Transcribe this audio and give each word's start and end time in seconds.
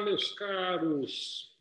Olá, 0.00 0.08
meus 0.08 0.32
caros. 0.32 1.54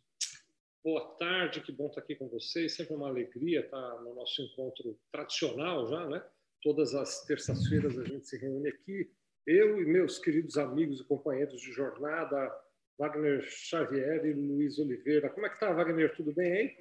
Boa 0.82 1.02
tarde, 1.20 1.60
que 1.60 1.74
bom 1.74 1.88
estar 1.88 2.00
aqui 2.00 2.16
com 2.16 2.29
vocês. 2.29 2.73
Sempre 2.73 2.96
uma 2.96 3.09
alegria 3.09 3.59
estar 3.59 4.01
no 4.01 4.15
nosso 4.15 4.42
encontro 4.42 4.97
tradicional 5.12 5.89
já, 5.89 6.08
né? 6.08 6.23
Todas 6.63 6.96
as 6.96 7.25
terças-feiras 7.25 7.99
a 7.99 8.05
gente 8.05 8.25
se 8.25 8.38
reúne 8.38 8.70
aqui, 8.70 9.12
eu 9.46 9.81
e 9.81 9.86
meus 9.86 10.20
queridos 10.20 10.57
amigos 10.57 11.02
e 11.02 11.04
companheiros 11.04 11.60
de 11.60 11.73
jornada, 11.73 12.49
Wagner 12.97 13.44
Xavier 13.44 14.25
e 14.25 14.34
Luiz 14.34 14.80
Oliveira. 14.80 15.30
Como 15.30 15.46
é 15.46 15.50
que 15.50 15.60
tá, 15.60 15.74
Wagner? 15.74 16.16
Tudo 16.16 16.34
bem 16.34 16.50
aí? 16.50 16.78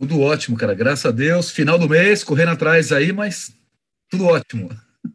Tudo 0.00 0.20
ótimo, 0.20 0.58
cara. 0.58 0.74
Graças 0.74 1.06
a 1.06 1.12
Deus. 1.12 1.52
Final 1.52 1.78
do 1.78 1.88
mês, 1.88 2.24
correndo 2.24 2.50
atrás 2.50 2.90
aí, 2.90 3.12
mas 3.12 3.56
tudo 4.10 4.24
ótimo. 4.24 4.68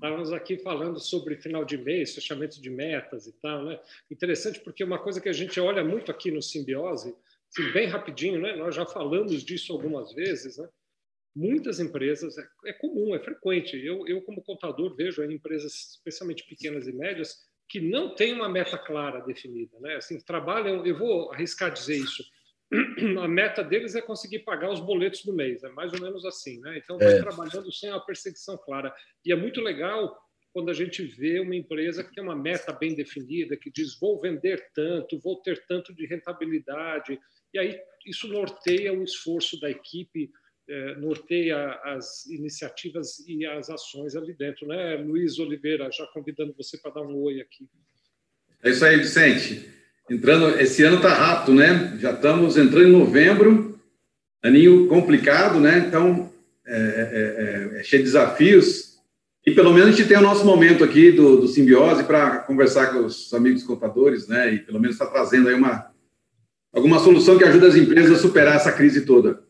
Estávamos 0.04 0.34
aqui 0.34 0.58
falando 0.58 1.00
sobre 1.00 1.38
final 1.38 1.64
de 1.64 1.78
mês, 1.78 2.14
fechamento 2.14 2.62
de 2.62 2.70
metas 2.70 3.26
e 3.26 3.32
tal, 3.40 3.64
né? 3.64 3.80
Interessante 4.12 4.60
porque 4.60 4.84
uma 4.84 5.00
coisa 5.00 5.22
que 5.22 5.30
a 5.30 5.34
gente 5.34 5.58
olha 5.62 5.82
muito 5.82 6.12
aqui 6.12 6.30
no 6.30 6.42
Simbiose, 6.42 7.16
assim, 7.50 7.72
bem 7.72 7.88
rapidinho, 7.88 8.42
né? 8.42 8.54
Nós 8.54 8.76
já 8.76 8.86
falamos 8.86 9.46
disso 9.46 9.72
algumas 9.72 10.12
vezes, 10.12 10.58
né? 10.58 10.68
Muitas 11.34 11.80
empresas, 11.80 12.38
é, 12.38 12.46
é 12.66 12.74
comum, 12.74 13.16
é 13.16 13.20
frequente. 13.20 13.78
Eu, 13.78 14.06
eu 14.06 14.22
como 14.24 14.44
contador, 14.44 14.94
vejo 14.94 15.24
em 15.24 15.36
empresas, 15.36 15.92
especialmente 15.92 16.46
pequenas 16.50 16.86
e 16.86 16.92
médias, 16.92 17.38
que 17.70 17.80
não 17.80 18.14
têm 18.14 18.34
uma 18.34 18.50
meta 18.50 18.78
clara 18.78 19.22
definida, 19.22 19.80
né? 19.80 19.96
Assim, 19.96 20.20
trabalham, 20.20 20.86
eu 20.86 20.98
vou 20.98 21.32
arriscar 21.32 21.72
dizer 21.72 21.96
isso, 21.96 22.26
a 23.22 23.28
meta 23.28 23.64
deles 23.64 23.96
é 23.96 24.02
conseguir 24.02 24.40
pagar 24.40 24.72
os 24.72 24.80
boletos 24.80 25.24
do 25.24 25.34
mês, 25.34 25.64
é 25.64 25.70
mais 25.70 25.94
ou 25.94 26.02
menos 26.02 26.26
assim, 26.26 26.60
né? 26.62 26.78
Então, 26.78 26.98
vai 26.98 27.14
é. 27.14 27.22
trabalhando 27.22 27.72
sem 27.72 27.90
uma 27.90 28.06
perseguição 28.06 28.58
clara. 28.58 28.94
E 29.26 29.32
é 29.32 29.36
muito 29.36 29.62
legal 29.62 30.18
quando 30.52 30.70
a 30.70 30.74
gente 30.74 31.04
vê 31.04 31.40
uma 31.40 31.56
empresa 31.56 32.04
que 32.04 32.14
tem 32.14 32.24
uma 32.24 32.36
meta 32.36 32.72
bem 32.72 32.94
definida, 32.94 33.58
que 33.58 33.72
diz 33.72 33.98
vou 34.00 34.22
vender 34.22 34.70
tanto, 34.74 35.20
vou 35.20 35.42
ter 35.42 35.66
tanto 35.66 35.94
de 35.94 36.06
rentabilidade, 36.06 37.20
e 37.54 37.60
aí 37.60 37.80
isso 38.06 38.28
norteia 38.28 38.94
o 38.94 39.04
esforço 39.04 39.60
da 39.60 39.70
equipe, 39.70 40.30
é, 40.70 40.96
norteia 40.96 41.72
as 41.84 42.26
iniciativas 42.28 43.20
e 43.28 43.46
as 43.46 43.70
ações 43.70 44.16
ali 44.16 44.34
dentro, 44.34 44.68
né? 44.68 44.96
Luiz 44.96 45.40
Oliveira, 45.40 45.90
já 45.92 46.06
convidando 46.08 46.54
você 46.54 46.78
para 46.78 46.92
dar 46.92 47.02
um 47.02 47.16
oi 47.16 47.42
aqui. 47.42 47.68
É 48.64 48.70
isso 48.70 48.86
aí, 48.86 48.98
Vicente. 48.98 49.83
Entrando, 50.14 50.60
esse 50.60 50.84
ano 50.84 50.98
está 50.98 51.12
rápido, 51.12 51.56
né? 51.56 51.98
Já 52.00 52.12
estamos 52.12 52.56
entrando 52.56 52.88
em 52.88 52.92
novembro, 52.92 53.80
aninho 54.44 54.88
complicado, 54.88 55.60
né? 55.60 55.86
Então, 55.88 56.32
é, 56.68 56.78
é, 56.78 57.78
é, 57.78 57.80
é 57.80 57.84
cheio 57.84 58.04
de 58.04 58.10
desafios. 58.10 59.00
E 59.44 59.52
pelo 59.52 59.74
menos 59.74 59.90
a 59.90 59.92
gente 59.92 60.08
tem 60.08 60.16
o 60.16 60.22
nosso 60.22 60.46
momento 60.46 60.84
aqui 60.84 61.12
do, 61.12 61.42
do 61.42 61.48
simbiose 61.48 62.04
para 62.04 62.42
conversar 62.42 62.94
com 62.94 63.00
os 63.06 63.34
amigos 63.34 63.64
contadores, 63.64 64.28
né? 64.28 64.54
E 64.54 64.60
pelo 64.60 64.80
menos 64.80 64.96
está 64.96 65.08
trazendo 65.08 65.50
aí 65.50 65.56
uma 65.56 65.92
alguma 66.72 67.00
solução 67.00 67.36
que 67.36 67.44
ajude 67.44 67.66
as 67.66 67.76
empresas 67.76 68.20
a 68.20 68.22
superar 68.22 68.56
essa 68.56 68.72
crise 68.72 69.08
toda. 69.08 69.44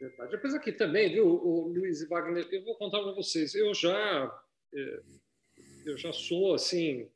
Verdade. 0.00 0.32
Depois 0.32 0.54
aqui 0.54 0.72
também, 0.72 1.12
viu, 1.12 1.26
o 1.26 1.68
Luiz 1.68 2.02
e 2.02 2.08
Wagner, 2.08 2.44
eu 2.50 2.64
vou 2.64 2.76
contar 2.76 3.00
para 3.00 3.12
vocês. 3.12 3.54
Eu 3.54 3.72
já 3.72 4.32
é, 4.74 5.00
eu 5.86 5.96
já 5.96 6.12
sou 6.12 6.54
assim 6.54 7.06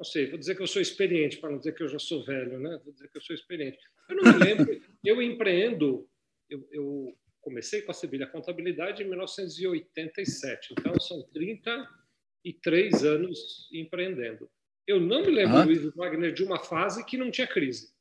não 0.00 0.04
sei, 0.04 0.30
vou 0.30 0.38
dizer 0.38 0.54
que 0.54 0.62
eu 0.62 0.66
sou 0.66 0.80
experiente, 0.80 1.36
para 1.36 1.50
não 1.50 1.58
dizer 1.58 1.74
que 1.74 1.82
eu 1.82 1.88
já 1.88 1.98
sou 1.98 2.24
velho, 2.24 2.58
né? 2.58 2.80
Vou 2.82 2.90
dizer 2.90 3.10
que 3.10 3.18
eu 3.18 3.20
sou 3.20 3.36
experiente. 3.36 3.78
Eu 4.08 4.16
não 4.16 4.32
me 4.32 4.38
lembro, 4.42 4.80
eu 5.04 5.20
empreendo, 5.20 6.08
eu, 6.48 6.66
eu 6.72 7.18
comecei 7.42 7.82
com 7.82 7.90
a 7.90 7.94
Sevilha 7.94 8.26
Contabilidade 8.26 9.02
em 9.02 9.08
1987, 9.08 10.72
então 10.72 10.98
são 10.98 11.22
33 11.34 13.04
anos 13.04 13.68
empreendendo. 13.74 14.50
Eu 14.86 14.98
não 14.98 15.20
me 15.20 15.32
lembro, 15.32 15.58
ah. 15.58 15.64
Luiz 15.64 15.84
Wagner, 15.94 16.32
de 16.32 16.44
uma 16.44 16.58
fase 16.58 17.04
que 17.04 17.18
não 17.18 17.30
tinha 17.30 17.46
crise. 17.46 17.92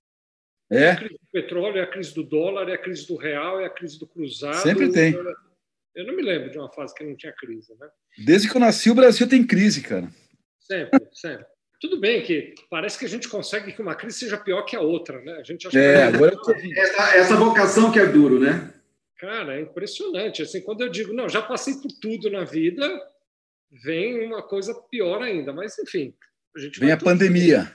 É? 0.72 0.83
é? 0.83 0.92
A 0.92 0.95
crise 0.95 1.16
do 1.16 1.27
petróleo, 1.33 1.80
é 1.80 1.83
a 1.83 1.92
crise 1.92 2.16
do 2.16 2.23
dólar, 2.23 2.70
é 2.70 2.75
a 2.75 2.77
crise 2.77 3.05
do 3.05 3.17
real, 3.17 3.59
é 3.59 3.66
a 3.66 3.70
crise 3.70 4.00
do 4.00 4.08
cruzado. 4.08 4.55
Sempre 4.55 4.89
tem. 4.89 5.14
Eu 5.94 6.08
não 6.08 6.15
me 6.15 6.23
lembro 6.23 6.49
de 6.49 6.58
uma 6.58 6.71
fase 6.71 6.95
que 6.95 7.04
não 7.04 7.17
tinha 7.17 7.33
crise, 7.33 7.76
né? 7.77 7.89
Desde 8.17 8.49
que 8.49 8.55
eu 8.55 8.61
nasci, 8.61 8.89
o 8.89 8.95
Brasil 8.95 9.27
tem 9.27 9.45
crise, 9.45 9.82
cara. 9.82 10.09
Sempre, 10.61 11.09
sempre. 11.11 11.45
Tudo 11.79 11.99
bem 11.99 12.21
que 12.21 12.53
parece 12.69 12.99
que 12.99 13.05
a 13.05 13.09
gente 13.09 13.29
consegue 13.29 13.71
que 13.71 13.81
uma 13.81 13.95
crise 13.95 14.19
seja 14.19 14.37
pior 14.37 14.63
que 14.63 14.75
a 14.75 14.81
outra, 14.81 15.21
né? 15.21 15.33
A 15.33 15.43
gente 15.43 15.65
acha 15.65 15.79
é, 15.79 16.11
que... 16.11 16.15
agora 16.15 16.35
essa, 16.75 17.15
essa 17.15 17.35
vocação 17.35 17.91
que 17.91 17.99
é 17.99 18.05
duro, 18.05 18.39
né? 18.39 18.73
Cara, 19.19 19.57
é 19.57 19.61
impressionante. 19.61 20.41
Assim, 20.41 20.61
quando 20.61 20.81
eu 20.81 20.89
digo, 20.89 21.13
não, 21.13 21.27
já 21.27 21.41
passei 21.41 21.75
por 21.75 21.91
tudo 22.01 22.29
na 22.29 22.45
vida, 22.45 22.87
vem 23.83 24.25
uma 24.25 24.41
coisa 24.41 24.73
pior 24.89 25.21
ainda. 25.21 25.53
Mas, 25.53 25.77
enfim, 25.77 26.13
a 26.55 26.59
gente 26.59 26.79
vem 26.79 26.91
a 26.91 26.97
pandemia. 26.97 27.73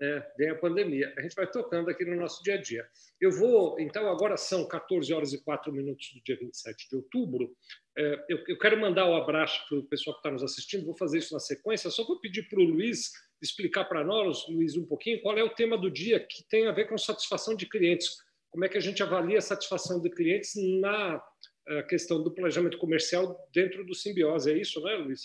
É, 0.00 0.26
vem 0.36 0.50
a 0.50 0.54
pandemia. 0.54 1.12
A 1.16 1.22
gente 1.22 1.34
vai 1.34 1.48
tocando 1.48 1.90
aqui 1.90 2.04
no 2.04 2.16
nosso 2.16 2.42
dia 2.42 2.54
a 2.54 2.60
dia. 2.60 2.86
Eu 3.20 3.32
vou, 3.32 3.78
então, 3.80 4.08
agora 4.08 4.36
são 4.36 4.66
14 4.66 5.12
horas 5.12 5.32
e 5.32 5.42
4 5.42 5.72
minutos 5.72 6.12
do 6.12 6.22
dia 6.22 6.36
27 6.38 6.88
de 6.88 6.96
outubro. 6.96 7.56
É, 7.96 8.24
eu, 8.28 8.38
eu, 8.48 8.58
quero 8.58 8.80
mandar 8.80 9.06
o 9.06 9.12
um 9.12 9.16
abraço 9.16 9.66
para 9.68 9.78
o 9.78 9.84
pessoal 9.84 10.14
que 10.14 10.20
está 10.20 10.30
nos 10.30 10.42
assistindo, 10.42 10.84
vou 10.84 10.96
fazer 10.96 11.18
isso 11.18 11.32
na 11.32 11.40
sequência. 11.40 11.90
Só 11.90 12.04
vou 12.04 12.20
pedir 12.20 12.48
para 12.48 12.60
o 12.60 12.64
Luiz 12.64 13.12
explicar 13.44 13.84
para 13.84 14.04
nós, 14.04 14.46
Luiz, 14.48 14.76
um 14.76 14.84
pouquinho, 14.84 15.20
qual 15.20 15.36
é 15.36 15.42
o 15.42 15.50
tema 15.50 15.76
do 15.76 15.90
dia 15.90 16.18
que 16.18 16.42
tem 16.48 16.66
a 16.66 16.72
ver 16.72 16.88
com 16.88 16.96
satisfação 16.98 17.54
de 17.54 17.66
clientes. 17.66 18.16
Como 18.50 18.64
é 18.64 18.68
que 18.68 18.78
a 18.78 18.80
gente 18.80 19.02
avalia 19.02 19.38
a 19.38 19.42
satisfação 19.42 20.00
de 20.00 20.10
clientes 20.10 20.52
na 20.80 21.20
eh, 21.68 21.82
questão 21.82 22.22
do 22.22 22.30
planejamento 22.30 22.78
comercial 22.78 23.36
dentro 23.52 23.84
do 23.84 23.94
simbiose? 23.94 24.50
É 24.50 24.56
isso, 24.56 24.80
né, 24.82 24.94
Luiz? 24.94 25.22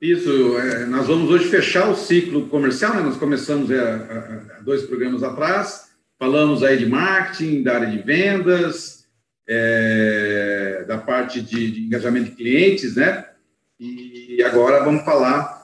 Isso, 0.00 0.58
é, 0.58 0.84
nós 0.86 1.06
vamos 1.06 1.30
hoje 1.30 1.48
fechar 1.48 1.90
o 1.90 1.96
ciclo 1.96 2.48
comercial, 2.48 2.94
né? 2.94 3.02
nós 3.02 3.16
começamos 3.16 3.70
é, 3.70 4.60
dois 4.62 4.82
programas 4.82 5.22
atrás, 5.22 5.90
falamos 6.18 6.62
aí 6.62 6.76
de 6.76 6.84
marketing, 6.84 7.62
da 7.62 7.76
área 7.76 7.90
de 7.90 7.98
vendas, 8.02 9.06
é, 9.48 10.84
da 10.86 10.98
parte 10.98 11.40
de, 11.40 11.70
de, 11.70 11.80
engajamento 11.80 12.30
de 12.30 12.36
clientes, 12.36 12.96
né? 12.96 13.30
E 13.78 14.42
agora 14.42 14.84
vamos 14.84 15.02
falar 15.04 15.55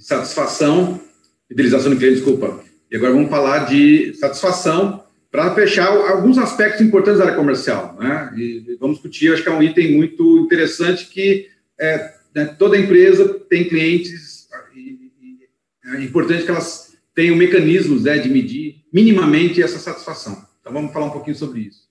satisfação, 0.00 1.00
fidelização 1.48 1.92
de 1.92 1.98
clientes, 1.98 2.24
desculpa. 2.24 2.64
E 2.90 2.96
agora 2.96 3.12
vamos 3.12 3.30
falar 3.30 3.66
de 3.66 4.14
satisfação 4.14 5.04
para 5.30 5.54
fechar 5.54 5.86
alguns 5.86 6.38
aspectos 6.38 6.80
importantes 6.80 7.18
da 7.18 7.26
área 7.26 7.36
comercial, 7.36 7.96
né? 7.96 8.32
E 8.36 8.76
vamos 8.80 8.96
discutir, 8.96 9.32
acho 9.32 9.42
que 9.42 9.48
é 9.48 9.52
um 9.52 9.62
item 9.62 9.96
muito 9.96 10.38
interessante 10.38 11.06
que 11.06 11.48
é, 11.78 12.14
né, 12.34 12.46
toda 12.58 12.76
empresa 12.76 13.38
tem 13.48 13.68
clientes 13.68 14.48
e, 14.74 15.12
e 15.20 15.48
é 15.96 16.02
importante 16.02 16.44
que 16.44 16.50
elas 16.50 16.98
tenham 17.14 17.36
mecanismos 17.36 18.04
né, 18.04 18.18
de 18.18 18.28
medir 18.28 18.84
minimamente 18.92 19.62
essa 19.62 19.78
satisfação. 19.78 20.44
Então, 20.60 20.72
vamos 20.72 20.92
falar 20.92 21.06
um 21.06 21.10
pouquinho 21.10 21.36
sobre 21.36 21.60
isso. 21.60 21.88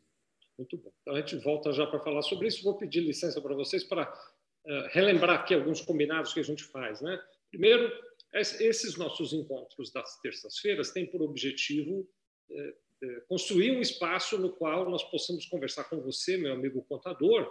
Muito 0.57 0.77
bom. 0.77 0.91
Então, 1.01 1.15
a 1.15 1.21
gente 1.21 1.37
volta 1.37 1.71
já 1.71 1.87
para 1.87 1.99
falar 1.99 2.21
sobre 2.21 2.47
isso. 2.47 2.63
Vou 2.63 2.77
pedir 2.77 3.01
licença 3.01 3.41
para 3.41 3.55
vocês 3.55 3.83
para 3.83 4.03
uh, 4.03 4.87
relembrar 4.89 5.39
aqui 5.39 5.53
alguns 5.53 5.81
combinados 5.81 6.33
que 6.33 6.39
a 6.39 6.43
gente 6.43 6.63
faz. 6.65 7.01
Né? 7.01 7.19
Primeiro, 7.49 7.91
esses 8.33 8.95
nossos 8.97 9.33
encontros 9.33 9.91
das 9.91 10.19
terças-feiras 10.19 10.91
têm 10.91 11.05
por 11.05 11.21
objetivo 11.21 12.07
uh, 12.49 12.89
construir 13.27 13.71
um 13.71 13.81
espaço 13.81 14.37
no 14.37 14.51
qual 14.51 14.89
nós 14.89 15.03
possamos 15.03 15.45
conversar 15.45 15.85
com 15.85 16.01
você, 16.01 16.37
meu 16.37 16.53
amigo 16.53 16.83
contador, 16.83 17.49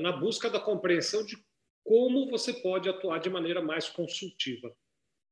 na 0.00 0.12
busca 0.12 0.48
da 0.48 0.60
compreensão 0.60 1.24
de 1.24 1.36
como 1.84 2.30
você 2.30 2.52
pode 2.52 2.88
atuar 2.88 3.18
de 3.18 3.28
maneira 3.28 3.60
mais 3.60 3.88
consultiva. 3.88 4.74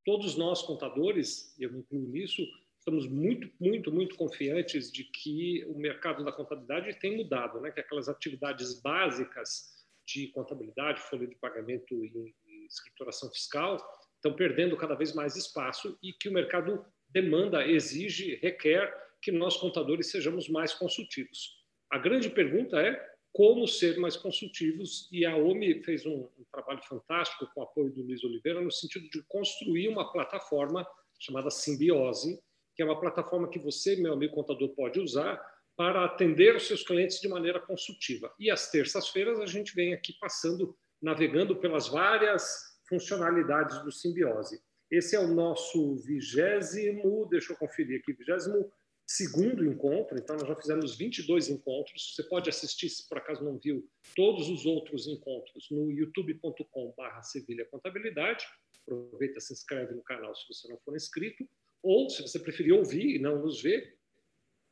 Todos 0.04 0.36
nós, 0.36 0.62
contadores, 0.62 1.58
eu 1.58 1.72
me 1.72 1.78
incluo 1.78 2.08
nisso, 2.08 2.42
estamos 2.78 3.06
muito, 3.08 3.50
muito, 3.58 3.92
muito 3.92 4.16
confiantes 4.16 4.90
de 4.90 5.04
que 5.04 5.64
o 5.66 5.78
mercado 5.78 6.24
da 6.24 6.32
contabilidade 6.32 6.98
tem 6.98 7.16
mudado, 7.16 7.60
né? 7.60 7.70
que 7.70 7.80
aquelas 7.80 8.08
atividades 8.08 8.80
básicas 8.80 9.72
de 10.04 10.28
contabilidade, 10.28 11.00
folha 11.00 11.26
de 11.26 11.36
pagamento 11.36 12.04
e 12.04 12.34
escrituração 12.72 13.30
fiscal 13.30 13.76
estão 14.16 14.34
perdendo 14.34 14.76
cada 14.76 14.94
vez 14.94 15.14
mais 15.14 15.36
espaço 15.36 15.98
e 16.02 16.12
que 16.12 16.28
o 16.28 16.32
mercado 16.32 16.84
demanda, 17.08 17.66
exige, 17.66 18.36
requer 18.36 18.92
que 19.20 19.30
nós, 19.30 19.56
contadores, 19.56 20.10
sejamos 20.10 20.48
mais 20.48 20.72
consultivos. 20.72 21.56
A 21.90 21.98
grande 21.98 22.30
pergunta 22.30 22.80
é 22.80 23.12
como 23.32 23.66
ser 23.66 23.98
mais 23.98 24.16
consultivos, 24.16 25.08
e 25.10 25.24
a 25.24 25.34
OMI 25.36 25.82
fez 25.82 26.04
um, 26.04 26.28
um, 26.38 26.44
trabalho 26.52 26.82
fantástico 26.82 27.48
com 27.54 27.60
o 27.60 27.64
apoio 27.64 27.90
do 27.90 28.02
Luiz 28.02 28.22
Oliveira, 28.22 28.60
no 28.60 28.70
sentido 28.70 29.08
de 29.08 29.22
construir 29.22 29.88
uma 29.88 30.12
plataforma 30.12 30.86
chamada 31.18 31.50
Simbiose, 31.50 32.38
que 32.76 32.82
é 32.82 32.84
uma 32.84 33.00
plataforma 33.00 33.48
que 33.48 33.58
você, 33.58 33.96
meu 33.96 34.12
amigo 34.12 34.34
contador, 34.34 34.68
pode 34.74 35.00
usar 35.00 35.40
para 35.76 36.04
atender 36.04 36.54
os 36.54 36.66
seus 36.66 36.82
clientes 36.82 37.20
de 37.20 37.28
maneira 37.28 37.58
consultiva. 37.58 38.32
E 38.38 38.50
às 38.50 38.70
terças-feiras 38.70 39.40
a 39.40 39.46
gente 39.46 39.74
vem 39.74 39.94
aqui 39.94 40.12
passando, 40.20 40.76
navegando 41.02 41.56
pelas 41.56 41.88
várias 41.88 42.78
funcionalidades 42.88 43.82
do 43.82 43.90
Simbiose. 43.90 44.62
Esse 44.90 45.16
é 45.16 45.18
o 45.18 45.26
nosso 45.26 45.96
vigésimo, 45.96 47.26
deixa 47.30 47.52
eu 47.52 47.56
conferir 47.56 48.00
aqui, 48.00 48.12
vigésimo 48.12 48.70
segundo 49.06 49.64
encontro, 49.64 50.18
então 50.18 50.36
nós 50.36 50.48
já 50.48 50.56
fizemos 50.56 50.96
22 50.96 51.50
encontros. 51.50 52.14
Você 52.14 52.22
pode 52.22 52.48
assistir, 52.48 52.88
se 52.88 53.06
por 53.08 53.18
acaso 53.18 53.44
não 53.44 53.58
viu, 53.58 53.86
todos 54.16 54.48
os 54.48 54.64
outros 54.64 55.06
encontros 55.06 55.68
no 55.70 55.90
youtube.com.br 55.90 57.22
Sevilha 57.22 57.66
Contabilidade. 57.66 58.46
Aproveita, 58.82 59.38
se 59.38 59.52
inscreve 59.52 59.94
no 59.94 60.02
canal 60.02 60.34
se 60.34 60.46
você 60.48 60.66
não 60.68 60.78
for 60.78 60.96
inscrito. 60.96 61.46
Ou, 61.82 62.08
se 62.08 62.22
você 62.22 62.38
preferir 62.38 62.72
ouvir 62.72 63.16
e 63.16 63.18
não 63.18 63.42
nos 63.42 63.60
ver, 63.60 63.98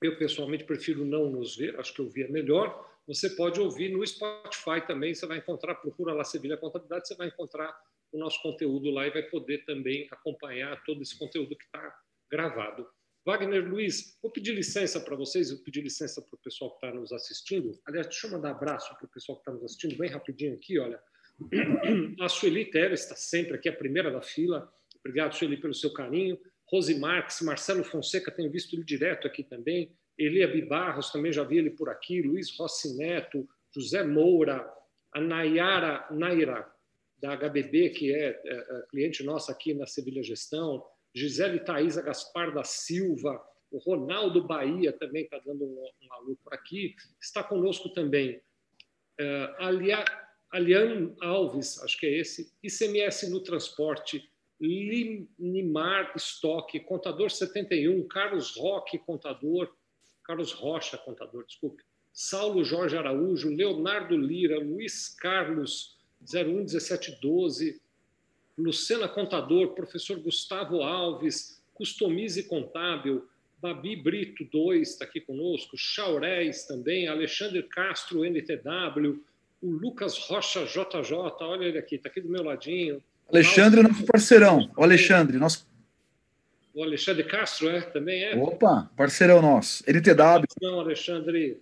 eu 0.03 0.17
pessoalmente 0.17 0.65
prefiro 0.65 1.05
não 1.05 1.29
nos 1.29 1.57
ver, 1.57 1.79
acho 1.79 1.93
que 1.93 2.01
ouvir 2.01 2.25
é 2.25 2.29
melhor. 2.29 2.90
Você 3.07 3.31
pode 3.31 3.61
ouvir 3.61 3.91
no 3.91 4.07
Spotify 4.07 4.87
também, 4.87 5.15
você 5.15 5.27
vai 5.27 5.39
encontrar, 5.39 5.75
procura 5.77 6.13
lá 6.15 6.25
Sevilha 6.25 6.57
Contabilidade, 6.57 7.09
você 7.09 7.15
vai 7.17 7.29
encontrar 7.29 7.77
o 8.13 8.19
nosso 8.19 8.41
conteúdo 8.43 8.91
lá 8.91 9.07
e 9.07 9.11
vai 9.11 9.23
poder 9.23 9.65
também 9.65 10.07
acompanhar 10.11 10.83
todo 10.85 11.03
esse 11.03 11.19
conteúdo 11.19 11.57
que 11.57 11.65
está 11.65 11.97
gravado. 12.31 12.87
Wagner 13.25 13.69
Luiz, 13.69 14.19
vou 14.23 14.31
pedir 14.31 14.53
licença 14.53 14.99
para 14.99 15.15
vocês, 15.15 15.51
vou 15.51 15.61
pedir 15.63 15.83
licença 15.83 16.23
para 16.23 16.35
o 16.35 16.39
pessoal 16.39 16.71
que 16.71 16.87
está 16.87 16.99
nos 16.99 17.13
assistindo. 17.13 17.79
Aliás, 17.87 18.07
deixa 18.07 18.27
eu 18.27 18.33
mandar 18.33 18.53
abraço 18.53 18.97
para 18.97 19.07
o 19.07 19.11
pessoal 19.11 19.37
que 19.37 19.43
está 19.43 19.53
nos 19.53 19.65
assistindo, 19.65 19.99
bem 19.99 20.09
rapidinho 20.09 20.55
aqui, 20.55 20.79
olha. 20.79 21.01
A 22.21 22.29
Sueli 22.29 22.65
Teres 22.71 23.03
está 23.03 23.15
sempre 23.15 23.55
aqui, 23.55 23.69
a 23.69 23.73
primeira 23.73 24.11
da 24.11 24.23
fila. 24.23 24.73
Obrigado, 24.99 25.35
Sueli, 25.35 25.57
pelo 25.57 25.75
seu 25.75 25.93
carinho. 25.93 26.39
Rose 26.67 26.99
Marques, 26.99 27.41
Marcelo 27.43 27.83
Fonseca, 27.83 28.31
tenho 28.31 28.51
visto 28.51 28.75
ele 28.75 28.85
direto 28.85 29.27
aqui 29.27 29.43
também. 29.43 29.97
Elia 30.19 30.49
Bibarros, 30.49 31.11
também 31.11 31.33
já 31.33 31.45
vi 31.45 31.59
ele 31.59 31.71
por 31.71 31.89
aqui. 31.89 32.23
Luiz 32.23 32.57
Rossi 32.59 32.97
Neto, 32.97 33.49
José 33.75 34.05
Moura, 34.05 34.69
a 35.13 35.21
Nayara 35.21 36.07
Naira, 36.11 36.71
da 37.19 37.37
HBB, 37.37 37.91
que 37.91 38.15
é, 38.15 38.29
é, 38.29 38.41
é 38.45 38.83
cliente 38.91 39.23
nossa 39.23 39.53
aqui 39.53 39.75
na 39.75 39.87
Sevilha 39.87 40.23
Gestão. 40.23 40.85
Gisele 41.15 41.61
Thaisa 41.61 42.03
Gaspar 42.03 42.55
da 42.55 42.65
Silva, 42.65 43.43
o 43.71 43.79
Ronaldo 43.79 44.47
Bahia 44.47 44.93
também 44.93 45.25
está 45.25 45.39
dando 45.39 45.65
um, 45.65 45.91
um 46.03 46.13
alô 46.15 46.37
por 46.43 46.55
aqui. 46.55 46.95
Está 47.21 47.43
conosco 47.43 47.89
também 47.91 48.41
uh, 49.21 49.55
Alia, 49.59 50.05
Alian 50.51 51.15
Alves, 51.21 51.83
acho 51.83 51.99
que 51.99 52.07
é 52.07 52.19
esse, 52.19 52.53
ICMS 52.63 53.31
no 53.31 53.41
Transporte, 53.41 54.29
Limar 54.61 56.13
Stock, 56.17 56.79
Contador 56.81 57.31
71, 57.31 58.07
Carlos 58.09 58.57
Roque, 58.57 58.99
Contador, 58.99 59.73
Carlos 60.31 60.53
Rocha, 60.53 60.97
Contador, 60.97 61.45
desculpe, 61.45 61.83
Saulo 62.13 62.65
Jorge 62.65 62.97
Araújo, 62.97 63.49
Leonardo 63.49 64.17
Lira, 64.17 64.61
Luiz 64.61 65.09
Carlos, 65.09 65.97
011712, 66.25 67.81
Lucena 68.57 69.09
Contador, 69.09 69.75
professor 69.75 70.21
Gustavo 70.21 70.83
Alves, 70.83 71.61
Customize 71.75 72.45
Contábil, 72.45 73.27
Babi 73.61 73.97
Brito 73.97 74.45
2 74.45 74.91
está 74.91 75.05
aqui 75.05 75.21
conosco, 75.21 75.77
Chaurés 75.77 76.65
também, 76.65 77.09
Alexandre 77.09 77.65
Castro 77.65 78.25
NTW, 78.25 79.21
o 79.61 79.69
Lucas 79.69 80.17
Rocha 80.17 80.65
JJ, 80.65 81.13
olha 81.41 81.65
ele 81.65 81.79
aqui, 81.79 81.97
está 81.97 82.09
aqui 82.09 82.21
do 82.21 82.29
meu 82.29 82.45
ladinho. 82.45 83.03
Alexandre, 83.29 83.83
nosso 83.83 84.07
parceirão. 84.07 84.71
O 84.77 84.83
Alexandre, 84.85 85.39
nosso. 85.39 85.67
O 86.81 86.83
Alexandre 86.83 87.25
Castro, 87.25 87.69
é? 87.69 87.83
Também 87.83 88.25
é? 88.25 88.35
Opa, 88.35 88.91
parceirão 88.97 89.43
nosso. 89.43 89.85
NTW. 89.87 90.47
Não, 90.63 90.81
Alexandre. 90.81 91.61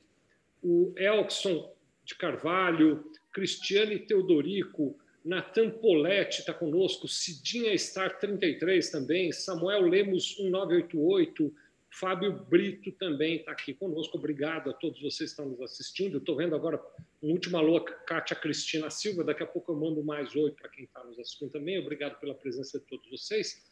O 0.62 0.94
Elkson 0.96 1.74
de 2.04 2.14
Carvalho, 2.14 3.04
Cristiane 3.32 3.98
Teodorico, 3.98 4.96
Natan 5.24 5.70
Poletti 5.70 6.38
está 6.38 6.54
conosco, 6.54 7.08
Cidinha 7.08 7.76
Star 7.76 8.16
33 8.20 8.90
também, 8.90 9.32
Samuel 9.32 9.88
Lemos 9.88 10.38
1988, 10.38 11.52
Fábio 11.90 12.44
Brito 12.48 12.92
também 12.92 13.38
está 13.38 13.50
aqui 13.50 13.74
conosco. 13.74 14.18
Obrigado 14.18 14.70
a 14.70 14.72
todos 14.72 15.00
vocês 15.02 15.34
que 15.34 15.40
estão 15.40 15.46
nos 15.46 15.60
assistindo. 15.60 16.18
Estou 16.18 16.36
vendo 16.36 16.54
agora 16.54 16.80
um 17.20 17.32
último 17.32 17.56
alô, 17.56 17.80
Kátia 17.80 18.36
Cristina 18.36 18.88
Silva. 18.88 19.24
Daqui 19.24 19.42
a 19.42 19.46
pouco 19.46 19.72
eu 19.72 19.76
mando 19.76 20.04
mais 20.04 20.36
oi 20.36 20.52
para 20.52 20.68
quem 20.68 20.84
está 20.84 21.02
nos 21.02 21.18
assistindo 21.18 21.50
também. 21.50 21.76
Obrigado 21.76 22.20
pela 22.20 22.34
presença 22.34 22.78
de 22.78 22.84
todos 22.84 23.10
vocês. 23.10 23.67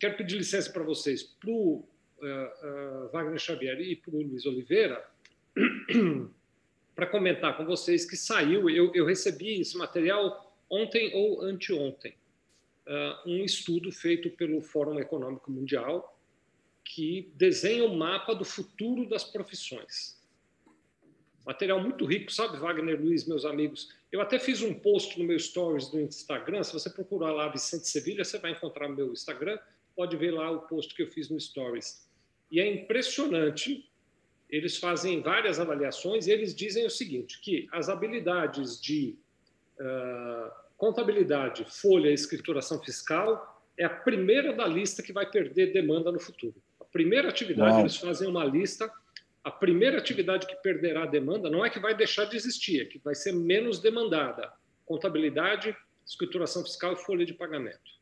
Quero 0.00 0.16
pedir 0.16 0.38
licença 0.38 0.72
para 0.72 0.82
vocês, 0.82 1.22
para 1.22 1.50
o 1.50 1.74
uh, 1.74 3.06
uh, 3.06 3.12
Wagner 3.12 3.38
Xavier 3.38 3.78
e 3.82 3.94
para 3.94 4.16
o 4.16 4.22
Luiz 4.22 4.46
Oliveira, 4.46 5.06
para 6.96 7.06
comentar 7.06 7.54
com 7.54 7.66
vocês 7.66 8.08
que 8.08 8.16
saiu. 8.16 8.70
Eu, 8.70 8.90
eu 8.94 9.04
recebi 9.04 9.60
esse 9.60 9.76
material 9.76 10.56
ontem 10.70 11.14
ou 11.14 11.42
anteontem, 11.42 12.14
uh, 12.86 13.28
um 13.28 13.44
estudo 13.44 13.92
feito 13.92 14.30
pelo 14.30 14.62
Fórum 14.62 14.98
Econômico 14.98 15.50
Mundial 15.50 16.16
que 16.82 17.30
desenha 17.36 17.84
o 17.84 17.92
um 17.92 17.96
mapa 17.96 18.34
do 18.34 18.44
futuro 18.44 19.06
das 19.06 19.22
profissões. 19.22 20.18
Material 21.46 21.80
muito 21.80 22.06
rico, 22.06 22.32
sabe, 22.32 22.58
Wagner 22.58 22.98
Luiz, 22.98 23.26
meus 23.26 23.44
amigos? 23.44 23.94
Eu 24.10 24.20
até 24.20 24.38
fiz 24.38 24.62
um 24.62 24.72
post 24.72 25.18
no 25.18 25.26
meu 25.26 25.38
stories 25.38 25.88
do 25.88 26.00
Instagram. 26.00 26.62
Se 26.64 26.72
você 26.72 26.88
procurar 26.88 27.32
lá 27.32 27.48
Vicente 27.48 27.86
Sevilha, 27.86 28.24
você 28.24 28.38
vai 28.38 28.52
encontrar 28.52 28.88
meu 28.88 29.12
Instagram. 29.12 29.58
Pode 30.00 30.16
ver 30.16 30.30
lá 30.30 30.50
o 30.50 30.60
post 30.60 30.94
que 30.94 31.02
eu 31.02 31.08
fiz 31.08 31.28
no 31.28 31.38
stories. 31.38 32.08
E 32.50 32.58
é 32.58 32.66
impressionante. 32.66 33.86
Eles 34.48 34.78
fazem 34.78 35.20
várias 35.20 35.60
avaliações 35.60 36.26
e 36.26 36.30
eles 36.30 36.54
dizem 36.54 36.86
o 36.86 36.90
seguinte: 36.90 37.38
que 37.42 37.68
as 37.70 37.90
habilidades 37.90 38.80
de 38.80 39.18
uh, 39.78 40.50
contabilidade, 40.78 41.66
folha 41.68 42.08
e 42.08 42.14
escrituração 42.14 42.82
fiscal 42.82 43.62
é 43.76 43.84
a 43.84 43.90
primeira 43.90 44.54
da 44.54 44.66
lista 44.66 45.02
que 45.02 45.12
vai 45.12 45.30
perder 45.30 45.70
demanda 45.70 46.10
no 46.10 46.18
futuro. 46.18 46.54
A 46.80 46.84
primeira 46.86 47.28
atividade, 47.28 47.72
Uau. 47.72 47.80
eles 47.80 47.96
fazem 47.98 48.26
uma 48.26 48.46
lista, 48.46 48.90
a 49.44 49.50
primeira 49.50 49.98
atividade 49.98 50.46
que 50.46 50.56
perderá 50.62 51.04
demanda 51.04 51.50
não 51.50 51.62
é 51.62 51.68
que 51.68 51.78
vai 51.78 51.94
deixar 51.94 52.24
de 52.24 52.36
existir, 52.36 52.80
é 52.80 52.84
que 52.86 52.98
vai 53.00 53.14
ser 53.14 53.32
menos 53.32 53.78
demandada. 53.78 54.50
Contabilidade, 54.86 55.76
escrituração 56.06 56.62
fiscal 56.62 56.94
e 56.94 56.96
folha 56.96 57.26
de 57.26 57.34
pagamento. 57.34 57.99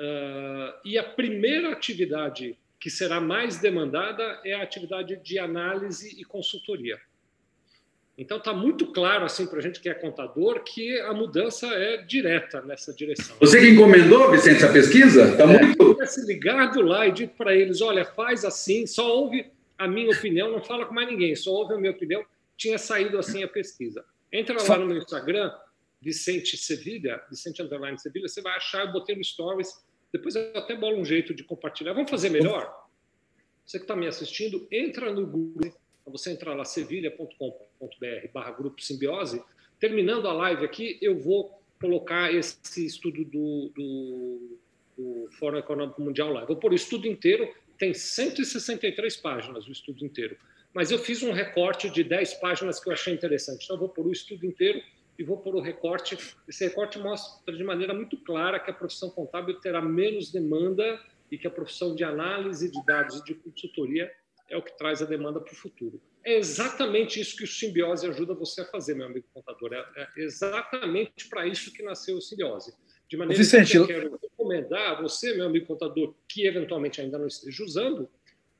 Uh, 0.00 0.80
e 0.82 0.96
a 0.96 1.04
primeira 1.04 1.70
atividade 1.70 2.58
que 2.78 2.88
será 2.88 3.20
mais 3.20 3.58
demandada 3.58 4.40
é 4.42 4.54
a 4.54 4.62
atividade 4.62 5.20
de 5.22 5.38
análise 5.38 6.18
e 6.18 6.24
consultoria. 6.24 6.98
Então 8.16 8.38
está 8.38 8.54
muito 8.54 8.86
claro 8.92 9.26
assim 9.26 9.46
para 9.46 9.58
a 9.58 9.62
gente 9.62 9.78
que 9.78 9.90
é 9.90 9.94
contador 9.94 10.62
que 10.64 10.98
a 11.00 11.12
mudança 11.12 11.66
é 11.66 11.98
direta 11.98 12.62
nessa 12.62 12.94
direção. 12.94 13.36
Você 13.38 13.60
que 13.60 13.68
encomendou, 13.68 14.30
Vicente, 14.30 14.56
essa 14.56 14.72
pesquisa? 14.72 15.24
Está 15.24 15.44
é, 15.44 15.62
muito. 15.62 15.94
tivesse 15.94 16.26
ligado 16.26 16.80
lá 16.80 17.06
e 17.06 17.12
dito 17.12 17.34
para 17.36 17.54
eles, 17.54 17.82
olha, 17.82 18.04
faz 18.04 18.42
assim, 18.44 18.86
só 18.86 19.14
ouve 19.14 19.50
a 19.76 19.86
minha 19.86 20.10
opinião, 20.10 20.50
não 20.50 20.62
fala 20.62 20.86
com 20.86 20.94
mais 20.94 21.08
ninguém, 21.08 21.36
só 21.36 21.50
ouve 21.50 21.74
a 21.74 21.78
minha 21.78 21.92
opinião. 21.92 22.24
Tinha 22.56 22.78
saído 22.78 23.18
assim 23.18 23.42
a 23.42 23.48
pesquisa. 23.48 24.02
Entra 24.32 24.56
lá 24.62 24.78
no 24.78 24.86
meu 24.86 24.98
Instagram, 24.98 25.52
Vicente 26.00 26.56
Sevilha, 26.56 27.22
Vicente 27.28 27.62
Underline 27.62 27.98
Sevilha, 27.98 28.28
você 28.28 28.40
vai 28.40 28.56
achar, 28.56 28.86
eu 28.86 28.92
botei 28.92 29.16
no 29.16 29.24
Stories. 29.24 29.72
Depois 30.12 30.34
eu 30.34 30.52
até 30.56 30.76
bolo 30.76 30.98
um 30.98 31.04
jeito 31.04 31.34
de 31.34 31.44
compartilhar. 31.44 31.92
Vamos 31.92 32.10
fazer 32.10 32.30
melhor? 32.30 32.88
Você 33.64 33.78
que 33.78 33.84
está 33.84 33.94
me 33.94 34.06
assistindo, 34.06 34.66
entra 34.70 35.12
no 35.12 35.26
Google 35.26 35.72
você 36.10 36.30
entrar 36.30 36.54
lá, 36.54 36.64
sevilha.com.br 36.64 38.28
barra 38.32 38.50
Grupo 38.50 38.82
Simbiose. 38.82 39.42
Terminando 39.78 40.28
a 40.28 40.32
live 40.32 40.64
aqui, 40.64 40.98
eu 41.00 41.18
vou 41.18 41.62
colocar 41.80 42.34
esse 42.34 42.84
estudo 42.84 43.24
do, 43.24 43.72
do, 43.74 44.58
do 44.98 45.28
Fórum 45.38 45.58
Econômico 45.58 46.02
Mundial 46.02 46.32
lá. 46.32 46.44
Vou 46.44 46.56
pôr 46.56 46.72
o 46.72 46.74
estudo 46.74 47.06
inteiro, 47.06 47.48
tem 47.78 47.94
163 47.94 49.16
páginas 49.16 49.66
o 49.66 49.72
estudo 49.72 50.04
inteiro. 50.04 50.36
Mas 50.74 50.90
eu 50.90 50.98
fiz 50.98 51.22
um 51.22 51.32
recorte 51.32 51.88
de 51.88 52.04
10 52.04 52.34
páginas 52.34 52.78
que 52.78 52.88
eu 52.88 52.92
achei 52.92 53.14
interessante. 53.14 53.64
Então, 53.64 53.76
eu 53.76 53.80
vou 53.80 53.88
pôr 53.88 54.06
o 54.06 54.12
estudo 54.12 54.44
inteiro 54.44 54.80
e 55.20 55.22
vou 55.22 55.36
pôr 55.36 55.54
o 55.54 55.60
recorte. 55.60 56.16
Esse 56.48 56.64
recorte 56.64 56.98
mostra 56.98 57.54
de 57.54 57.62
maneira 57.62 57.92
muito 57.92 58.16
clara 58.16 58.58
que 58.58 58.70
a 58.70 58.74
profissão 58.74 59.10
contábil 59.10 59.60
terá 59.60 59.82
menos 59.82 60.32
demanda 60.32 60.98
e 61.30 61.36
que 61.36 61.46
a 61.46 61.50
profissão 61.50 61.94
de 61.94 62.02
análise 62.02 62.70
de 62.70 62.82
dados 62.86 63.18
e 63.18 63.24
de 63.24 63.34
consultoria 63.34 64.10
é 64.48 64.56
o 64.56 64.62
que 64.62 64.76
traz 64.78 65.02
a 65.02 65.04
demanda 65.04 65.38
para 65.38 65.52
o 65.52 65.56
futuro. 65.56 66.00
É 66.24 66.38
exatamente 66.38 67.20
isso 67.20 67.36
que 67.36 67.44
o 67.44 67.46
simbiose 67.46 68.06
ajuda 68.06 68.32
você 68.32 68.62
a 68.62 68.64
fazer, 68.64 68.94
meu 68.94 69.06
amigo 69.06 69.26
contador. 69.32 69.74
É, 69.74 69.84
é 70.16 70.22
exatamente 70.22 71.28
para 71.28 71.46
isso 71.46 71.70
que 71.70 71.82
nasceu 71.82 72.16
o 72.16 72.22
simbiose. 72.22 72.72
De 73.06 73.18
maneira 73.18 73.42
Vicente, 73.42 73.72
que 73.72 73.76
eu 73.76 73.86
quero 73.86 74.18
recomendar 74.22 74.96
a 74.96 75.02
você, 75.02 75.34
meu 75.34 75.46
amigo 75.46 75.66
contador, 75.66 76.14
que 76.26 76.46
eventualmente 76.46 76.98
ainda 77.00 77.18
não 77.18 77.26
esteja 77.26 77.62
usando, 77.62 78.08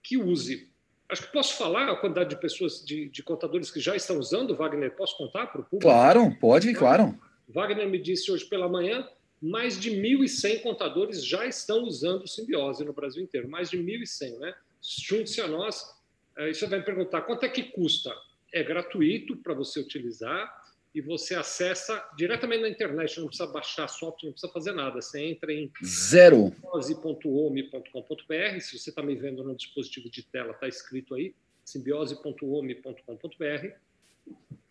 que 0.03 0.19
use. 0.19 0.70
Acho 1.11 1.23
que 1.23 1.33
posso 1.33 1.57
falar 1.57 1.91
a 1.91 1.97
quantidade 1.97 2.31
de 2.31 2.41
pessoas, 2.41 2.85
de, 2.85 3.09
de 3.09 3.23
contadores 3.23 3.71
que 3.71 3.81
já 3.81 3.97
estão 3.97 4.19
usando, 4.19 4.55
Wagner? 4.55 4.95
Posso 4.95 5.17
contar 5.17 5.47
para 5.47 5.61
o 5.61 5.65
público? 5.65 5.91
Claro, 5.91 6.35
pode, 6.41 6.73
claro. 6.73 7.19
Wagner 7.49 7.89
me 7.89 7.99
disse 7.99 8.31
hoje 8.31 8.45
pela 8.45 8.69
manhã, 8.69 9.09
mais 9.43 9.79
de 9.79 9.91
1.100 9.91 10.63
contadores 10.63 11.25
já 11.25 11.47
estão 11.47 11.83
usando 11.83 12.23
o 12.23 12.29
simbiose 12.29 12.85
no 12.85 12.93
Brasil 12.93 13.23
inteiro. 13.23 13.49
Mais 13.49 13.71
de 13.71 13.79
1.100, 13.79 14.39
né? 14.39 14.55
junte-se 14.83 15.41
a 15.41 15.49
nós. 15.49 15.85
Aí 16.37 16.55
você 16.55 16.67
vai 16.67 16.79
me 16.79 16.85
perguntar 16.85 17.23
quanto 17.23 17.45
é 17.45 17.49
que 17.49 17.65
custa? 17.65 18.15
É 18.53 18.63
gratuito 18.63 19.37
para 19.37 19.55
você 19.55 19.81
utilizar 19.81 20.60
e 20.95 21.01
você 21.01 21.35
acessa 21.35 22.07
diretamente 22.17 22.63
na 22.63 22.69
internet, 22.69 23.19
não 23.21 23.27
precisa 23.29 23.51
baixar 23.51 23.89
software, 23.89 24.27
não 24.27 24.33
precisa 24.33 24.53
fazer 24.53 24.73
nada. 24.73 25.01
Você 25.01 25.21
entra 25.21 25.51
em 25.53 25.73
simbiose.ome.com.br. 25.83 28.61
Se 28.61 28.79
você 28.79 28.91
está 28.91 29.03
me 29.03 29.15
vendo 29.15 29.43
no 29.45 29.55
dispositivo 29.55 30.11
de 30.11 30.25
tela, 30.25 30.51
está 30.53 30.67
escrito 30.67 31.15
aí, 31.15 31.33
simbiose.ome.com.br 31.65 33.67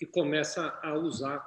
e 0.01 0.05
começa 0.05 0.77
a 0.83 0.97
usar 0.97 1.37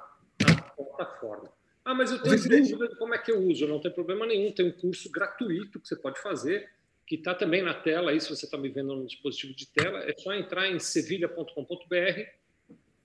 a 0.43 0.61
plataforma. 0.71 1.53
Ah, 1.85 1.93
mas 1.93 2.11
eu 2.11 2.23
tenho 2.23 2.37
dúvida 2.37 2.87
de 2.87 2.97
como 2.97 3.13
é 3.13 3.19
que 3.19 3.31
eu 3.31 3.39
uso. 3.41 3.67
Não 3.67 3.79
tem 3.79 3.91
problema 3.91 4.25
nenhum. 4.25 4.51
Tem 4.51 4.65
um 4.65 4.71
curso 4.71 5.11
gratuito 5.11 5.79
que 5.79 5.87
você 5.87 5.95
pode 5.95 6.19
fazer 6.19 6.67
que 7.05 7.15
está 7.15 7.35
também 7.35 7.61
na 7.61 7.73
tela, 7.73 8.11
aí 8.11 8.21
se 8.21 8.29
você 8.29 8.45
está 8.45 8.57
me 8.57 8.69
vendo 8.69 8.95
no 8.95 9.05
dispositivo 9.05 9.53
de 9.53 9.67
tela, 9.67 9.99
é 9.99 10.13
só 10.17 10.33
entrar 10.33 10.69
em 10.69 10.79
sevilha.com.br 10.79 12.21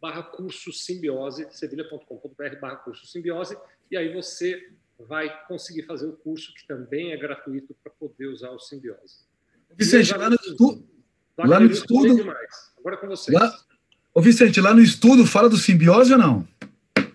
barra 0.00 0.22
curso 0.22 0.72
simbiose, 0.72 1.46
sevilha.com.br 1.50 2.60
barra 2.60 2.76
curso 2.76 3.06
simbiose, 3.06 3.56
e 3.90 3.96
aí 3.96 4.12
você 4.12 4.60
vai 4.98 5.46
conseguir 5.46 5.82
fazer 5.84 6.06
o 6.06 6.12
curso, 6.12 6.52
que 6.54 6.66
também 6.66 7.12
é 7.12 7.16
gratuito 7.16 7.74
para 7.82 7.92
poder 7.92 8.26
usar 8.26 8.50
o 8.50 8.58
simbiose. 8.58 9.26
Vicente, 9.76 10.12
lá 10.16 10.28
no, 10.28 10.36
estu... 10.36 10.84
lá 11.38 11.60
no 11.60 11.70
estudo... 11.70 12.34
Agora 12.78 12.96
com 12.96 13.06
vocês. 13.06 13.38
Lá... 13.38 13.52
Ô 14.14 14.20
Vicente, 14.20 14.60
lá 14.60 14.74
no 14.74 14.80
estudo 14.80 15.24
fala 15.26 15.48
do 15.48 15.56
simbiose 15.56 16.12
ou 16.12 16.18
não? 16.18 16.48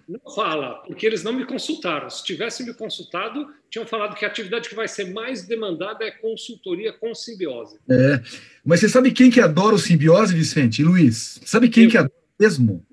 Não 0.08 0.34
fala, 0.34 0.76
porque 0.86 1.06
eles 1.06 1.24
não 1.24 1.34
me 1.34 1.46
consultaram. 1.46 2.10
Se 2.10 2.24
tivessem 2.24 2.66
me 2.66 2.74
consultado, 2.74 3.48
tinham 3.70 3.88
falado 3.88 4.16
que 4.16 4.26
a 4.26 4.28
atividade 4.28 4.70
que 4.70 4.76
vai 4.76 4.88
ser 4.88 5.12
mais 5.12 5.48
demandada 5.48 6.04
é 6.04 6.12
consultoria 6.12 6.92
com 6.94 7.16
simbiose. 7.16 7.80
É, 7.90 8.22
mas 8.64 8.82
você 8.82 8.90
sabe 8.90 9.12
quem 9.12 9.32
que 9.32 9.40
adora 9.40 9.76
o 9.76 9.80
simbiose, 9.80 10.36
Vicente? 10.36 10.84
Luiz? 10.84 11.40
Sabe 11.46 11.70
quem 11.70 11.86
Eu. 11.86 11.90
que 11.90 11.98
adora 11.98 12.23
mesmo? 12.40 12.86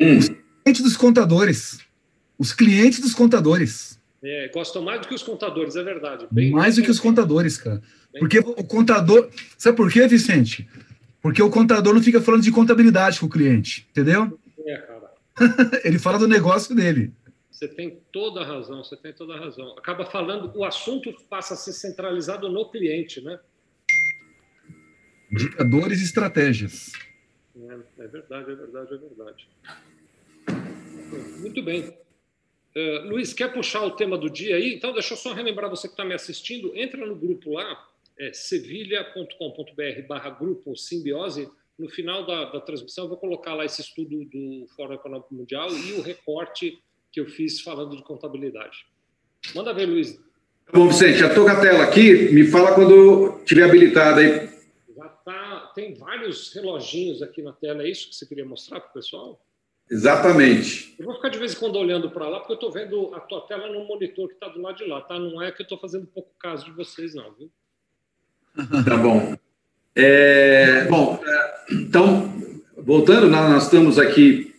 Hum. 0.00 0.18
Os 0.18 0.28
clientes 0.28 0.82
dos 0.82 0.96
contadores. 0.96 1.78
Os 2.38 2.52
clientes 2.52 3.00
dos 3.00 3.14
contadores. 3.14 4.00
É, 4.22 4.48
gostam 4.48 4.82
mais 4.82 5.02
do 5.02 5.08
que 5.08 5.14
os 5.14 5.22
contadores, 5.22 5.76
é 5.76 5.82
verdade. 5.82 6.26
Bem 6.30 6.50
mais 6.50 6.76
do 6.76 6.82
que 6.82 6.90
os 6.90 6.98
contadores, 6.98 7.58
cara. 7.58 7.82
Porque 8.18 8.38
o 8.38 8.64
contador. 8.64 9.28
Sabe 9.58 9.76
por 9.76 9.92
quê, 9.92 10.06
Vicente? 10.08 10.68
Porque 11.20 11.42
o 11.42 11.50
contador 11.50 11.94
não 11.94 12.02
fica 12.02 12.20
falando 12.20 12.42
de 12.42 12.50
contabilidade 12.50 13.20
com 13.20 13.26
o 13.26 13.30
cliente, 13.30 13.86
entendeu? 13.90 14.38
É, 14.66 14.76
cara. 14.78 15.10
Ele 15.84 15.98
fala 15.98 16.18
do 16.18 16.28
negócio 16.28 16.74
dele. 16.74 17.12
Você 17.50 17.68
tem 17.68 17.98
toda 18.12 18.40
a 18.40 18.44
razão, 18.44 18.82
você 18.82 18.96
tem 18.96 19.12
toda 19.12 19.34
a 19.34 19.38
razão. 19.38 19.76
Acaba 19.78 20.04
falando, 20.04 20.52
o 20.56 20.64
assunto 20.64 21.14
passa 21.30 21.54
a 21.54 21.56
ser 21.56 21.72
centralizado 21.72 22.48
no 22.48 22.68
cliente, 22.70 23.20
né? 23.20 23.38
Indicadores 25.30 26.00
e 26.00 26.04
estratégias. 26.04 26.92
É, 27.56 28.02
é 28.02 28.06
verdade, 28.08 28.50
é 28.50 28.54
verdade, 28.54 28.94
é 28.94 28.96
verdade. 28.96 29.48
Muito 31.40 31.62
bem. 31.62 31.96
Uh, 32.76 33.08
Luiz, 33.08 33.32
quer 33.32 33.52
puxar 33.52 33.82
o 33.84 33.92
tema 33.92 34.18
do 34.18 34.28
dia 34.28 34.56
aí? 34.56 34.74
Então, 34.74 34.92
deixa 34.92 35.14
eu 35.14 35.18
só 35.18 35.32
relembrar 35.32 35.70
você 35.70 35.86
que 35.86 35.94
está 35.94 36.04
me 36.04 36.14
assistindo. 36.14 36.76
Entra 36.76 37.06
no 37.06 37.14
grupo 37.14 37.52
lá, 37.52 37.88
é 38.18 38.32
sevilha.com.br 38.32 40.06
barra 40.08 40.30
grupo 40.30 40.76
simbiose 40.76 41.48
no 41.78 41.88
final 41.88 42.24
da, 42.24 42.44
da, 42.46 42.60
transmissão, 42.60 43.04
eu 43.04 43.08
vou 43.08 43.18
colocar 43.18 43.54
lá 43.54 43.64
esse 43.64 43.80
estudo 43.80 44.24
do 44.24 44.66
Fórum 44.76 44.94
Econômico 44.94 45.34
Mundial 45.34 45.68
e 45.70 45.92
o 45.94 46.02
recorte 46.02 46.78
que 47.12 47.20
eu 47.20 47.26
fiz 47.26 47.60
falando 47.60 47.96
de 47.96 48.02
contabilidade. 48.02 48.86
Manda 49.54 49.74
ver, 49.74 49.86
Luiz. 49.86 50.18
Bom, 50.72 50.88
Vicente, 50.88 51.18
já 51.18 51.28
estou 51.28 51.44
com 51.44 51.50
a 51.50 51.60
tela 51.60 51.84
aqui. 51.84 52.32
Me 52.32 52.46
fala 52.46 52.74
quando 52.74 53.38
estiver 53.38 53.64
habilitada 53.64 54.20
aí. 54.20 54.53
Tem 55.74 55.94
vários 55.94 56.52
reloginhos 56.52 57.22
aqui 57.22 57.42
na 57.42 57.52
tela. 57.52 57.82
É 57.82 57.90
isso 57.90 58.08
que 58.08 58.14
você 58.14 58.26
queria 58.26 58.44
mostrar 58.44 58.80
para 58.80 58.90
o 58.90 58.92
pessoal? 58.94 59.44
Exatamente. 59.90 60.94
Eu 60.98 61.04
vou 61.04 61.14
ficar 61.16 61.28
de 61.28 61.38
vez 61.38 61.52
em 61.52 61.58
quando 61.58 61.76
olhando 61.76 62.10
para 62.10 62.28
lá, 62.28 62.38
porque 62.38 62.52
eu 62.52 62.56
estou 62.56 62.72
vendo 62.72 63.14
a 63.14 63.20
tua 63.20 63.42
tela 63.42 63.70
no 63.70 63.84
monitor 63.84 64.28
que 64.28 64.34
está 64.34 64.48
do 64.48 64.60
lado 64.60 64.76
de 64.76 64.84
lá, 64.86 65.00
tá? 65.02 65.18
Não 65.18 65.42
é 65.42 65.52
que 65.52 65.60
eu 65.60 65.64
estou 65.64 65.78
fazendo 65.78 66.06
pouco 66.06 66.30
caso 66.38 66.64
de 66.64 66.72
vocês, 66.72 67.14
não, 67.14 67.32
viu? 67.34 67.50
Tá 68.84 68.96
bom. 68.96 69.36
É, 69.96 70.86
bom, 70.86 71.20
então, 71.70 72.32
voltando, 72.76 73.28
nós 73.28 73.64
estamos 73.64 73.96
aqui 73.96 74.52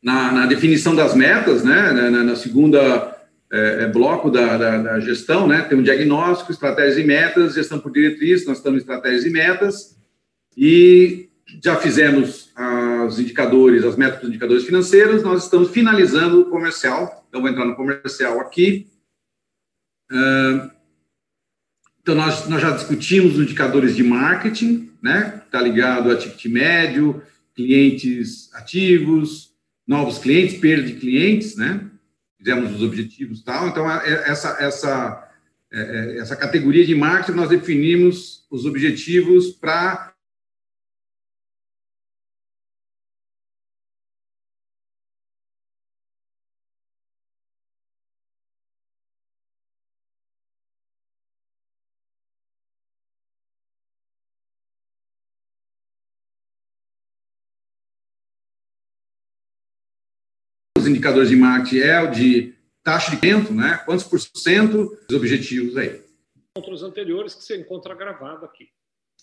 na, 0.00 0.30
na 0.30 0.46
definição 0.46 0.94
das 0.94 1.14
metas, 1.16 1.64
né, 1.64 1.90
na, 1.90 2.10
na 2.22 2.36
segunda 2.36 3.16
é, 3.52 3.82
é, 3.82 3.86
bloco 3.88 4.30
da, 4.30 4.56
da, 4.56 4.78
da, 4.78 5.00
gestão, 5.00 5.48
né, 5.48 5.62
tem 5.62 5.76
um 5.76 5.82
diagnóstico, 5.82 6.52
estratégias 6.52 6.96
e 6.96 7.02
metas, 7.02 7.54
gestão 7.54 7.80
por 7.80 7.90
diretriz, 7.90 8.46
nós 8.46 8.58
estamos 8.58 8.78
em 8.78 8.82
estratégias 8.82 9.24
e 9.24 9.30
metas, 9.30 9.97
e 10.60 11.28
já 11.62 11.76
fizemos 11.76 12.52
os 13.06 13.20
indicadores, 13.20 13.84
as 13.84 13.96
metas 13.96 14.20
dos 14.20 14.28
indicadores 14.28 14.64
financeiros, 14.64 15.22
nós 15.22 15.44
estamos 15.44 15.70
finalizando 15.70 16.40
o 16.40 16.50
comercial, 16.50 17.24
então 17.28 17.40
vou 17.40 17.48
entrar 17.48 17.64
no 17.64 17.76
comercial 17.76 18.40
aqui. 18.40 18.88
Então, 22.02 22.16
nós, 22.16 22.48
nós 22.48 22.60
já 22.60 22.72
discutimos 22.72 23.36
os 23.36 23.44
indicadores 23.44 23.94
de 23.94 24.02
marketing, 24.02 24.90
né? 25.00 25.42
Está 25.44 25.60
ligado 25.60 26.10
a 26.10 26.16
ticket 26.16 26.46
médio, 26.46 27.22
clientes 27.54 28.52
ativos, 28.54 29.54
novos 29.86 30.18
clientes, 30.18 30.58
perda 30.58 30.84
de 30.84 30.94
clientes, 30.94 31.56
né? 31.56 31.86
Fizemos 32.36 32.74
os 32.74 32.82
objetivos 32.82 33.42
tal. 33.42 33.68
Então, 33.68 33.90
é, 33.90 34.30
essa, 34.30 34.56
essa, 34.58 35.30
é, 35.72 36.18
essa 36.18 36.34
categoria 36.34 36.84
de 36.84 36.94
marketing, 36.94 37.36
nós 37.36 37.48
definimos 37.48 38.46
os 38.50 38.64
objetivos 38.64 39.50
para 39.50 40.07
indicadores 60.88 61.28
de 61.28 61.36
marketing 61.36 61.78
é 61.78 62.00
o 62.00 62.10
de 62.10 62.54
taxa 62.82 63.10
de 63.10 63.16
vento, 63.16 63.52
né? 63.52 63.80
Quantos 63.84 64.04
por 64.04 64.18
cento 64.18 64.96
dos 65.08 65.16
objetivos 65.16 65.76
aí? 65.76 66.02
Contra 66.54 66.86
anteriores 66.86 67.34
que 67.34 67.44
você 67.44 67.56
encontra 67.56 67.94
gravado 67.94 68.44
aqui. 68.44 68.68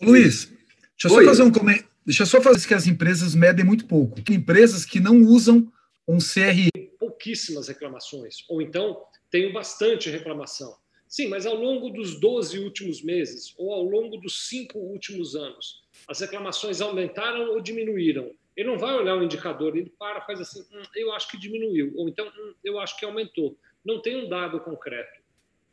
Luiz, 0.02 0.46
deixa 0.46 1.06
eu 1.06 1.10
só 1.10 1.24
fazer 1.24 1.44
um 1.44 1.52
comentário. 1.52 1.90
Deixa 2.06 2.24
eu 2.24 2.28
só 2.28 2.40
fazer 2.40 2.68
que 2.68 2.74
as 2.74 2.86
empresas 2.86 3.34
medem 3.34 3.66
muito 3.66 3.86
pouco. 3.86 4.22
Que 4.22 4.36
empresas 4.36 4.86
que 4.86 5.00
não 5.00 5.22
usam 5.24 5.72
um 6.08 6.20
CRM. 6.20 6.70
Pouquíssimas 7.00 7.68
reclamações, 7.68 8.46
ou 8.48 8.62
então 8.62 9.02
tenho 9.32 9.52
bastante 9.52 10.10
reclamação. 10.10 10.76
Sim, 11.08 11.28
mas 11.30 11.46
ao 11.46 11.56
longo 11.56 11.90
dos 11.90 12.20
12 12.20 12.60
últimos 12.60 13.02
meses, 13.02 13.54
ou 13.58 13.74
ao 13.74 13.84
longo 13.84 14.18
dos 14.18 14.48
cinco 14.48 14.78
últimos 14.78 15.36
anos, 15.36 15.84
as 16.08 16.20
reclamações 16.20 16.82
aumentaram 16.82 17.50
ou 17.52 17.62
diminuíram? 17.62 18.32
Ele 18.56 18.70
não 18.70 18.78
vai 18.78 18.96
olhar 18.96 19.18
o 19.18 19.24
indicador, 19.24 19.76
ele 19.76 19.90
para, 20.00 20.22
faz 20.22 20.40
assim, 20.40 20.62
hum, 20.72 20.84
eu 20.96 21.12
acho 21.14 21.30
que 21.30 21.38
diminuiu, 21.38 21.94
ou 21.96 22.08
então, 22.08 22.28
hum, 22.28 22.54
eu 22.64 22.80
acho 22.80 22.98
que 22.98 23.06
aumentou. 23.06 23.58
Não 23.84 24.02
tem 24.02 24.26
um 24.26 24.30
dado 24.30 24.60
concreto. 24.62 25.22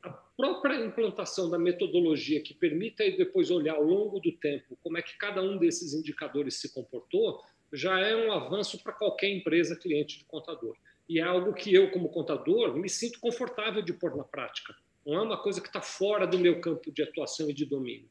A 0.03 0.11
própria 0.11 0.75
implantação 0.75 1.49
da 1.49 1.59
metodologia 1.59 2.43
que 2.43 2.53
permita 2.53 3.09
depois 3.13 3.51
olhar 3.51 3.75
ao 3.75 3.85
longo 3.85 4.19
do 4.19 4.33
tempo 4.33 4.77
como 4.83 4.99
é 4.99 5.03
que 5.03 5.17
cada 5.17 5.41
um 5.41 5.57
desses 5.57 5.95
indicadores 5.95 6.61
se 6.61 6.75
comportou, 6.75 7.41
já 7.73 8.01
é 8.01 8.15
um 8.15 8.33
avanço 8.33 8.83
para 8.83 8.93
qualquer 8.93 9.29
empresa 9.29 9.77
cliente 9.77 10.19
de 10.19 10.25
contador. 10.25 10.77
E 11.09 11.21
é 11.21 11.23
algo 11.23 11.55
que 11.55 11.73
eu, 11.73 11.91
como 11.91 12.09
contador, 12.09 12.77
me 12.77 12.89
sinto 12.89 13.21
confortável 13.21 13.83
de 13.83 13.93
pôr 13.93 14.17
na 14.17 14.25
prática. 14.25 14.75
Não 15.07 15.15
é 15.15 15.21
uma 15.23 15.41
coisa 15.41 15.61
que 15.61 15.69
está 15.69 15.81
fora 15.81 16.27
do 16.27 16.39
meu 16.39 16.61
campo 16.61 16.91
de 16.93 17.03
atuação 17.03 17.49
e 17.49 17.55
de 17.55 17.65
domínio. 17.65 18.09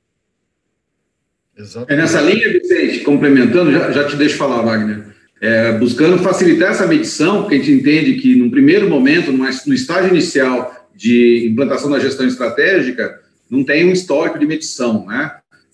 Exatamente. 1.58 1.94
É 1.94 1.96
nessa 1.96 2.22
linha, 2.22 2.50
Vicente, 2.52 3.00
complementando, 3.00 3.72
já, 3.72 3.92
já 3.92 4.04
te 4.06 4.16
deixo 4.16 4.38
falar, 4.38 4.62
Wagner. 4.62 5.06
É, 5.40 5.72
buscando 5.74 6.20
facilitar 6.20 6.72
essa 6.72 6.86
medição, 6.86 7.42
porque 7.42 7.56
a 7.56 7.58
gente 7.58 7.72
entende 7.72 8.14
que, 8.16 8.36
num 8.36 8.52
primeiro 8.52 8.90
momento, 8.90 9.32
no 9.32 9.74
estágio 9.74 10.12
inicial 10.12 10.90
de 10.96 11.48
implantação 11.52 11.90
da 11.90 12.00
gestão 12.00 12.28
estratégica, 12.28 13.20
não 13.50 13.64
tem 13.64 13.86
um 13.86 13.92
histórico 13.92 14.40
de 14.40 14.46
medição, 14.46 15.06
né? 15.06 15.32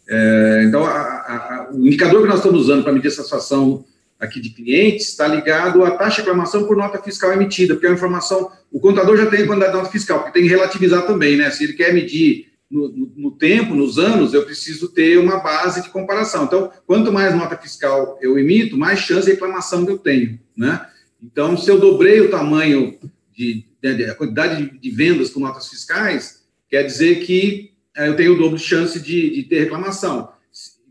É, 0.09 0.63
então, 0.65 0.85
a, 0.85 0.89
a, 0.89 1.69
o 1.73 1.85
indicador 1.85 2.21
que 2.21 2.29
nós 2.29 2.37
estamos 2.37 2.61
usando 2.61 2.83
para 2.83 2.93
medir 2.93 3.09
a 3.09 3.11
satisfação 3.11 3.83
aqui 4.19 4.39
de 4.39 4.49
clientes 4.49 5.09
está 5.09 5.27
ligado 5.27 5.83
à 5.83 5.91
taxa 5.91 6.15
de 6.15 6.21
reclamação 6.21 6.63
por 6.65 6.75
nota 6.75 6.97
fiscal 7.01 7.33
emitida, 7.33 7.73
porque 7.73 7.85
é 7.85 7.89
uma 7.89 7.95
informação, 7.95 8.51
o 8.71 8.79
contador 8.79 9.17
já 9.17 9.27
tem 9.27 9.43
a 9.43 9.47
quantidade 9.47 9.73
de 9.73 9.77
nota 9.77 9.91
fiscal, 9.91 10.19
porque 10.19 10.33
tem 10.33 10.43
que 10.43 10.49
relativizar 10.49 11.05
também, 11.05 11.37
né? 11.37 11.51
Se 11.51 11.65
ele 11.65 11.73
quer 11.73 11.93
medir 11.93 12.46
no, 12.69 12.89
no, 13.15 13.31
tempo, 13.31 13.73
nos 13.73 13.97
anos, 13.97 14.33
eu 14.33 14.43
preciso 14.43 14.89
ter 14.89 15.17
uma 15.17 15.39
base 15.39 15.81
de 15.81 15.89
comparação. 15.89 16.45
Então, 16.45 16.71
quanto 16.85 17.11
mais 17.11 17.33
nota 17.33 17.57
fiscal 17.57 18.17
eu 18.21 18.37
emito, 18.37 18.77
mais 18.77 18.99
chance 18.99 19.25
de 19.25 19.31
reclamação 19.31 19.87
eu 19.87 19.97
tenho, 19.97 20.39
né? 20.55 20.85
Então, 21.21 21.57
se 21.57 21.69
eu 21.69 21.79
dobrei 21.79 22.19
o 22.21 22.29
tamanho 22.29 22.99
de, 23.33 23.65
de 23.81 24.05
a 24.05 24.15
quantidade 24.15 24.63
de, 24.63 24.77
de, 24.77 24.91
vendas 24.91 25.29
com 25.29 25.39
notas 25.39 25.67
fiscais, 25.67 26.43
quer 26.69 26.83
dizer 26.83 27.25
que 27.25 27.71
é, 27.95 28.07
eu 28.07 28.15
tenho 28.15 28.33
o 28.33 28.37
dobro 28.37 28.57
de 28.57 28.63
chance 28.63 28.99
de, 28.99 29.29
de 29.31 29.43
ter 29.43 29.61
reclamação. 29.61 30.31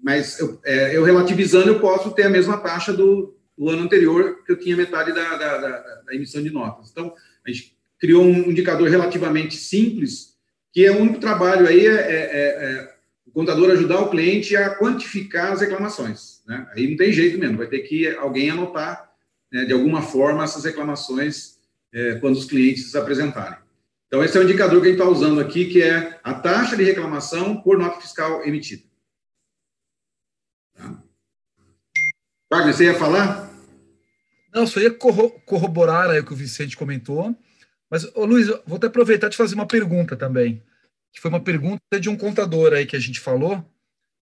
Mas 0.03 0.39
eu, 0.41 0.59
é, 0.65 0.97
eu, 0.97 1.05
relativizando, 1.05 1.69
eu 1.69 1.81
posso 1.81 2.11
ter 2.11 2.25
a 2.25 2.31
mesma 2.31 2.57
taxa 2.59 2.93
do, 2.93 3.37
do 3.57 3.69
ano 3.69 3.83
anterior, 3.83 4.43
que 4.45 4.53
eu 4.53 4.59
tinha 4.59 4.77
metade 4.77 5.13
da, 5.13 5.37
da, 5.37 5.59
da, 5.59 5.79
da 6.07 6.15
emissão 6.15 6.43
de 6.43 6.51
notas. 6.51 6.91
Então, 6.91 7.15
a 7.47 7.51
gente 7.51 7.77
criou 7.99 8.25
um 8.25 8.51
indicador 8.51 8.89
relativamente 8.89 9.57
simples 9.57 10.36
que 10.77 10.85
é 10.85 10.91
o 10.91 11.01
único 11.01 11.19
trabalho 11.19 11.67
aí 11.67 11.87
é, 11.87 11.95
é, 11.95 11.97
é, 11.97 12.65
é, 12.65 12.95
o 13.27 13.31
contador 13.31 13.71
ajudar 13.71 13.99
o 13.99 14.11
cliente 14.11 14.55
a 14.55 14.77
quantificar 14.77 15.53
as 15.53 15.63
reclamações. 15.63 16.43
Né? 16.47 16.69
Aí 16.71 16.91
não 16.91 16.99
tem 16.99 17.11
jeito 17.11 17.39
mesmo, 17.39 17.57
vai 17.57 17.67
ter 17.67 17.79
que 17.79 18.15
alguém 18.17 18.51
anotar 18.51 19.11
né, 19.51 19.65
de 19.65 19.73
alguma 19.73 20.03
forma 20.03 20.45
essas 20.45 20.67
reclamações 20.67 21.57
é, 21.95 22.17
quando 22.17 22.37
os 22.37 22.45
clientes 22.45 22.95
apresentarem. 22.95 23.57
Então, 24.07 24.23
esse 24.23 24.37
é 24.37 24.41
o 24.43 24.45
indicador 24.45 24.83
que 24.83 24.89
a 24.89 24.91
gente 24.91 25.01
está 25.01 25.11
usando 25.11 25.41
aqui, 25.41 25.65
que 25.65 25.83
é 25.83 26.21
a 26.23 26.35
taxa 26.35 26.77
de 26.77 26.85
reclamação 26.85 27.57
por 27.63 27.79
nota 27.79 27.99
fiscal 27.99 28.45
emitida. 28.45 28.83
Tá? 30.75 31.03
Wagner, 32.53 32.75
você 32.75 32.85
ia 32.85 32.99
falar? 32.99 33.51
Não, 34.53 34.67
só 34.67 34.79
ia 34.79 34.91
corroborar 34.91 36.11
aí 36.11 36.21
o 36.21 36.25
que 36.27 36.35
o 36.35 36.37
Vicente 36.37 36.77
comentou. 36.77 37.35
Mas, 37.91 38.05
ô 38.15 38.25
Luiz, 38.25 38.49
vou 38.67 38.77
até 38.77 38.87
aproveitar 38.87 39.29
de 39.29 39.37
fazer 39.37 39.55
uma 39.55 39.67
pergunta 39.67 40.17
também, 40.17 40.63
que 41.13 41.21
foi 41.21 41.31
uma 41.31 41.43
pergunta 41.43 42.01
de 42.01 42.09
um 42.09 42.17
contador 42.17 42.73
aí 42.73 42.87
que 42.87 42.97
a 42.97 43.01
gente 43.01 43.21
falou. 43.21 43.65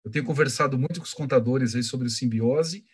Eu 0.04 0.10
tenho 0.10 0.24
conversado 0.24 0.78
muito 0.78 0.98
com 0.98 1.06
os 1.06 1.14
contadores 1.14 1.74
aí 1.74 1.82
sobre 1.82 2.06
o 2.08 2.10
simbiose, 2.10 2.84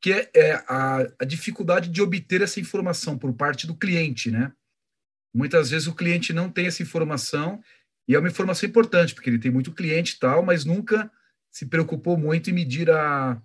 que 0.00 0.12
é, 0.12 0.30
é 0.34 0.52
a, 0.68 0.98
a 1.18 1.24
dificuldade 1.24 1.88
de 1.88 2.00
obter 2.00 2.42
essa 2.42 2.60
informação 2.60 3.18
por 3.18 3.32
parte 3.32 3.66
do 3.66 3.76
cliente, 3.76 4.30
né? 4.30 4.52
Muitas 5.34 5.70
vezes 5.70 5.88
o 5.88 5.94
cliente 5.94 6.32
não 6.32 6.48
tem 6.48 6.66
essa 6.66 6.82
informação 6.82 7.60
e 8.06 8.14
é 8.14 8.18
uma 8.18 8.28
informação 8.28 8.68
importante, 8.68 9.14
porque 9.14 9.28
ele 9.28 9.38
tem 9.38 9.50
muito 9.50 9.72
cliente 9.72 10.14
e 10.14 10.18
tal, 10.18 10.44
mas 10.44 10.64
nunca 10.64 11.10
se 11.50 11.66
preocupou 11.66 12.16
muito 12.16 12.50
em 12.50 12.52
medir 12.52 12.88
a, 12.90 13.40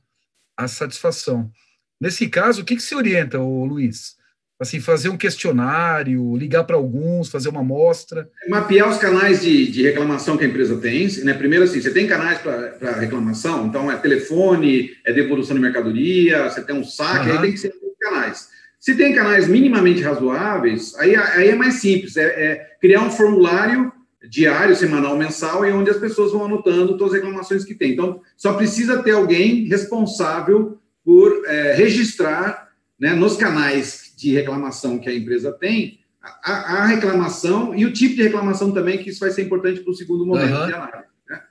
a 0.55 0.67
satisfação. 0.67 1.51
Nesse 1.99 2.29
caso, 2.29 2.61
o 2.61 2.65
que, 2.65 2.75
que 2.75 2.81
se 2.81 2.93
orienta, 2.93 3.39
ô 3.39 3.65
Luiz? 3.65 4.18
Assim, 4.59 4.79
fazer 4.81 5.07
um 5.07 5.15
questionário, 5.15 6.35
ligar 6.35 6.65
para 6.65 6.75
alguns, 6.75 7.29
fazer 7.29 7.47
uma 7.47 7.61
amostra? 7.61 8.29
Mapear 8.49 8.89
os 8.89 8.97
canais 8.97 9.41
de, 9.41 9.71
de 9.71 9.83
reclamação 9.83 10.35
que 10.35 10.43
a 10.43 10.47
empresa 10.47 10.75
tem. 10.77 11.07
Né? 11.23 11.33
Primeiro, 11.33 11.63
assim, 11.63 11.79
você 11.79 11.91
tem 11.91 12.07
canais 12.07 12.39
para 12.39 12.99
reclamação, 12.99 13.67
então 13.67 13.89
é 13.89 13.95
telefone, 13.95 14.91
é 15.05 15.13
devolução 15.13 15.55
de 15.55 15.61
mercadoria, 15.61 16.49
você 16.49 16.61
tem 16.61 16.75
um 16.75 16.83
saque, 16.83 17.29
uhum. 17.29 17.35
aí 17.35 17.41
tem 17.41 17.51
que 17.53 17.57
ser 17.57 17.73
canais. 17.99 18.49
Se 18.79 18.95
tem 18.95 19.13
canais 19.13 19.47
minimamente 19.47 20.01
razoáveis, 20.01 20.95
aí, 20.95 21.15
aí 21.15 21.49
é 21.49 21.55
mais 21.55 21.75
simples, 21.75 22.15
é, 22.15 22.23
é, 22.25 22.67
criar 22.79 23.01
um 23.01 23.11
formulário 23.11 23.91
diário, 24.29 24.75
semanal, 24.75 25.17
mensal, 25.17 25.65
e 25.65 25.71
onde 25.71 25.89
as 25.89 25.97
pessoas 25.97 26.31
vão 26.31 26.45
anotando 26.45 26.97
todas 26.97 27.13
as 27.13 27.21
reclamações 27.21 27.63
que 27.63 27.73
tem. 27.73 27.93
Então, 27.93 28.21
só 28.37 28.53
precisa 28.53 29.01
ter 29.03 29.11
alguém 29.11 29.67
responsável 29.67 30.77
por 31.03 31.43
é, 31.45 31.73
registrar 31.75 32.69
né, 32.99 33.13
nos 33.13 33.37
canais 33.37 34.08
de 34.19 34.33
reclamação 34.33 34.99
que 34.99 35.09
a 35.09 35.15
empresa 35.15 35.51
tem 35.51 35.99
a, 36.21 36.81
a, 36.81 36.85
reclamação 36.85 37.73
e 37.73 37.85
o 37.85 37.93
tipo 37.93 38.15
de 38.15 38.23
reclamação 38.23 38.71
também, 38.71 38.97
que 38.97 39.09
isso 39.09 39.19
vai 39.19 39.31
ser 39.31 39.43
importante 39.43 39.79
para 39.79 39.91
o 39.91 39.95
segundo 39.95 40.25
momento 40.25 40.53
uhum. 40.53 40.67
de 40.67 40.73
análise. 40.73 41.09
Né? 41.29 41.41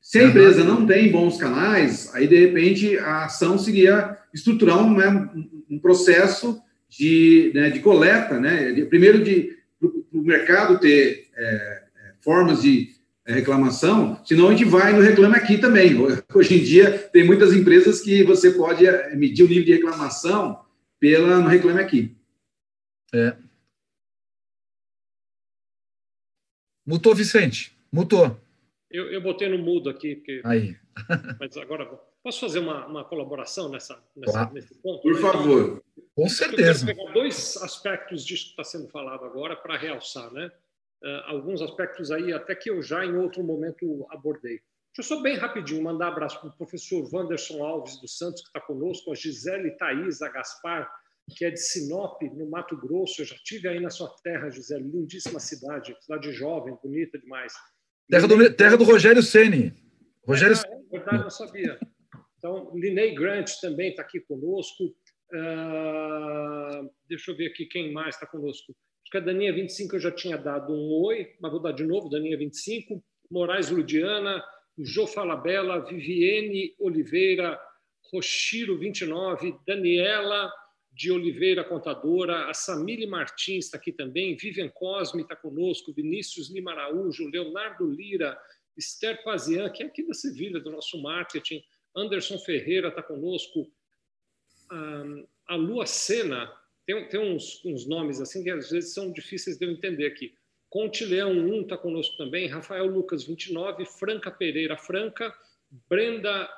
Se 0.00 0.18
a 0.18 0.24
empresa 0.24 0.64
não 0.64 0.84
tem 0.84 1.10
bons 1.10 1.38
canais, 1.38 2.12
aí, 2.14 2.26
de 2.26 2.36
repente, 2.36 2.98
a 2.98 3.24
ação 3.24 3.58
seria 3.58 4.18
estruturar 4.34 4.78
um, 4.84 4.96
né, 4.96 5.30
um 5.70 5.78
processo 5.78 6.60
de, 6.88 7.52
né, 7.54 7.70
de 7.70 7.80
coleta, 7.80 8.40
né? 8.40 8.72
primeiro 8.88 9.22
de 9.22 9.54
o 10.12 10.22
mercado 10.22 10.78
ter 10.78 11.28
é, 11.36 11.44
é, 11.44 11.82
formas 12.20 12.62
de 12.62 12.88
é, 13.26 13.34
reclamação, 13.34 14.20
senão 14.24 14.48
a 14.48 14.50
gente 14.52 14.64
vai 14.64 14.92
no 14.92 15.02
Reclame 15.02 15.36
Aqui 15.36 15.58
também. 15.58 15.94
Hoje 16.34 16.58
em 16.58 16.64
dia, 16.64 16.90
tem 17.12 17.24
muitas 17.24 17.52
empresas 17.52 18.00
que 18.00 18.24
você 18.24 18.50
pode 18.50 18.86
é, 18.86 19.14
medir 19.14 19.44
o 19.44 19.48
nível 19.48 19.64
de 19.64 19.72
reclamação 19.72 20.58
pela, 20.98 21.38
no 21.38 21.48
Reclame 21.48 21.80
Aqui. 21.80 22.15
É. 23.14 23.36
Mutou, 26.84 27.14
Vicente? 27.14 27.76
Mutou. 27.92 28.38
Eu, 28.90 29.10
eu 29.10 29.20
botei 29.20 29.48
no 29.48 29.58
mudo 29.58 29.90
aqui. 29.90 30.16
Porque... 30.16 30.40
Aí. 30.44 30.76
Mas 31.40 31.56
agora 31.56 31.84
Posso 32.26 32.40
fazer 32.40 32.58
uma, 32.58 32.84
uma 32.88 33.04
colaboração 33.04 33.68
nessa, 33.68 34.02
nessa 34.16 34.50
nesse 34.50 34.74
ponto? 34.82 35.00
Por 35.00 35.16
favor. 35.20 35.80
Com 36.12 36.28
certeza. 36.28 36.82
Eu 36.82 36.86
quero 36.86 36.98
pegar 36.98 37.12
dois 37.12 37.56
aspectos 37.58 38.26
disso 38.26 38.46
que 38.46 38.50
está 38.50 38.64
sendo 38.64 38.88
falado 38.88 39.24
agora 39.24 39.54
para 39.54 39.78
realçar, 39.78 40.32
né? 40.32 40.50
Uh, 41.04 41.22
alguns 41.26 41.62
aspectos 41.62 42.10
aí 42.10 42.32
até 42.32 42.56
que 42.56 42.68
eu 42.68 42.82
já 42.82 43.06
em 43.06 43.16
outro 43.16 43.44
momento 43.44 44.04
abordei. 44.10 44.60
Deixa 44.92 44.98
eu 44.98 45.04
só 45.04 45.22
bem 45.22 45.36
rapidinho 45.36 45.84
mandar 45.84 46.06
um 46.08 46.12
abraço 46.14 46.40
para 46.40 46.48
o 46.48 46.56
professor 46.56 47.08
Wanderson 47.14 47.64
Alves 47.64 48.00
dos 48.00 48.18
Santos, 48.18 48.42
que 48.42 48.48
está 48.48 48.60
conosco, 48.60 49.12
a 49.12 49.14
Gisele 49.14 49.76
Thaís 49.76 50.20
a 50.20 50.28
Gaspar, 50.28 50.90
que 51.34 51.44
é 51.44 51.50
de 51.50 51.60
Sinop, 51.60 52.22
no 52.22 52.48
Mato 52.48 52.76
Grosso. 52.76 53.22
Eu 53.22 53.26
já 53.26 53.36
tive 53.44 53.68
aí 53.68 53.80
na 53.80 53.90
sua 53.90 54.08
terra, 54.22 54.50
Gisele, 54.50 54.84
lindíssima 54.84 55.40
cidade, 55.40 55.96
cidade 56.00 56.32
jovem, 56.32 56.76
bonita 56.82 57.18
demais. 57.18 57.52
Terra 58.08 58.28
do, 58.28 58.54
terra 58.54 58.76
do 58.76 58.84
Rogério 58.84 59.22
Ceni. 59.22 59.72
Rogério 60.24 60.56
é, 60.56 60.74
é 60.74 60.98
verdade, 60.98 61.22
não 61.24 61.30
sabia. 61.30 61.78
Então, 62.38 62.72
Linei 62.74 63.14
Grant 63.14 63.50
também 63.60 63.90
está 63.90 64.02
aqui 64.02 64.20
conosco. 64.20 64.84
Uh, 65.32 66.88
deixa 67.08 67.32
eu 67.32 67.36
ver 67.36 67.48
aqui 67.48 67.66
quem 67.66 67.92
mais 67.92 68.14
está 68.14 68.26
conosco. 68.26 68.76
Acho 69.02 69.10
que 69.10 69.18
a 69.18 69.20
Daninha 69.20 69.52
25 69.52 69.96
eu 69.96 70.00
já 70.00 70.12
tinha 70.12 70.36
dado 70.36 70.72
um 70.72 71.04
oi, 71.04 71.34
mas 71.40 71.50
vou 71.50 71.60
dar 71.60 71.72
de 71.72 71.84
novo, 71.84 72.08
Daninha 72.08 72.38
25. 72.38 73.02
Moraes 73.30 73.70
Ludiana, 73.70 74.42
Jô 74.78 75.06
Falabella, 75.06 75.84
Viviane 75.84 76.74
Oliveira, 76.78 77.58
Rochiro 78.12 78.78
29, 78.78 79.56
Daniela 79.66 80.52
de 80.96 81.12
Oliveira 81.12 81.62
Contadora, 81.62 82.48
a 82.48 82.54
Samile 82.54 83.06
Martins 83.06 83.66
está 83.66 83.76
aqui 83.76 83.92
também, 83.92 84.34
Vivian 84.34 84.70
Cosme 84.70 85.20
está 85.20 85.36
conosco, 85.36 85.92
Vinícius 85.92 86.48
Lima 86.48 86.72
Araújo, 86.72 87.28
Leonardo 87.28 87.86
Lira, 87.86 88.36
Esther 88.74 89.22
Pazian, 89.22 89.68
que 89.68 89.82
é 89.82 89.86
aqui 89.86 90.02
da 90.06 90.14
Sevilha, 90.14 90.58
do 90.58 90.70
nosso 90.70 91.00
marketing, 91.02 91.62
Anderson 91.94 92.38
Ferreira 92.38 92.88
está 92.88 93.02
conosco. 93.02 93.70
A 95.46 95.54
Lua 95.54 95.84
Sena, 95.84 96.50
tem, 96.86 97.06
tem 97.10 97.20
uns, 97.20 97.62
uns, 97.62 97.86
nomes 97.86 98.18
assim 98.18 98.42
que 98.42 98.50
às 98.50 98.70
vezes 98.70 98.94
são 98.94 99.12
difíceis 99.12 99.58
de 99.58 99.66
eu 99.66 99.70
entender 99.70 100.06
aqui. 100.06 100.34
Conte 100.70 101.04
Leão 101.04 101.32
1 101.32 101.60
está 101.60 101.76
conosco 101.76 102.16
também, 102.16 102.48
Rafael 102.48 102.86
Lucas 102.86 103.24
29, 103.24 103.84
Franca 103.84 104.30
Pereira 104.30 104.78
Franca, 104.78 105.30
Brenda 105.90 106.48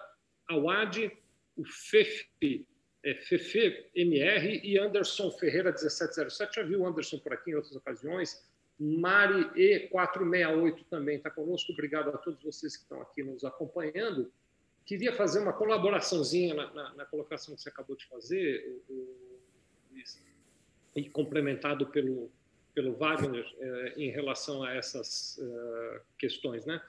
Awad, 0.49 1.11
o 1.57 1.65
Fefe, 1.65 2.68
é, 3.05 3.15
Fefe 3.15 3.87
MR 3.95 4.61
e 4.63 4.79
Anderson 4.79 5.31
Ferreira 5.33 5.71
1707. 5.71 6.57
Já 6.57 6.63
viu 6.63 6.81
o 6.81 6.87
Anderson 6.87 7.19
por 7.19 7.33
aqui 7.33 7.51
em 7.51 7.55
outras 7.55 7.75
ocasiões. 7.77 8.45
Mari 8.79 9.45
E468 9.91 10.85
também 10.89 11.17
está 11.17 11.31
conosco. 11.31 11.73
Obrigado 11.73 12.11
a 12.11 12.19
todos 12.19 12.43
vocês 12.43 12.77
que 12.77 12.83
estão 12.83 13.01
aqui 13.03 13.23
nos 13.23 13.45
acompanhando 13.45 14.31
queria 14.89 15.13
fazer 15.13 15.41
uma 15.41 15.53
colaboraçãozinha 15.53 16.55
na, 16.55 16.73
na, 16.73 16.95
na 16.95 17.05
colocação 17.05 17.55
que 17.55 17.61
você 17.61 17.69
acabou 17.69 17.95
de 17.95 18.07
fazer, 18.07 18.83
o, 18.89 18.95
o, 18.95 19.39
e 20.97 21.11
complementado 21.11 21.87
pelo, 21.89 22.31
pelo 22.75 22.95
Wagner 22.95 23.47
eh, 23.61 23.95
em 23.99 24.11
relação 24.11 24.63
a 24.63 24.75
essas 24.75 25.39
uh, 25.39 26.01
questões. 26.19 26.65
Né? 26.65 26.81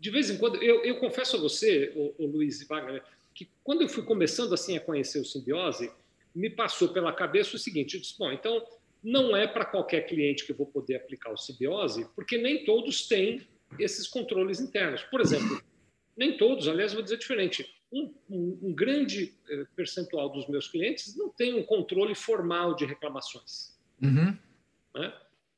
De 0.00 0.10
vez 0.10 0.28
em 0.28 0.36
quando, 0.36 0.60
eu, 0.60 0.84
eu 0.84 0.98
confesso 0.98 1.36
a 1.36 1.40
você, 1.40 1.92
o, 1.94 2.24
o 2.24 2.26
Luiz 2.26 2.66
Wagner, 2.66 3.02
que 3.34 3.50
quando 3.62 3.82
eu 3.82 3.88
fui 3.88 4.04
começando 4.04 4.52
assim 4.54 4.76
a 4.76 4.80
conhecer 4.80 5.18
o 5.18 5.24
simbiose, 5.24 5.90
me 6.34 6.50
passou 6.50 6.88
pela 6.88 7.12
cabeça 7.12 7.56
o 7.56 7.58
seguinte: 7.58 7.94
eu 7.94 8.00
disse, 8.00 8.16
bom, 8.18 8.30
então 8.32 8.64
não 9.02 9.36
é 9.36 9.46
para 9.46 9.64
qualquer 9.64 10.06
cliente 10.06 10.46
que 10.46 10.52
eu 10.52 10.56
vou 10.56 10.66
poder 10.66 10.96
aplicar 10.96 11.32
o 11.32 11.36
simbiose, 11.36 12.08
porque 12.14 12.38
nem 12.38 12.64
todos 12.64 13.06
têm 13.06 13.46
esses 13.78 14.08
controles 14.08 14.60
internos. 14.60 15.02
Por 15.04 15.20
exemplo, 15.20 15.62
nem 16.16 16.36
todos, 16.36 16.68
aliás, 16.68 16.94
vou 16.94 17.02
dizer 17.02 17.18
diferente. 17.18 17.68
Um, 17.92 18.12
um, 18.28 18.58
um, 18.62 18.74
grande 18.74 19.34
eh, 19.48 19.66
percentual 19.76 20.28
dos 20.28 20.48
meus 20.48 20.66
clientes 20.66 21.16
não 21.16 21.28
tem 21.28 21.54
um 21.54 21.62
controle 21.62 22.14
formal 22.14 22.74
de 22.74 22.84
reclamações. 22.84 23.78
Uhum. 24.02 24.36
Né? 24.96 25.14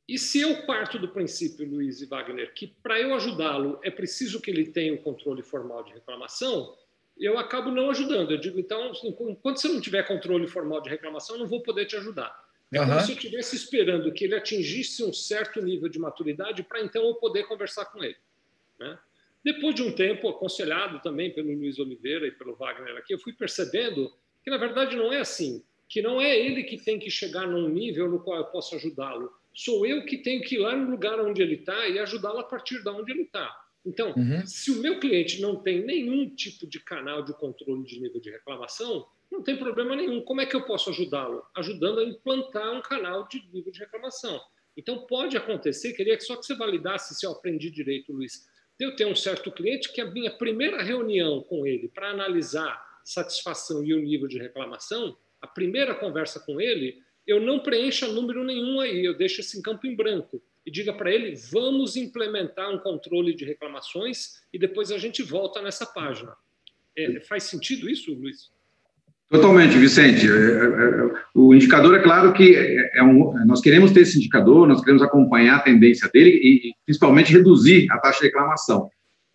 E 0.07 0.19
se 0.19 0.39
eu 0.39 0.65
parto 0.65 0.99
do 0.99 1.09
princípio, 1.09 1.67
Luiz 1.67 2.01
e 2.01 2.05
Wagner, 2.05 2.53
que 2.53 2.67
para 2.67 2.99
eu 2.99 3.13
ajudá-lo 3.15 3.79
é 3.83 3.89
preciso 3.89 4.39
que 4.39 4.51
ele 4.51 4.67
tenha 4.67 4.93
um 4.93 4.97
controle 4.97 5.41
formal 5.41 5.83
de 5.83 5.93
reclamação, 5.93 6.75
eu 7.19 7.37
acabo 7.37 7.71
não 7.71 7.89
ajudando. 7.89 8.31
Eu 8.31 8.37
digo, 8.37 8.59
então, 8.59 8.91
enquanto 9.03 9.57
você 9.57 9.67
não 9.67 9.81
tiver 9.81 10.03
controle 10.07 10.47
formal 10.47 10.81
de 10.81 10.89
reclamação, 10.89 11.35
eu 11.35 11.41
não 11.41 11.47
vou 11.47 11.61
poder 11.61 11.85
te 11.85 11.95
ajudar. 11.95 12.47
É 12.71 12.79
como 12.79 12.99
se 12.99 13.11
eu 13.11 13.15
estivesse 13.15 13.55
esperando 13.55 14.11
que 14.11 14.25
ele 14.25 14.35
atingisse 14.35 15.03
um 15.03 15.13
certo 15.13 15.61
nível 15.61 15.87
de 15.87 15.97
maturidade 15.97 16.63
para 16.63 16.81
então 16.81 17.03
eu 17.05 17.15
poder 17.15 17.47
conversar 17.47 17.85
com 17.85 18.03
ele. 18.03 18.17
Né? 18.77 18.99
Depois 19.43 19.73
de 19.73 19.83
um 19.83 19.91
tempo, 19.93 20.27
aconselhado 20.27 20.99
também 21.01 21.31
pelo 21.31 21.53
Luiz 21.53 21.79
Oliveira 21.79 22.27
e 22.27 22.31
pelo 22.31 22.55
Wagner 22.55 22.97
aqui, 22.97 23.13
eu 23.13 23.19
fui 23.19 23.31
percebendo 23.31 24.13
que, 24.43 24.49
na 24.49 24.57
verdade, 24.57 24.95
não 24.95 25.13
é 25.13 25.19
assim. 25.19 25.63
Que 25.87 26.01
não 26.01 26.19
é 26.19 26.37
ele 26.37 26.63
que 26.63 26.77
tem 26.77 26.99
que 26.99 27.09
chegar 27.09 27.47
num 27.47 27.69
nível 27.69 28.09
no 28.09 28.19
qual 28.19 28.37
eu 28.37 28.45
posso 28.45 28.75
ajudá-lo. 28.75 29.31
Sou 29.53 29.85
eu 29.85 30.05
que 30.05 30.17
tenho 30.17 30.41
que 30.41 30.55
ir 30.55 30.59
lá 30.59 30.75
no 30.75 30.91
lugar 30.91 31.19
onde 31.21 31.41
ele 31.41 31.55
está 31.55 31.87
e 31.87 31.97
ajudá-lo 31.97 32.39
a 32.39 32.43
partir 32.43 32.83
de 32.83 32.89
onde 32.89 33.11
ele 33.13 33.21
está. 33.21 33.55
Então, 33.87 34.13
uhum. 34.15 34.45
se 34.45 34.69
o 34.71 34.81
meu 34.81 34.99
cliente 34.99 35.41
não 35.41 35.55
tem 35.55 35.83
nenhum 35.85 36.29
tipo 36.35 36.67
de 36.67 36.79
canal 36.79 37.23
de 37.23 37.33
controle 37.33 37.83
de 37.83 37.99
nível 37.99 38.19
de 38.19 38.29
reclamação, 38.29 39.07
não 39.31 39.41
tem 39.41 39.57
problema 39.57 39.95
nenhum. 39.95 40.21
Como 40.21 40.41
é 40.41 40.45
que 40.45 40.55
eu 40.55 40.65
posso 40.65 40.89
ajudá-lo? 40.89 41.43
Ajudando 41.55 41.99
a 41.99 42.03
implantar 42.03 42.73
um 42.73 42.81
canal 42.81 43.27
de 43.27 43.41
nível 43.51 43.71
de 43.71 43.79
reclamação. 43.79 44.39
Então, 44.75 45.07
pode 45.07 45.37
acontecer, 45.37 45.93
queria 45.93 46.19
só 46.19 46.35
que 46.35 46.45
você 46.45 46.55
validasse 46.55 47.15
se 47.15 47.25
eu 47.25 47.31
aprendi 47.31 47.71
direito, 47.71 48.13
Luiz 48.13 48.45
eu 48.79 48.95
tenho 48.95 49.09
um 49.09 49.15
certo 49.15 49.51
cliente 49.51 49.91
que 49.91 49.99
a 49.99 50.05
minha 50.05 50.31
primeira 50.31 50.83
reunião 50.83 51.41
com 51.41 51.65
ele 51.65 51.87
para 51.87 52.11
analisar 52.11 52.85
satisfação 53.03 53.83
e 53.83 53.93
o 53.93 54.01
nível 54.01 54.27
de 54.27 54.37
reclamação, 54.37 55.17
a 55.41 55.47
primeira 55.47 55.95
conversa 55.95 56.39
com 56.39 56.61
ele, 56.61 57.01
eu 57.25 57.39
não 57.39 57.59
preencho 57.59 58.11
número 58.11 58.43
nenhum 58.43 58.79
aí, 58.79 59.03
eu 59.03 59.17
deixo 59.17 59.41
esse 59.41 59.57
em 59.57 59.61
campo 59.61 59.87
em 59.87 59.95
branco. 59.95 60.41
E 60.67 60.71
diga 60.71 60.91
para 60.91 61.09
ele: 61.09 61.33
vamos 61.49 61.95
implementar 61.95 62.69
um 62.69 62.77
controle 62.77 63.33
de 63.33 63.45
reclamações 63.45 64.41
e 64.53 64.59
depois 64.59 64.91
a 64.91 64.97
gente 64.97 65.23
volta 65.23 65.61
nessa 65.61 65.85
página. 65.85 66.33
É, 66.95 67.21
faz 67.21 67.43
sentido 67.43 67.89
isso, 67.89 68.13
Luiz? 68.13 68.51
Totalmente, 69.29 69.77
Vicente. 69.77 70.27
É, 70.27 70.29
é, 70.29 70.33
é, 70.33 71.11
o 71.33 71.53
indicador 71.53 71.95
é 71.95 72.01
claro 72.03 72.33
que 72.33 72.55
é 72.93 73.01
um, 73.01 73.33
nós 73.45 73.61
queremos 73.61 73.91
ter 73.91 74.01
esse 74.01 74.17
indicador, 74.17 74.67
nós 74.67 74.81
queremos 74.81 75.01
acompanhar 75.01 75.57
a 75.57 75.61
tendência 75.61 76.09
dele 76.09 76.31
e, 76.31 76.73
principalmente, 76.85 77.31
reduzir 77.31 77.89
a 77.91 77.97
taxa 77.99 78.19
de 78.19 78.25
reclamação. 78.25 78.89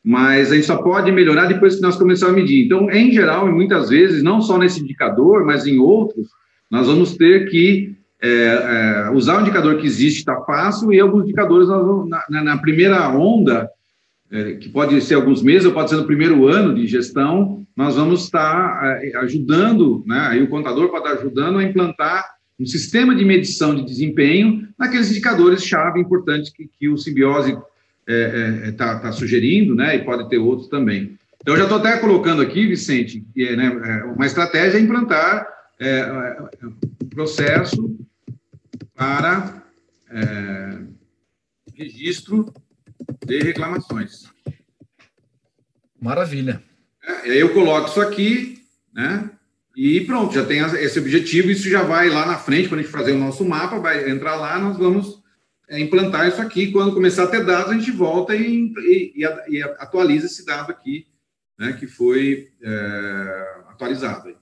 Mas 0.04 0.50
a 0.50 0.54
gente 0.54 0.66
só 0.66 0.82
pode 0.82 1.10
melhorar 1.12 1.46
depois 1.46 1.76
que 1.76 1.82
nós 1.82 1.96
começarmos 1.96 2.36
a 2.36 2.40
medir. 2.40 2.66
Então, 2.66 2.90
em 2.90 3.12
geral, 3.12 3.48
e 3.48 3.52
muitas 3.52 3.88
vezes, 3.88 4.22
não 4.22 4.42
só 4.42 4.58
nesse 4.58 4.80
indicador, 4.80 5.46
mas 5.46 5.66
em 5.66 5.78
outros, 5.78 6.28
nós 6.70 6.86
vamos 6.86 7.16
ter 7.16 7.48
que 7.48 7.94
é, 8.22 8.28
é, 8.28 9.10
usar 9.10 9.38
o 9.38 9.40
indicador 9.40 9.78
que 9.78 9.86
existe, 9.86 10.20
está 10.20 10.40
fácil, 10.42 10.92
e 10.92 11.00
alguns 11.00 11.24
indicadores, 11.24 11.66
vamos, 11.66 12.08
na, 12.08 12.44
na, 12.44 12.56
primeira 12.56 13.08
onda, 13.08 13.68
é, 14.30 14.52
que 14.52 14.68
pode 14.68 15.00
ser 15.00 15.16
alguns 15.16 15.42
meses, 15.42 15.66
ou 15.66 15.72
pode 15.72 15.90
ser 15.90 15.96
no 15.96 16.06
primeiro 16.06 16.46
ano 16.46 16.72
de 16.72 16.86
gestão, 16.86 17.66
nós 17.76 17.96
vamos 17.96 18.22
estar 18.22 19.02
é, 19.02 19.16
ajudando, 19.16 20.04
né, 20.06 20.28
aí 20.30 20.42
o 20.42 20.48
contador 20.48 20.88
pode 20.88 21.04
estar 21.04 21.18
ajudando 21.18 21.58
a 21.58 21.64
implantar 21.64 22.24
um 22.60 22.64
sistema 22.64 23.12
de 23.12 23.24
medição 23.24 23.74
de 23.74 23.84
desempenho 23.84 24.68
naqueles 24.78 25.10
indicadores-chave 25.10 25.98
importantes 25.98 26.52
que, 26.52 26.70
que 26.78 26.88
o 26.88 26.96
simbiose 26.96 27.50
está 27.50 27.64
é, 28.06 28.68
é, 28.68 28.72
tá, 28.72 29.00
tá 29.00 29.10
sugerindo, 29.10 29.74
né, 29.74 29.96
e 29.96 30.04
pode 30.04 30.28
ter 30.28 30.38
outros 30.38 30.68
também. 30.68 31.18
Então, 31.40 31.54
eu 31.54 31.58
já 31.58 31.64
estou 31.64 31.78
até 31.78 31.96
colocando 31.96 32.40
aqui, 32.40 32.68
Vicente, 32.68 33.24
né, 33.34 34.04
uma 34.14 34.26
estratégia 34.26 34.78
é 34.78 34.80
implantar 34.80 35.44
um 37.02 37.08
processo 37.08 37.98
para 39.02 39.60
registro 41.74 42.54
de 43.26 43.40
reclamações. 43.40 44.30
Maravilha. 46.00 46.62
É, 47.02 47.28
e 47.28 47.30
aí 47.32 47.40
eu 47.40 47.52
coloco 47.52 47.88
isso 47.88 48.00
aqui, 48.00 48.62
né? 48.94 49.28
E 49.74 50.02
pronto, 50.02 50.32
já 50.32 50.44
tem 50.44 50.60
esse 50.60 51.00
objetivo, 51.00 51.50
isso 51.50 51.68
já 51.68 51.82
vai 51.82 52.10
lá 52.10 52.26
na 52.26 52.38
frente, 52.38 52.68
quando 52.68 52.78
a 52.80 52.82
gente 52.82 52.92
fazer 52.92 53.12
o 53.12 53.18
nosso 53.18 53.44
mapa, 53.44 53.80
vai 53.80 54.08
entrar 54.08 54.36
lá, 54.36 54.56
nós 54.60 54.76
vamos 54.76 55.20
é, 55.68 55.80
implantar 55.80 56.28
isso 56.28 56.40
aqui. 56.40 56.70
Quando 56.70 56.94
começar 56.94 57.24
a 57.24 57.28
ter 57.28 57.44
dados, 57.44 57.72
a 57.72 57.74
gente 57.74 57.90
volta 57.90 58.36
e, 58.36 58.72
e, 59.16 59.24
e 59.48 59.62
atualiza 59.62 60.26
esse 60.26 60.46
dado 60.46 60.70
aqui, 60.70 61.08
né, 61.58 61.72
que 61.72 61.88
foi 61.88 62.52
é, 62.62 63.62
atualizado. 63.68 64.36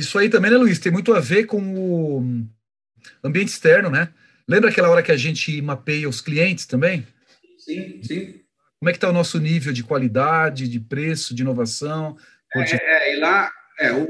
Isso 0.00 0.18
aí 0.18 0.30
também, 0.30 0.50
né, 0.50 0.56
Luiz, 0.56 0.78
tem 0.78 0.90
muito 0.90 1.12
a 1.12 1.20
ver 1.20 1.44
com 1.44 1.60
o 1.60 2.24
ambiente 3.22 3.48
externo, 3.48 3.90
né? 3.90 4.08
Lembra 4.48 4.70
aquela 4.70 4.88
hora 4.88 5.02
que 5.02 5.12
a 5.12 5.16
gente 5.16 5.60
mapeia 5.60 6.08
os 6.08 6.22
clientes 6.22 6.64
também? 6.64 7.06
Sim, 7.58 8.00
sim. 8.02 8.40
Como 8.78 8.88
é 8.88 8.92
que 8.92 8.96
está 8.96 9.10
o 9.10 9.12
nosso 9.12 9.38
nível 9.38 9.74
de 9.74 9.84
qualidade, 9.84 10.66
de 10.68 10.80
preço, 10.80 11.34
de 11.34 11.42
inovação? 11.42 12.16
É, 12.56 12.76
é, 12.76 13.14
e 13.14 13.20
lá, 13.20 13.52
é, 13.78 13.92
o, 13.92 14.08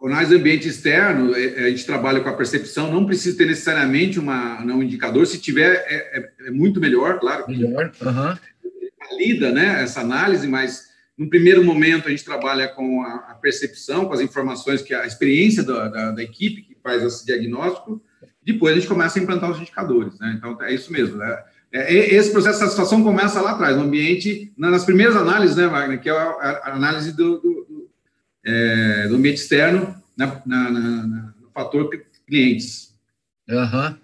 o 0.00 0.08
análise 0.08 0.34
ambiente 0.34 0.66
externo, 0.66 1.32
é, 1.36 1.44
é, 1.44 1.64
a 1.66 1.70
gente 1.70 1.86
trabalha 1.86 2.20
com 2.20 2.28
a 2.28 2.36
percepção, 2.36 2.92
não 2.92 3.06
precisa 3.06 3.38
ter 3.38 3.46
necessariamente 3.46 4.18
uma, 4.18 4.60
um 4.60 4.82
indicador, 4.82 5.24
se 5.24 5.38
tiver, 5.38 5.84
é, 5.86 6.18
é, 6.18 6.48
é 6.48 6.50
muito 6.50 6.80
melhor, 6.80 7.20
claro. 7.20 7.44
Melhor, 7.48 7.92
uhum. 8.02 8.36
Valida 9.08 9.52
né, 9.52 9.84
essa 9.84 10.00
análise, 10.00 10.48
mas 10.48 10.87
no 11.18 11.28
primeiro 11.28 11.64
momento 11.64 12.06
a 12.06 12.10
gente 12.10 12.24
trabalha 12.24 12.68
com 12.68 13.02
a, 13.02 13.36
percepção, 13.42 14.06
com 14.06 14.12
as 14.12 14.20
informações, 14.20 14.80
que 14.80 14.94
a 14.94 15.04
experiência 15.04 15.64
da, 15.64 15.88
da, 15.88 16.10
da 16.12 16.22
equipe 16.22 16.62
que 16.62 16.76
faz 16.80 17.02
esse 17.02 17.26
diagnóstico, 17.26 18.00
depois 18.42 18.72
a 18.72 18.76
gente 18.78 18.88
começa 18.88 19.18
a 19.18 19.22
implantar 19.22 19.50
os 19.50 19.58
indicadores. 19.58 20.18
Né? 20.20 20.34
Então, 20.38 20.62
é 20.62 20.72
isso 20.72 20.92
mesmo. 20.92 21.16
Né? 21.16 21.42
Esse 21.72 22.30
processo 22.30 22.58
de 22.58 22.64
satisfação 22.64 23.02
começa 23.02 23.40
lá 23.40 23.50
atrás, 23.50 23.76
no 23.76 23.82
ambiente, 23.82 24.52
nas 24.56 24.84
primeiras 24.84 25.16
análises, 25.16 25.56
né, 25.56 25.66
Wagner, 25.66 26.00
que 26.00 26.08
é 26.08 26.12
a, 26.12 26.72
análise 26.72 27.12
do, 27.12 27.38
do, 27.38 27.66
do, 27.68 27.90
é, 28.46 29.08
do 29.08 29.16
ambiente 29.16 29.38
externo 29.38 29.94
na, 30.16 30.40
na, 30.46 30.70
na, 30.70 31.06
no 31.40 31.50
fator 31.52 31.90
clientes. 32.26 32.94
Uhum. 33.48 33.96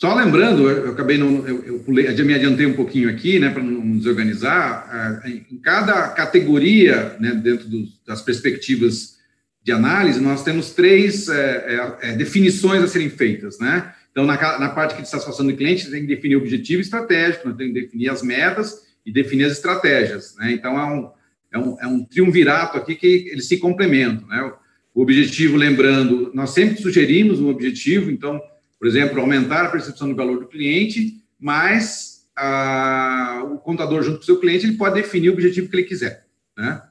Só 0.00 0.14
lembrando, 0.14 0.70
eu 0.70 0.92
acabei 0.92 1.18
não, 1.18 1.46
eu, 1.46 1.62
eu, 1.62 1.78
pulei, 1.80 2.08
eu 2.08 2.24
me 2.24 2.32
adiantei 2.32 2.64
um 2.64 2.72
pouquinho 2.72 3.10
aqui, 3.10 3.38
né, 3.38 3.50
para 3.50 3.62
não 3.62 3.98
desorganizar. 3.98 5.20
Em 5.26 5.58
cada 5.58 6.08
categoria, 6.08 7.16
né, 7.20 7.32
dentro 7.34 7.68
dos, 7.68 8.00
das 8.06 8.22
perspectivas 8.22 9.18
de 9.62 9.72
análise, 9.72 10.18
nós 10.18 10.42
temos 10.42 10.70
três 10.70 11.28
é, 11.28 11.98
é, 12.00 12.08
é, 12.08 12.12
definições 12.16 12.82
a 12.82 12.88
serem 12.88 13.10
feitas, 13.10 13.58
né? 13.58 13.92
Então, 14.10 14.24
na, 14.24 14.58
na 14.58 14.70
parte 14.70 15.00
de 15.00 15.06
satisfação 15.06 15.46
do 15.46 15.54
cliente, 15.54 15.90
tem 15.90 16.00
que 16.00 16.14
definir 16.14 16.36
o 16.36 16.40
objetivo 16.40 16.80
estratégico, 16.80 17.52
temos 17.52 17.74
que 17.74 17.80
definir 17.82 18.08
as 18.08 18.22
metas 18.22 18.80
e 19.04 19.12
definir 19.12 19.44
as 19.44 19.52
estratégias, 19.52 20.34
né? 20.38 20.50
Então, 20.50 20.78
é 20.78 20.86
um, 20.86 21.10
é 21.52 21.58
um, 21.58 21.80
é 21.82 21.86
um 21.86 22.04
triunvirato 22.04 22.78
aqui 22.78 22.94
que 22.94 23.28
eles 23.30 23.46
se 23.46 23.58
complementam, 23.58 24.26
né? 24.28 24.50
O 24.94 25.02
objetivo, 25.02 25.58
lembrando, 25.58 26.30
nós 26.32 26.50
sempre 26.50 26.80
sugerimos 26.80 27.38
um 27.38 27.50
objetivo, 27.50 28.10
então, 28.10 28.40
por 28.80 28.88
exemplo, 28.88 29.20
aumentar 29.20 29.66
a 29.66 29.70
percepção 29.70 30.08
do 30.08 30.16
valor 30.16 30.40
do 30.40 30.48
cliente, 30.48 31.22
mas 31.38 32.26
a, 32.34 33.46
o 33.52 33.58
contador, 33.58 34.02
junto 34.02 34.16
com 34.16 34.22
o 34.22 34.26
seu 34.26 34.40
cliente, 34.40 34.64
ele 34.64 34.78
pode 34.78 34.94
definir 34.94 35.28
o 35.28 35.34
objetivo 35.34 35.68
que 35.68 35.76
ele 35.76 35.84
quiser, 35.84 36.26
né? 36.56 36.82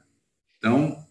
Então, 0.59 1.03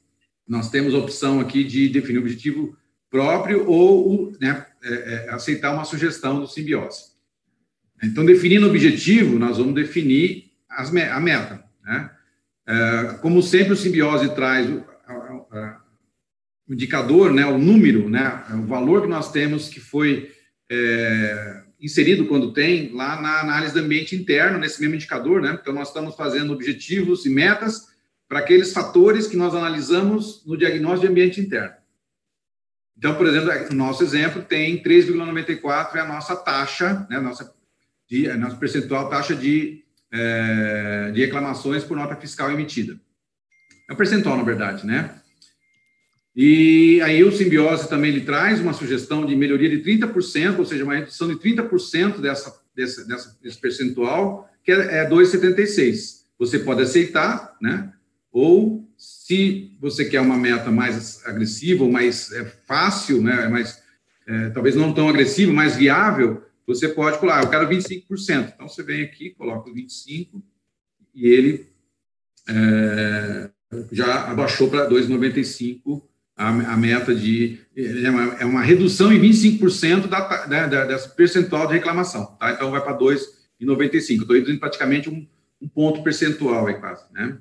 nós 0.47 0.71
temos 0.71 0.95
a 0.95 0.99
opção 0.99 1.41
aqui 1.41 1.65
de 1.65 1.89
definir 1.89 2.19
o 2.19 2.21
objetivo 2.21 2.77
próprio 3.11 3.69
ou 3.69 4.33
né, 4.41 4.67
é, 4.83 4.93
é, 4.93 5.31
aceitar 5.31 5.73
uma 5.73 5.85
sugestão 5.85 6.39
do 6.39 6.47
simbiose. 6.47 7.09
Então, 8.03 8.25
definindo 8.25 8.67
o 8.67 8.71
objetivo, 8.71 9.37
nós 9.37 9.59
vamos 9.59 9.75
definir 9.75 10.53
as, 10.71 10.95
a 10.95 11.21
meta. 11.21 11.65
Né? 11.83 12.11
É, 12.67 13.19
como 13.21 13.43
sempre, 13.43 13.73
o 13.73 13.77
simbiose 13.77 14.33
traz 14.35 14.69
o, 14.69 14.85
o, 16.69 16.73
indicador, 16.75 17.33
né, 17.33 17.45
o 17.47 17.59
número, 17.59 18.09
né, 18.09 18.45
o 18.53 18.67
valor 18.67 19.03
que 19.03 19.09
nós 19.09 19.33
temos 19.33 19.69
que 19.69 19.81
foi 19.81 20.31
é, 20.71 21.63
inserido 21.81 22.27
quando 22.27 22.53
tem 22.53 22.93
lá 22.93 23.21
na 23.21 23.41
análise 23.41 23.73
do 23.73 23.81
ambiente 23.81 24.17
interno, 24.17 24.59
nesse 24.59 24.81
mesmo 24.81 24.97
indicador. 24.97 25.41
Né? 25.41 25.59
Então, 25.61 25.73
nós 25.73 25.89
estamos 25.89 26.15
fazendo 26.17 26.53
objetivos 26.53 27.25
e 27.27 27.31
metas 27.31 27.89
para 28.29 28.41
aqueles 28.41 28.73
fatores 28.73 29.27
que 29.27 29.37
nós 29.37 29.55
analisamos 29.55 30.45
no 30.47 30.57
diagnóstico 30.57 31.07
de 31.07 31.13
ambiente 31.13 31.41
interno. 31.41 31.77
Então, 32.97 33.15
por 33.15 33.27
exemplo, 33.27 33.51
no 33.71 33.77
nosso 33.77 34.03
exemplo, 34.03 34.43
tem 34.43 34.83
3,94 34.83 35.95
é 35.95 36.01
a 36.01 36.05
nossa 36.05 36.35
taxa, 36.35 37.07
né, 37.09 37.21
nossa, 37.21 37.55
de, 38.09 38.29
a 38.29 38.37
nossa 38.37 38.57
percentual 38.57 39.09
taxa 39.09 39.37
de, 39.37 39.85
é, 40.13 41.13
de 41.13 41.21
reclamações 41.21 41.85
por 41.85 41.97
nota 41.97 42.17
fiscal 42.17 42.51
emitida. 42.51 42.99
É 43.89 43.93
o 43.93 43.97
percentual, 43.97 44.37
na 44.37 44.43
verdade, 44.43 44.85
né? 44.85 45.15
E 46.35 47.01
aí 47.03 47.25
o 47.25 47.33
Simbiose 47.33 47.89
também 47.89 48.11
ele 48.11 48.21
traz 48.21 48.61
uma 48.61 48.73
sugestão 48.73 49.27
de 49.27 49.35
melhoria 49.35 49.69
de 49.69 49.83
30%, 49.83 50.59
ou 50.59 50.65
seja, 50.65 50.85
uma 50.85 50.95
redução 50.95 51.29
de 51.29 51.35
30% 51.35 52.21
dessa, 52.21 52.55
dessa, 52.75 53.05
dessa, 53.05 53.37
desse 53.43 53.61
percentual, 53.61 54.49
que 54.63 54.71
é, 54.71 54.99
é 54.99 55.09
2,76. 55.09 56.19
Você 56.39 56.61
pode 56.61 56.83
aceitar, 56.83 57.57
né? 57.61 57.93
Ou, 58.31 58.89
se 58.97 59.77
você 59.81 60.05
quer 60.05 60.21
uma 60.21 60.37
meta 60.37 60.71
mais 60.71 61.27
agressiva, 61.27 61.89
mais 61.89 62.31
é, 62.31 62.45
fácil, 62.45 63.23
né, 63.23 63.49
mais, 63.49 63.83
é, 64.27 64.51
talvez 64.51 64.77
não 64.77 64.93
tão 64.93 65.09
agressiva, 65.09 65.53
mais 65.53 65.77
viável, 65.77 66.43
você 66.67 66.89
pode 66.89 67.19
colar, 67.19 67.43
eu 67.43 67.51
quero 67.51 67.69
25%. 67.69 68.53
Então, 68.55 68.69
você 68.69 68.83
vem 68.83 69.03
aqui, 69.03 69.31
coloca 69.31 69.71
o 69.71 69.75
25% 69.75 70.43
e 71.15 71.27
ele 71.27 71.67
é, 72.49 73.51
já 73.91 74.31
abaixou 74.31 74.69
para 74.69 74.89
2,95% 74.89 76.03
a, 76.39 76.49
a, 76.49 76.77
meta 76.77 77.15
de... 77.15 77.59
É 77.77 78.09
uma, 78.09 78.23
é 78.37 78.45
uma 78.45 78.63
redução 78.63 79.13
em 79.13 79.21
25% 79.21 80.07
da, 80.07 80.47
né, 80.47 80.67
da, 80.69 80.85
dessa 80.87 81.09
percentual 81.11 81.67
de 81.67 81.75
reclamação. 81.75 82.37
Tá? 82.39 82.53
Então, 82.53 82.71
vai 82.71 82.81
para 82.81 82.97
2,95%. 82.97 84.21
Estou 84.21 84.35
reduzindo 84.35 84.61
praticamente 84.61 85.11
um, 85.11 85.27
um 85.61 85.69
ponto 85.69 86.03
percentual 86.03 86.67
aí 86.67 86.75
quase, 86.75 87.05
né? 87.13 87.37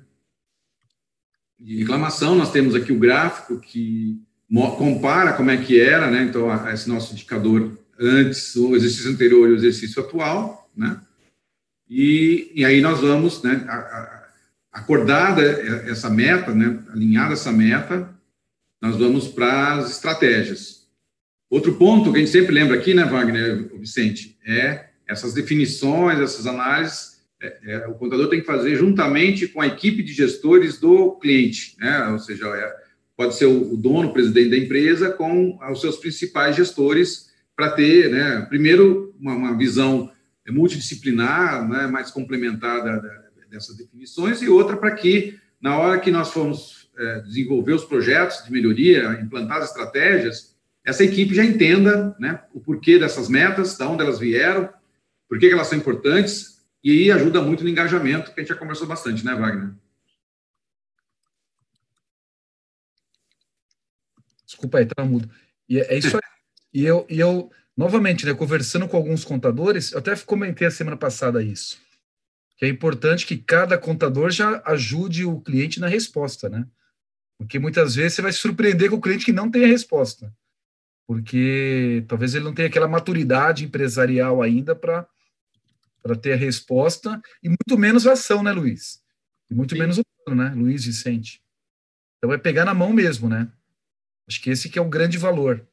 de 1.58 1.78
reclamação. 1.78 2.34
Nós 2.34 2.52
temos 2.52 2.74
aqui 2.74 2.92
o 2.92 2.98
gráfico 2.98 3.58
que 3.58 4.20
compara 4.76 5.32
como 5.32 5.50
é 5.50 5.56
que 5.56 5.80
era, 5.80 6.10
né? 6.10 6.22
Então, 6.22 6.48
esse 6.72 6.88
nosso 6.88 7.12
indicador 7.12 7.76
antes, 7.98 8.54
o 8.54 8.76
exercício 8.76 9.10
anterior 9.10 9.48
e 9.48 9.52
o 9.52 9.56
exercício 9.56 10.02
atual, 10.02 10.70
né? 10.76 11.00
E, 11.90 12.52
e 12.54 12.64
aí 12.64 12.80
nós 12.80 13.00
vamos, 13.00 13.42
né, 13.42 13.66
acordada 14.70 15.42
essa 15.42 16.10
meta, 16.10 16.54
né, 16.54 16.78
alinhada 16.92 17.32
essa 17.32 17.50
meta, 17.50 18.14
nós 18.80 18.96
vamos 18.96 19.28
para 19.28 19.74
as 19.74 19.90
estratégias. 19.90 20.86
Outro 21.50 21.74
ponto 21.74 22.12
que 22.12 22.18
a 22.18 22.20
gente 22.20 22.30
sempre 22.30 22.52
lembra 22.52 22.76
aqui, 22.76 22.94
né, 22.94 23.04
Wagner, 23.04 23.70
Vicente, 23.78 24.38
é 24.46 24.88
essas 25.06 25.32
definições, 25.32 26.20
essas 26.20 26.46
análises 26.46 27.18
é, 27.40 27.58
é, 27.66 27.86
o 27.86 27.94
contador 27.94 28.28
tem 28.28 28.40
que 28.40 28.46
fazer 28.46 28.74
juntamente 28.74 29.46
com 29.46 29.60
a 29.60 29.66
equipe 29.66 30.02
de 30.02 30.12
gestores 30.12 30.78
do 30.78 31.12
cliente, 31.12 31.76
né? 31.78 32.08
ou 32.08 32.18
seja, 32.18 32.48
é, 32.48 32.76
pode 33.16 33.36
ser 33.36 33.46
o, 33.46 33.76
dono, 33.76 34.08
o 34.08 34.12
presidente 34.12 34.50
da 34.50 34.56
empresa, 34.56 35.10
com 35.10 35.56
os 35.70 35.80
seus 35.80 35.96
principais 35.96 36.56
gestores, 36.56 37.28
para 37.54 37.70
ter, 37.70 38.10
né, 38.10 38.46
primeiro, 38.48 39.14
uma, 39.18 39.34
uma 39.34 39.56
visão 39.56 40.10
multidisciplinar, 40.48 41.68
né, 41.68 41.86
mais 41.86 42.10
complementar 42.10 42.82
dessas 43.50 43.76
definições, 43.76 44.40
e 44.40 44.48
outra 44.48 44.76
para 44.76 44.92
que, 44.92 45.38
na 45.60 45.76
hora 45.76 45.98
que 45.98 46.10
nós 46.10 46.32
formos 46.32 46.87
desenvolver 47.24 47.72
os 47.72 47.84
projetos 47.84 48.44
de 48.44 48.52
melhoria, 48.52 49.20
implantar 49.22 49.58
as 49.58 49.68
estratégias, 49.68 50.56
essa 50.84 51.04
equipe 51.04 51.34
já 51.34 51.44
entenda 51.44 52.16
né, 52.18 52.42
o 52.54 52.60
porquê 52.60 52.98
dessas 52.98 53.28
metas, 53.28 53.76
de 53.76 53.84
onde 53.84 54.02
elas 54.02 54.18
vieram, 54.18 54.72
por 55.28 55.38
que 55.38 55.46
elas 55.46 55.66
são 55.66 55.76
importantes, 55.76 56.62
e 56.82 56.90
aí 56.90 57.10
ajuda 57.10 57.42
muito 57.42 57.62
no 57.62 57.68
engajamento, 57.68 58.32
que 58.32 58.40
a 58.40 58.42
gente 58.42 58.48
já 58.48 58.56
conversou 58.56 58.86
bastante, 58.86 59.24
né, 59.24 59.34
Wagner? 59.34 59.74
Desculpa 64.46 64.78
aí, 64.78 64.86
tá 64.86 65.04
mudo. 65.04 65.30
E 65.68 65.78
é, 65.78 65.94
é 65.94 65.98
isso 65.98 66.16
aí. 66.16 66.22
E 66.72 66.84
eu, 66.84 67.06
e 67.10 67.20
eu, 67.20 67.50
novamente, 67.76 68.24
né, 68.24 68.32
conversando 68.32 68.88
com 68.88 68.96
alguns 68.96 69.24
contadores, 69.24 69.92
eu 69.92 69.98
até 69.98 70.16
comentei 70.16 70.66
a 70.66 70.70
semana 70.70 70.96
passada 70.96 71.42
isso, 71.42 71.78
que 72.56 72.64
é 72.64 72.68
importante 72.68 73.26
que 73.26 73.36
cada 73.36 73.76
contador 73.76 74.30
já 74.30 74.62
ajude 74.64 75.24
o 75.26 75.40
cliente 75.40 75.80
na 75.80 75.86
resposta, 75.86 76.48
né? 76.48 76.66
Porque 77.38 77.58
muitas 77.58 77.94
vezes 77.94 78.14
você 78.14 78.22
vai 78.22 78.32
se 78.32 78.40
surpreender 78.40 78.90
com 78.90 78.96
o 78.96 79.00
cliente 79.00 79.24
que 79.24 79.32
não 79.32 79.50
tem 79.50 79.64
a 79.64 79.68
resposta 79.68 80.32
porque 81.08 82.04
talvez 82.06 82.34
ele 82.34 82.44
não 82.44 82.52
tenha 82.52 82.68
aquela 82.68 82.86
maturidade 82.86 83.64
empresarial 83.64 84.42
ainda 84.42 84.76
para 84.76 85.08
ter 86.20 86.34
a 86.34 86.36
resposta, 86.36 87.18
e 87.42 87.48
muito 87.48 87.78
menos 87.78 88.06
a 88.06 88.12
ação, 88.12 88.42
né, 88.42 88.52
Luiz? 88.52 89.02
E 89.50 89.54
muito 89.54 89.74
Sim. 89.74 89.80
menos 89.80 89.96
o 89.96 90.04
plano, 90.22 90.44
né, 90.44 90.54
Luiz 90.54 90.84
Vicente? 90.84 91.42
Então 92.18 92.30
é 92.30 92.36
pegar 92.36 92.66
na 92.66 92.74
mão 92.74 92.92
mesmo, 92.92 93.26
né? 93.26 93.50
Acho 94.28 94.42
que 94.42 94.50
esse 94.50 94.68
que 94.68 94.78
é 94.78 94.82
o 94.82 94.88
grande 94.88 95.16
valor. 95.16 95.66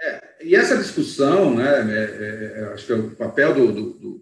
É, 0.00 0.44
e 0.44 0.56
essa 0.56 0.76
discussão, 0.76 1.54
né, 1.54 1.88
é, 1.88 2.02
é, 2.02 2.60
é 2.60 2.72
acho 2.72 2.84
que 2.84 2.92
é 2.92 2.96
o 2.96 3.10
papel 3.14 3.54
do, 3.54 3.72
do, 3.72 3.90
do 3.92 4.21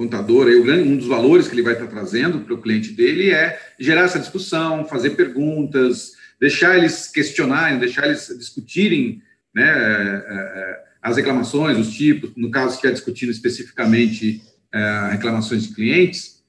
contador, 0.00 0.46
aí, 0.46 0.58
um 0.82 0.96
dos 0.96 1.06
valores 1.06 1.46
que 1.46 1.54
ele 1.54 1.62
vai 1.62 1.74
estar 1.74 1.86
trazendo 1.86 2.40
para 2.40 2.54
o 2.54 2.62
cliente 2.62 2.90
dele 2.90 3.32
é 3.32 3.60
gerar 3.78 4.04
essa 4.04 4.18
discussão, 4.18 4.86
fazer 4.86 5.10
perguntas, 5.10 6.12
deixar 6.40 6.78
eles 6.78 7.06
questionarem, 7.06 7.78
deixar 7.78 8.06
eles 8.06 8.34
discutirem 8.38 9.20
né, 9.54 9.62
é, 9.62 10.24
é, 10.26 10.84
as 11.02 11.18
reclamações, 11.18 11.76
os 11.76 11.92
tipos, 11.92 12.32
no 12.34 12.50
caso 12.50 12.80
que 12.80 12.86
é 12.86 12.90
discutindo 12.90 13.30
especificamente 13.30 14.42
é, 14.72 15.08
reclamações 15.10 15.64
de 15.64 15.74
clientes. 15.74 16.42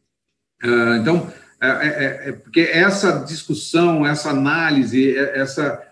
Então, 1.02 1.30
é, 1.60 2.30
é, 2.30 2.32
porque 2.32 2.62
essa 2.62 3.20
discussão, 3.20 4.08
essa 4.08 4.30
análise, 4.30 5.18
essa 5.18 5.86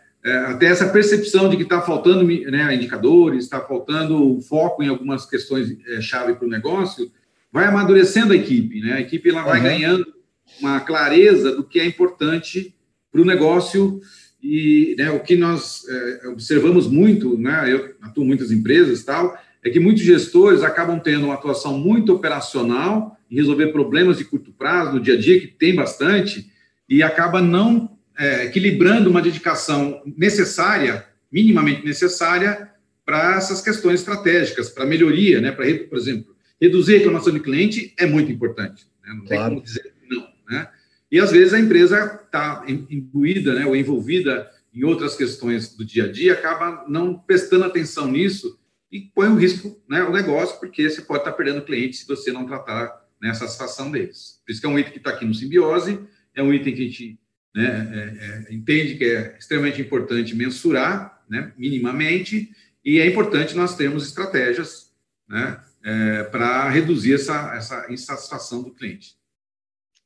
até 0.47 0.65
essa 0.65 0.87
percepção 0.89 1.49
de 1.49 1.55
que 1.55 1.63
está 1.63 1.81
faltando 1.81 2.25
né, 2.25 2.75
indicadores, 2.75 3.45
está 3.45 3.61
faltando 3.61 4.39
foco 4.41 4.83
em 4.83 4.89
algumas 4.89 5.25
questões 5.25 5.77
chave 6.01 6.33
para 6.33 6.45
o 6.45 6.49
negócio, 6.49 7.09
vai 7.51 7.65
amadurecendo 7.65 8.33
a 8.33 8.35
equipe, 8.35 8.81
né? 8.81 8.93
A 8.93 9.01
equipe 9.01 9.29
ela 9.29 9.43
vai 9.43 9.57
uhum. 9.57 9.63
ganhando 9.63 10.13
uma 10.59 10.79
clareza 10.79 11.55
do 11.55 11.63
que 11.63 11.79
é 11.79 11.85
importante 11.85 12.75
para 13.11 13.21
o 13.21 13.25
negócio 13.25 14.01
e 14.41 14.95
né, 14.97 15.11
o 15.11 15.19
que 15.19 15.35
nós 15.35 15.83
é, 15.87 16.27
observamos 16.29 16.87
muito, 16.87 17.37
né, 17.37 17.71
eu 17.71 17.93
atuo 18.01 18.23
em 18.23 18.27
muitas 18.27 18.51
empresas 18.51 19.03
tal, 19.03 19.37
é 19.63 19.69
que 19.69 19.79
muitos 19.79 20.03
gestores 20.03 20.63
acabam 20.63 20.99
tendo 20.99 21.25
uma 21.25 21.33
atuação 21.33 21.77
muito 21.77 22.13
operacional 22.13 23.17
em 23.29 23.35
resolver 23.35 23.67
problemas 23.67 24.17
de 24.17 24.25
curto 24.25 24.51
prazo, 24.51 24.93
no 24.93 25.01
dia 25.01 25.15
a 25.15 25.19
dia, 25.19 25.39
que 25.39 25.47
tem 25.47 25.75
bastante, 25.75 26.49
e 26.87 27.03
acaba 27.03 27.41
não 27.41 27.97
é, 28.17 28.45
equilibrando 28.45 29.09
uma 29.09 29.21
dedicação 29.21 30.01
necessária, 30.17 31.05
minimamente 31.31 31.85
necessária, 31.85 32.69
para 33.05 33.35
essas 33.35 33.61
questões 33.61 33.99
estratégicas, 33.99 34.69
para 34.69 34.85
melhoria, 34.85 35.41
né, 35.41 35.51
para, 35.51 35.65
por 35.89 35.97
exemplo, 35.97 36.33
reduzir 36.61 36.95
a 36.95 36.97
reclamação 36.99 37.33
de 37.33 37.39
cliente 37.39 37.93
é 37.97 38.05
muito 38.05 38.31
importante. 38.31 38.87
Né, 39.03 39.13
não 39.13 39.25
claro. 39.25 39.43
tem 39.43 39.49
como 39.49 39.61
dizer 39.61 39.93
não. 40.09 40.27
Né? 40.49 40.67
E 41.11 41.19
às 41.19 41.31
vezes 41.31 41.53
a 41.53 41.59
empresa 41.59 42.19
está 42.25 42.65
imbuída 42.67 43.53
né, 43.53 43.65
ou 43.65 43.75
envolvida 43.75 44.49
em 44.73 44.83
outras 44.83 45.15
questões 45.15 45.75
do 45.75 45.83
dia 45.83 46.05
a 46.05 46.11
dia, 46.11 46.33
acaba 46.33 46.85
não 46.87 47.17
prestando 47.17 47.65
atenção 47.65 48.11
nisso 48.11 48.59
e 48.91 49.01
põe 49.01 49.27
o 49.27 49.35
risco 49.35 49.81
né, 49.89 50.03
o 50.03 50.11
negócio, 50.11 50.59
porque 50.59 50.89
você 50.89 51.01
pode 51.01 51.21
estar 51.21 51.31
tá 51.31 51.37
perdendo 51.37 51.63
clientes 51.63 52.01
se 52.01 52.07
você 52.07 52.31
não 52.31 52.45
tratar 52.45 53.05
nessa 53.21 53.47
situação 53.47 53.91
deles. 53.91 54.41
Por 54.45 54.51
isso 54.51 54.61
que 54.61 54.67
é 54.67 54.69
um 54.69 54.79
item 54.79 54.91
que 54.91 54.97
está 54.99 55.11
aqui 55.11 55.25
no 55.25 55.33
simbiose, 55.33 55.99
é 56.35 56.41
um 56.41 56.53
item 56.53 56.73
que 56.73 56.81
a 56.81 56.85
gente 56.85 57.19
né, 57.55 57.89
é, 57.93 58.51
é, 58.51 58.53
entende 58.53 58.95
que 58.95 59.05
é 59.05 59.35
extremamente 59.37 59.81
importante 59.81 60.35
mensurar, 60.35 61.23
né, 61.29 61.51
minimamente, 61.57 62.51
e 62.83 62.99
é 62.99 63.07
importante 63.07 63.55
nós 63.55 63.75
termos 63.75 64.05
estratégias 64.05 64.91
né, 65.27 65.59
é, 65.83 66.23
para 66.23 66.69
reduzir 66.69 67.13
essa, 67.13 67.55
essa 67.55 67.91
insatisfação 67.91 68.63
do 68.63 68.73
cliente. 68.73 69.17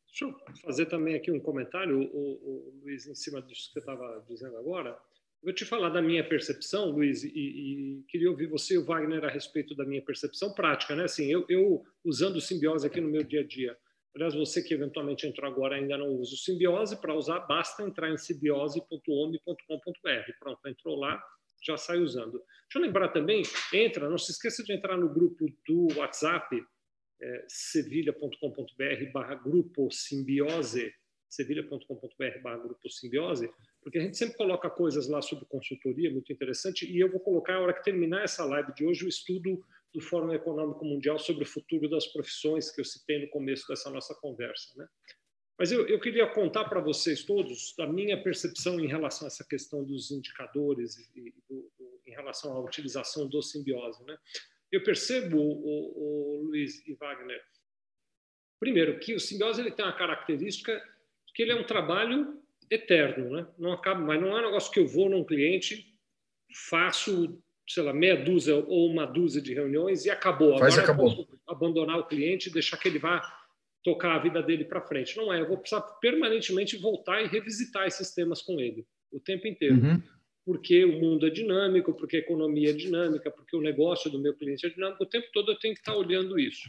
Deixa 0.08 0.26
eu 0.26 0.36
fazer 0.62 0.86
também 0.86 1.16
aqui 1.16 1.32
um 1.32 1.40
comentário, 1.40 2.00
o, 2.00 2.06
o, 2.06 2.82
Luiz, 2.84 3.08
em 3.08 3.16
cima 3.16 3.42
disso 3.42 3.68
que 3.68 3.74
você 3.74 3.80
estava 3.80 4.24
dizendo 4.30 4.58
agora. 4.58 4.98
Vou 5.42 5.52
te 5.52 5.66
falar 5.66 5.90
da 5.90 6.02
minha 6.02 6.24
percepção, 6.24 6.92
Luiz, 6.92 7.24
e, 7.24 7.32
e, 7.36 8.04
queria 8.08 8.30
ouvir 8.30 8.48
você 8.48 8.76
e 8.76 8.78
o 8.78 8.86
Wagner 8.86 9.26
a 9.26 9.30
respeito 9.30 9.76
da 9.76 9.84
minha 9.84 10.02
percepção 10.02 10.54
prática, 10.54 10.96
né? 10.96 11.06
Assim, 11.06 11.26
eu, 11.26 11.44
eu 11.50 11.84
usando 12.06 12.36
o 12.36 12.42
simbiose 12.42 12.86
aqui 12.86 13.02
no 13.02 13.10
meu 13.10 13.24
dia 13.24 13.42
a 13.42 13.44
dia. 13.44 13.76
Aliás, 14.16 14.36
você 14.36 14.62
que 14.62 14.74
eventualmente 14.74 15.26
entrou 15.26 15.50
agora 15.50 15.76
ainda 15.76 15.98
não 15.98 16.10
usa 16.10 16.36
o 16.36 16.38
simbiose, 16.38 17.02
para 17.02 17.16
usar 17.16 17.40
basta 17.40 17.82
entrar 17.82 18.12
em 18.12 18.18
simbiose.ome.com.br. 18.18 20.32
Pronto, 20.40 20.68
entrou 20.68 20.96
lá, 20.96 21.22
já 21.66 21.78
sai 21.78 22.00
usando. 22.00 22.32
Deixa 22.34 22.78
eu 22.78 22.82
lembrar 22.82 23.10
também, 23.10 23.44
entra, 23.74 24.10
não 24.10 24.18
se 24.18 24.32
esqueça 24.32 24.64
de 24.64 24.74
entrar 24.74 24.98
no 24.98 25.10
grupo 25.10 25.46
do 25.68 25.88
WhatsApp 25.98 26.62
é, 27.22 27.46
sevilha.com.br 27.48 29.12
barra 29.14 29.36
grupo 29.36 29.90
simbiose, 29.92 30.94
sevilha.com.br 31.30 32.42
barra 32.42 32.58
grupo 32.58 32.90
simbiose, 32.90 33.50
porque 33.82 33.98
a 33.98 34.02
gente 34.02 34.18
sempre 34.18 34.36
coloca 34.36 34.70
coisas 34.70 35.08
lá 35.08 35.22
sobre 35.22 35.46
consultoria, 35.46 36.12
muito 36.12 36.32
interessante, 36.32 36.86
e 36.86 37.00
eu 37.00 37.10
vou 37.10 37.20
colocar, 37.20 37.56
a 37.56 37.62
hora 37.62 37.74
que 37.74 37.84
terminar 37.84 38.24
essa 38.24 38.44
live 38.46 38.74
de 38.74 38.86
hoje, 38.86 39.06
o 39.06 39.10
estudo 39.10 39.64
do 39.94 40.02
Fórum 40.02 40.34
Econômico 40.34 40.84
Mundial 40.84 41.20
sobre 41.20 41.44
o 41.44 41.48
futuro 41.48 41.90
das 41.90 42.08
profissões, 42.08 42.72
que 42.72 42.82
eu 42.82 42.86
citei 42.86 43.20
no 43.20 43.30
começo 43.30 43.68
dessa 43.68 43.90
nossa 43.90 44.16
conversa. 44.16 44.74
Né? 44.76 44.88
Mas 45.58 45.72
eu, 45.72 45.88
eu 45.88 46.00
queria 46.00 46.28
contar 46.28 46.66
para 46.66 46.82
vocês 46.82 47.24
todos 47.24 47.74
da 47.78 47.88
minha 47.88 48.22
percepção 48.22 48.80
em 48.80 48.88
relação 48.88 49.28
a 49.28 49.30
essa 49.30 49.46
questão 49.46 49.84
dos 49.84 50.12
indicadores 50.12 50.98
e, 50.98 51.10
e 51.16 51.34
do, 51.50 51.72
do, 51.78 52.02
em 52.08 52.12
relação 52.12 52.54
à 52.54 52.60
utilização 52.60 53.28
do 53.28 53.42
simbiose. 53.42 54.04
Né? 54.04 54.18
eu 54.74 54.82
percebo, 54.82 55.38
o, 55.38 56.40
o, 56.40 56.44
Luiz 56.48 56.86
e 56.88 56.96
Wagner, 56.96 57.40
primeiro, 58.60 59.00
que 59.00 59.14
o 59.14 59.20
simbiose 59.20 59.62
ele 59.62 59.70
tem 59.70 59.86
uma 59.86 59.96
característica 59.96 60.82
que 61.36 61.44
ele 61.44 61.52
é 61.52 61.56
um 61.56 61.64
trabalho 61.64 62.42
eterno, 62.72 63.30
né? 63.30 63.48
Não 63.58 63.72
acaba, 63.72 64.02
mas 64.02 64.20
não 64.20 64.36
é 64.36 64.42
um 64.42 64.46
negócio 64.46 64.72
que 64.72 64.80
eu 64.80 64.88
vou 64.88 65.10
num 65.10 65.24
cliente, 65.24 65.96
faço, 66.70 67.40
sei 67.70 67.84
lá, 67.84 67.94
meia 67.94 68.16
dúzia 68.16 68.56
ou 68.56 68.90
uma 68.90 69.06
dúzia 69.06 69.42
de 69.42 69.54
reuniões 69.54 70.06
e 70.06 70.10
acabou. 70.10 70.58
Faz, 70.58 70.78
Agora 70.78 70.92
acabou. 70.92 71.28
abandonar 71.48 72.00
o 72.00 72.08
cliente 72.08 72.50
e 72.50 72.52
deixar 72.52 72.78
que 72.78 72.88
ele 72.88 72.98
vá 72.98 73.22
tocar 73.84 74.16
a 74.16 74.20
vida 74.20 74.42
dele 74.42 74.66
para 74.66 74.82
frente. 74.82 75.18
Não 75.18 75.34
é, 75.34 75.42
eu 75.42 75.48
vou 75.48 75.58
precisar 75.58 75.82
permanentemente 76.02 76.78
voltar 76.78 77.22
e 77.22 77.28
revisitar 77.28 77.86
esses 77.86 78.14
temas 78.14 78.42
com 78.42 78.60
ele 78.60 78.86
o 79.12 79.20
tempo 79.20 79.48
inteiro. 79.48 79.76
Uhum 79.76 80.02
porque 80.46 80.84
o 80.84 81.00
mundo 81.00 81.26
é 81.26 81.30
dinâmico, 81.30 81.94
porque 81.94 82.18
a 82.18 82.20
economia 82.20 82.72
é 82.72 82.74
dinâmica, 82.74 83.32
porque 83.32 83.56
o 83.56 83.62
negócio 83.62 84.12
do 84.12 84.20
meu 84.20 84.36
cliente 84.36 84.66
é 84.66 84.70
dinâmico, 84.70 85.04
o 85.04 85.08
tempo 85.08 85.28
todo 85.34 85.52
eu 85.52 85.60
tenho 85.60 85.74
que 85.74 85.80
estar 85.80 85.96
olhando 85.96 86.40
isso. 86.40 86.68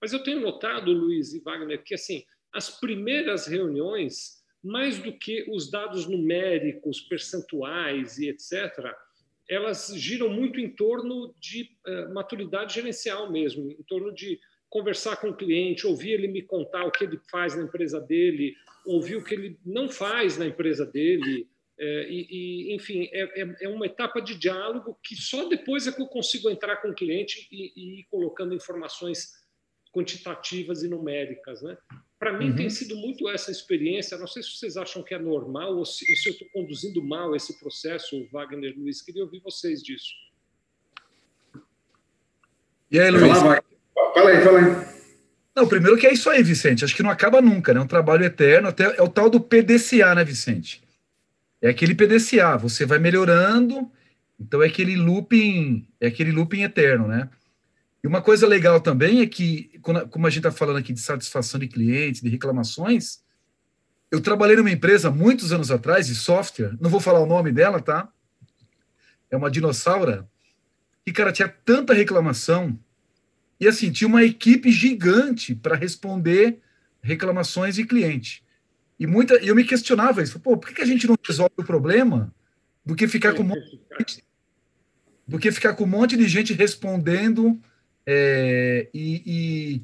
Mas 0.00 0.12
eu 0.12 0.22
tenho 0.22 0.40
notado, 0.40 0.92
Luiz 0.92 1.32
e 1.32 1.40
Wagner, 1.40 1.82
que 1.82 1.94
assim, 1.94 2.24
as 2.52 2.68
primeiras 2.78 3.46
reuniões, 3.46 4.42
mais 4.62 4.98
do 4.98 5.12
que 5.12 5.46
os 5.50 5.70
dados 5.70 6.06
numéricos, 6.06 7.00
percentuais 7.00 8.18
e 8.18 8.28
etc., 8.28 8.94
elas 9.48 9.92
giram 9.96 10.30
muito 10.30 10.58
em 10.58 10.68
torno 10.68 11.34
de 11.38 11.70
uh, 11.86 12.14
maturidade 12.14 12.74
gerencial 12.74 13.30
mesmo, 13.30 13.70
em 13.70 13.82
torno 13.84 14.12
de 14.12 14.38
conversar 14.74 15.18
com 15.18 15.28
o 15.28 15.36
cliente, 15.36 15.86
ouvir 15.86 16.14
ele 16.14 16.26
me 16.26 16.42
contar 16.42 16.84
o 16.84 16.90
que 16.90 17.04
ele 17.04 17.20
faz 17.30 17.54
na 17.54 17.62
empresa 17.62 18.00
dele, 18.00 18.56
ouvir 18.84 19.14
o 19.14 19.22
que 19.22 19.32
ele 19.32 19.56
não 19.64 19.88
faz 19.88 20.36
na 20.36 20.46
empresa 20.46 20.84
dele, 20.84 21.48
é, 21.78 22.08
e, 22.10 22.26
e, 22.28 22.74
enfim, 22.74 23.08
é, 23.12 23.42
é, 23.42 23.56
é, 23.62 23.68
uma 23.68 23.86
etapa 23.86 24.20
de 24.20 24.36
diálogo 24.36 24.98
que 25.00 25.14
só 25.14 25.48
depois 25.48 25.86
é 25.86 25.92
que 25.92 26.02
eu 26.02 26.08
consigo 26.08 26.50
entrar 26.50 26.78
com 26.78 26.88
o 26.88 26.94
cliente 26.94 27.46
e, 27.52 27.72
e 27.76 28.00
ir 28.00 28.04
colocando 28.10 28.52
informações 28.52 29.32
quantitativas 29.92 30.82
e 30.82 30.88
numéricas. 30.88 31.62
Né? 31.62 31.78
Para 32.18 32.32
mim, 32.32 32.50
uhum. 32.50 32.56
tem 32.56 32.68
sido 32.68 32.96
muito 32.96 33.28
essa 33.28 33.52
experiência. 33.52 34.18
Não 34.18 34.26
sei 34.26 34.42
se 34.42 34.56
vocês 34.56 34.76
acham 34.76 35.04
que 35.04 35.14
é 35.14 35.18
normal 35.20 35.76
ou 35.76 35.84
se, 35.84 36.04
ou 36.10 36.16
se 36.16 36.30
eu 36.30 36.32
estou 36.32 36.48
conduzindo 36.52 37.00
mal 37.00 37.36
esse 37.36 37.60
processo, 37.60 38.28
Wagner 38.32 38.74
Luiz. 38.76 39.02
Queria 39.02 39.22
ouvir 39.22 39.40
vocês 39.40 39.80
disso. 39.80 40.12
E 42.90 42.98
aí, 42.98 43.10
Luiz? 43.10 43.38
Fala, 43.38 43.62
fala 44.14 44.30
aí, 44.30 44.40
fala 44.42 44.58
aí. 44.60 44.94
Não, 45.54 45.68
primeiro 45.68 45.96
que 45.96 46.06
é 46.06 46.12
isso 46.12 46.28
aí, 46.30 46.42
Vicente. 46.42 46.84
Acho 46.84 46.96
que 46.96 47.02
não 47.02 47.10
acaba 47.10 47.40
nunca, 47.40 47.72
né? 47.72 47.80
É 47.80 47.82
um 47.82 47.86
trabalho 47.86 48.24
eterno. 48.24 48.68
Até 48.68 48.96
é 48.96 49.02
o 49.02 49.08
tal 49.08 49.30
do 49.30 49.40
PDCA, 49.40 50.14
né, 50.14 50.24
Vicente? 50.24 50.82
É 51.62 51.68
aquele 51.68 51.94
PDCA, 51.94 52.56
você 52.58 52.84
vai 52.84 52.98
melhorando 52.98 53.90
Então 54.38 54.62
é 54.62 54.66
aquele 54.66 54.96
looping, 54.96 55.86
é 56.00 56.08
aquele 56.08 56.32
looping 56.32 56.62
eterno, 56.62 57.06
né? 57.06 57.30
E 58.02 58.06
uma 58.06 58.20
coisa 58.20 58.46
legal 58.46 58.80
também 58.80 59.22
é 59.22 59.26
que, 59.26 59.80
como 60.10 60.26
a 60.26 60.30
gente 60.30 60.46
está 60.46 60.52
falando 60.52 60.76
aqui 60.76 60.92
de 60.92 61.00
satisfação 61.00 61.58
de 61.58 61.68
clientes, 61.68 62.20
de 62.20 62.28
reclamações, 62.28 63.20
eu 64.10 64.20
trabalhei 64.20 64.56
numa 64.56 64.70
empresa 64.70 65.10
muitos 65.10 65.52
anos 65.52 65.70
atrás 65.70 66.06
de 66.06 66.14
software, 66.14 66.76
não 66.80 66.90
vou 66.90 67.00
falar 67.00 67.20
o 67.20 67.26
nome 67.26 67.50
dela, 67.50 67.80
tá? 67.80 68.08
É 69.30 69.36
uma 69.36 69.50
dinossauro, 69.50 70.28
que, 71.04 71.12
cara, 71.12 71.32
tinha 71.32 71.48
tanta 71.48 71.94
reclamação, 71.94 72.78
e 73.58 73.68
assim, 73.68 73.90
tinha 73.90 74.08
uma 74.08 74.24
equipe 74.24 74.70
gigante 74.70 75.54
para 75.54 75.76
responder 75.76 76.60
reclamações 77.02 77.76
de 77.76 77.84
cliente. 77.84 78.42
E 78.98 79.06
muita, 79.06 79.34
eu 79.36 79.54
me 79.54 79.64
questionava 79.64 80.22
isso, 80.22 80.38
pô, 80.40 80.56
por 80.56 80.72
que 80.72 80.82
a 80.82 80.86
gente 80.86 81.06
não 81.06 81.16
resolve 81.22 81.54
o 81.58 81.64
problema 81.64 82.32
do 82.84 82.94
que 82.94 83.08
ficar 83.08 83.34
com 83.34 83.42
um 83.42 83.46
monte, 83.46 83.80
do 85.26 85.38
que 85.38 85.50
ficar 85.50 85.74
com 85.74 85.84
um 85.84 85.88
monte 85.88 86.16
de 86.16 86.28
gente 86.28 86.52
respondendo 86.52 87.60
é, 88.06 88.88
e, 88.92 89.22
e, 89.26 89.82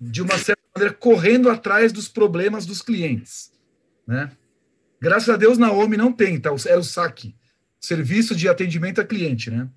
de 0.00 0.22
uma 0.22 0.38
certa 0.38 0.62
maneira 0.74 0.94
correndo 0.94 1.50
atrás 1.50 1.92
dos 1.92 2.08
problemas 2.08 2.64
dos 2.64 2.80
clientes, 2.80 3.52
né? 4.06 4.30
Graças 5.00 5.28
a 5.30 5.36
Deus 5.36 5.56
na 5.56 5.72
OMI 5.72 5.96
não 5.96 6.12
tem, 6.12 6.38
tá? 6.38 6.50
É 6.66 6.76
o 6.76 6.82
SAC, 6.82 7.34
Serviço 7.80 8.34
de 8.34 8.48
Atendimento 8.48 9.00
a 9.00 9.04
Cliente, 9.04 9.50
né? 9.50 9.68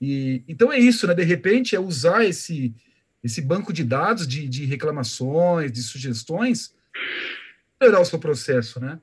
E, 0.00 0.42
então 0.48 0.72
é 0.72 0.78
isso, 0.78 1.06
né? 1.06 1.14
De 1.14 1.22
repente 1.22 1.76
é 1.76 1.80
usar 1.80 2.24
esse, 2.24 2.74
esse 3.22 3.40
banco 3.40 3.72
de 3.72 3.84
dados 3.84 4.26
de, 4.26 4.48
de 4.48 4.64
reclamações, 4.64 5.70
de 5.70 5.82
sugestões, 5.82 6.74
melhorar 7.80 8.00
o 8.00 8.04
seu 8.04 8.18
processo, 8.18 8.80
né? 8.80 8.98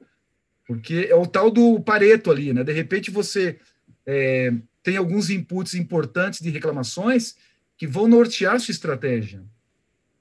Porque 0.65 1.07
é 1.09 1.15
o 1.15 1.25
tal 1.25 1.51
do 1.51 1.79
Pareto 1.79 2.31
ali, 2.31 2.53
né? 2.53 2.63
De 2.63 2.73
repente 2.73 3.11
você 3.11 3.59
é, 4.05 4.53
tem 4.83 4.97
alguns 4.97 5.29
inputs 5.29 5.73
importantes 5.73 6.41
de 6.41 6.49
reclamações 6.49 7.35
que 7.77 7.85
vão 7.85 8.07
nortear 8.07 8.55
a 8.55 8.59
sua 8.59 8.71
estratégia. 8.71 9.43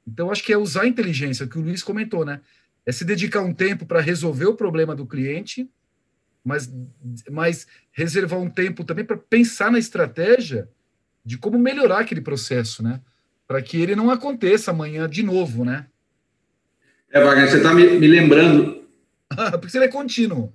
Então, 0.06 0.30
acho 0.30 0.44
que 0.44 0.52
é 0.52 0.58
usar 0.58 0.82
a 0.82 0.88
inteligência, 0.88 1.46
que 1.46 1.58
o 1.58 1.62
Luiz 1.62 1.82
comentou, 1.82 2.24
né? 2.24 2.40
É 2.84 2.92
se 2.92 3.04
dedicar 3.04 3.40
um 3.40 3.52
tempo 3.52 3.86
para 3.86 4.00
resolver 4.00 4.46
o 4.46 4.54
problema 4.54 4.94
do 4.94 5.06
cliente, 5.06 5.68
mas, 6.46 6.72
mas 7.28 7.66
reservar 7.90 8.38
um 8.38 8.48
tempo 8.48 8.84
também 8.84 9.04
para 9.04 9.16
pensar 9.16 9.70
na 9.70 9.80
estratégia 9.80 10.68
de 11.24 11.36
como 11.36 11.58
melhorar 11.58 12.00
aquele 12.00 12.20
processo, 12.20 12.84
né? 12.84 13.00
Para 13.48 13.60
que 13.60 13.80
ele 13.80 13.96
não 13.96 14.10
aconteça 14.10 14.70
amanhã 14.70 15.08
de 15.08 15.24
novo, 15.24 15.64
né? 15.64 15.86
É, 17.12 17.20
Wagner, 17.22 17.50
você 17.50 17.56
está 17.56 17.74
me, 17.74 17.98
me, 17.98 18.06
lembrando. 18.06 18.82
Porque 19.60 19.76
ele 19.76 19.86
é 19.86 19.88
contínuo. 19.88 20.52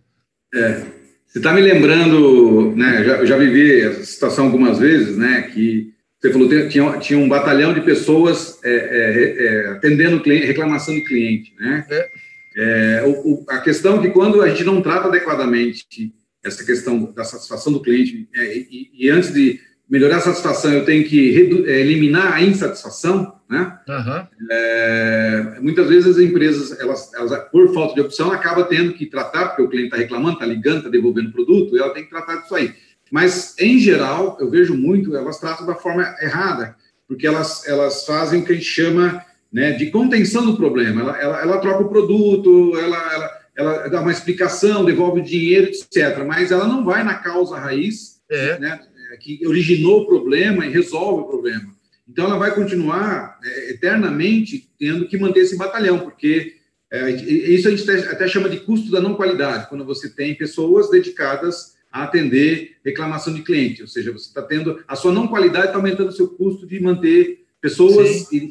É, 0.54 0.86
você 1.27 1.39
está 1.39 1.54
me 1.54 1.62
lembrando, 1.62 2.73
né? 2.75 3.01
Eu 3.01 3.06
já, 3.06 3.25
já 3.25 3.38
vivi 3.38 3.82
essa 3.82 4.06
situação 4.06 4.45
algumas 4.45 4.80
vezes, 4.80 5.17
né? 5.17 5.41
Que 5.43 5.93
você 6.19 6.32
falou 6.32 6.47
tinha, 6.69 6.99
tinha 6.99 7.19
um 7.19 7.27
batalhão 7.27 7.73
de 7.73 7.82
pessoas 7.82 8.60
é, 8.63 8.71
é, 8.71 9.45
é, 9.45 9.67
atendendo 9.71 10.21
cliente, 10.21 10.45
reclamação 10.45 10.93
de 10.93 11.01
cliente, 11.01 11.54
né? 11.60 11.86
É. 11.89 12.10
É, 12.56 13.04
o, 13.06 13.34
o, 13.34 13.46
a 13.50 13.60
questão 13.60 13.98
é 13.98 14.02
que 14.02 14.10
quando 14.10 14.42
a 14.42 14.50
gente 14.50 14.64
não 14.64 14.82
trata 14.82 15.08
adequadamente 15.08 16.14
essa 16.44 16.66
questão 16.66 17.12
da 17.14 17.24
satisfação 17.24 17.72
do 17.72 17.82
cliente, 17.82 18.28
é, 18.36 18.58
e, 18.58 18.90
e, 18.94 19.10
antes 19.10 19.34
de 19.34 19.60
melhorar 19.90 20.18
a 20.18 20.22
satisfação, 20.22 20.74
eu 20.74 20.86
tenho 20.86 21.08
que 21.08 21.64
é, 21.68 21.80
eliminar 21.80 22.34
a 22.34 22.42
insatisfação, 22.42 23.36
né? 23.50 23.78
Uhum. 23.88 24.28
É, 24.50 25.58
muitas 25.62 25.88
vezes 25.88 26.18
as 26.18 26.24
empresas, 26.24 26.80
elas, 26.80 27.14
elas, 27.14 27.50
por 27.52 27.74
falta 27.74 27.94
de 27.94 28.02
opção, 28.02 28.32
acabam 28.32 28.66
tendo 28.68 28.94
que 28.94 29.06
tratar, 29.06 29.50
porque 29.50 29.62
o 29.62 29.70
cliente 29.70 29.90
está 29.90 29.98
reclamando, 29.98 30.36
está 30.36 30.46
ligando, 30.46 30.78
está 30.78 30.90
devolvendo 30.90 31.30
o 31.30 31.34
produto, 31.34 31.76
e 31.76 31.80
ela 31.80 31.94
tem 31.94 32.04
que 32.04 32.10
tratar 32.10 32.38
disso 32.38 32.56
aí. 32.56 32.74
Mas, 33.12 33.56
em 33.60 33.78
geral, 33.78 34.38
eu 34.40 34.50
vejo 34.50 34.74
muito, 34.74 35.16
elas 35.16 35.38
tratam 35.38 35.66
da 35.66 35.76
forma 35.76 36.16
errada, 36.22 36.76
porque 37.08 37.28
elas, 37.28 37.68
elas 37.68 38.06
fazem 38.06 38.42
o 38.42 38.46
que 38.46 38.54
a 38.54 38.56
gente 38.56 38.66
chama 38.66 39.24
né, 39.52 39.72
de 39.74 39.92
contenção 39.92 40.46
do 40.46 40.56
problema. 40.56 41.02
Ela, 41.02 41.22
ela, 41.22 41.42
ela 41.42 41.58
troca 41.60 41.84
o 41.84 41.90
produto, 41.90 42.78
ela, 42.78 43.14
ela, 43.14 43.42
ela, 43.56 43.88
dá 43.90 44.02
uma 44.02 44.12
explicação, 44.12 44.86
devolve 44.86 45.22
o 45.22 45.24
dinheiro, 45.24 45.68
etc. 45.68 46.24
Mas 46.26 46.52
ela 46.52 46.68
não 46.68 46.86
vai 46.86 47.04
na 47.04 47.16
causa 47.16 47.60
raiz 47.60 48.22
é. 48.30 48.60
né, 48.60 48.80
que 49.20 49.46
originou 49.46 50.02
o 50.02 50.08
problema 50.08 50.66
e 50.66 50.72
resolve 50.72 51.24
o 51.24 51.28
problema. 51.28 51.70
Então, 52.08 52.26
ela 52.26 52.38
vai 52.38 52.54
continuar 52.54 53.40
é, 53.44 53.72
eternamente 53.72 54.70
tendo 54.78 55.08
que 55.08 55.18
manter 55.18 55.42
esse 55.42 55.58
batalhão, 55.58 56.00
porque 56.00 56.56
é, 56.92 57.10
isso 57.10 57.68
a 57.68 57.72
gente 57.72 57.90
até 57.90 58.28
chama 58.28 58.50
de 58.50 58.60
custo 58.60 58.92
da 58.92 59.00
não 59.00 59.16
qualidade, 59.16 59.70
quando 59.70 59.86
você 59.86 60.10
tem 60.10 60.36
pessoas 60.36 60.90
dedicadas 60.90 61.76
a 61.90 62.04
atender 62.04 62.78
reclamação 62.84 63.34
de 63.34 63.44
cliente, 63.44 63.82
ou 63.82 63.88
seja, 63.88 64.12
você 64.12 64.28
está 64.28 64.42
tendo 64.42 64.82
a 64.88 64.96
sua 64.96 65.12
não 65.12 65.28
qualidade 65.28 65.68
está 65.68 65.78
aumentando 65.78 66.10
o 66.10 66.14
seu 66.14 66.28
custo 66.28 66.66
de 66.66 66.80
manter 66.80 67.44
pessoas 67.62 68.32
e, 68.32 68.50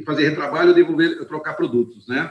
e, 0.00 0.04
fazer 0.04 0.28
retrabalho, 0.28 0.74
devolver, 0.74 1.24
trocar 1.26 1.54
produtos, 1.54 2.08
né? 2.08 2.30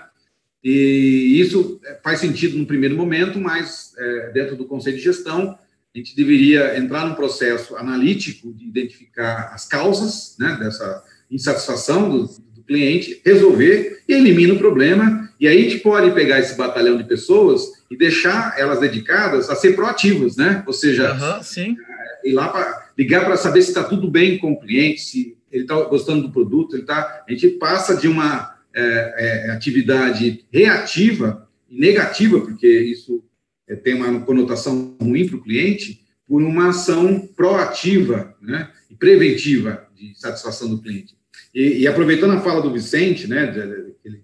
E 0.63 1.39
isso 1.39 1.79
faz 2.03 2.19
sentido 2.19 2.57
no 2.57 2.65
primeiro 2.65 2.95
momento, 2.95 3.39
mas 3.39 3.93
é, 3.97 4.31
dentro 4.31 4.55
do 4.55 4.65
conceito 4.65 4.97
de 4.97 5.03
gestão 5.03 5.57
a 5.93 5.97
gente 5.97 6.15
deveria 6.15 6.77
entrar 6.77 7.07
num 7.07 7.15
processo 7.15 7.75
analítico 7.75 8.53
de 8.53 8.65
identificar 8.65 9.51
as 9.53 9.67
causas 9.67 10.35
né, 10.37 10.55
dessa 10.59 11.03
insatisfação 11.31 12.09
do, 12.09 12.27
do 12.53 12.63
cliente, 12.63 13.21
resolver 13.25 14.03
e 14.07 14.13
elimina 14.13 14.53
o 14.53 14.59
problema. 14.59 15.29
E 15.39 15.47
aí 15.47 15.57
a 15.57 15.69
gente 15.69 15.79
pode 15.79 16.11
pegar 16.11 16.39
esse 16.39 16.55
batalhão 16.55 16.97
de 16.97 17.05
pessoas 17.05 17.63
e 17.89 17.97
deixar 17.97 18.53
elas 18.59 18.79
dedicadas 18.79 19.49
a 19.49 19.55
ser 19.55 19.75
proativas, 19.75 20.35
né? 20.35 20.63
Ou 20.67 20.73
seja, 20.73 21.13
uhum, 21.13 21.41
sim. 21.41 21.75
ir 22.23 22.33
lá 22.33 22.49
para 22.49 22.89
ligar 22.97 23.25
para 23.25 23.37
saber 23.37 23.61
se 23.61 23.69
está 23.69 23.83
tudo 23.83 24.11
bem 24.11 24.37
com 24.37 24.51
o 24.51 24.59
cliente, 24.59 25.01
se 25.01 25.37
ele 25.51 25.63
está 25.63 25.81
gostando 25.83 26.23
do 26.23 26.31
produto, 26.31 26.75
ele 26.75 26.85
tá. 26.85 27.23
A 27.27 27.31
gente 27.31 27.49
passa 27.49 27.95
de 27.95 28.07
uma 28.07 28.55
é, 28.73 29.47
é, 29.47 29.51
atividade 29.51 30.45
reativa 30.51 31.47
e 31.69 31.79
negativa, 31.79 32.39
porque 32.41 32.67
isso 32.67 33.23
é, 33.67 33.75
tem 33.75 33.95
uma 33.95 34.21
conotação 34.21 34.95
ruim 35.01 35.27
para 35.27 35.37
o 35.37 35.41
cliente, 35.41 36.05
por 36.27 36.41
uma 36.41 36.69
ação 36.69 37.27
proativa, 37.35 38.35
né? 38.41 38.71
E 38.89 38.95
preventiva 38.95 39.87
de 39.95 40.17
satisfação 40.19 40.69
do 40.69 40.81
cliente. 40.81 41.15
E, 41.53 41.79
e 41.79 41.87
aproveitando 41.87 42.33
a 42.33 42.41
fala 42.41 42.61
do 42.61 42.73
Vicente, 42.73 43.27
né? 43.27 43.47
De, 43.47 43.61
de, 43.61 43.95
ele 44.05 44.23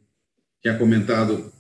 tinha 0.62 0.78
comentado 0.78 1.52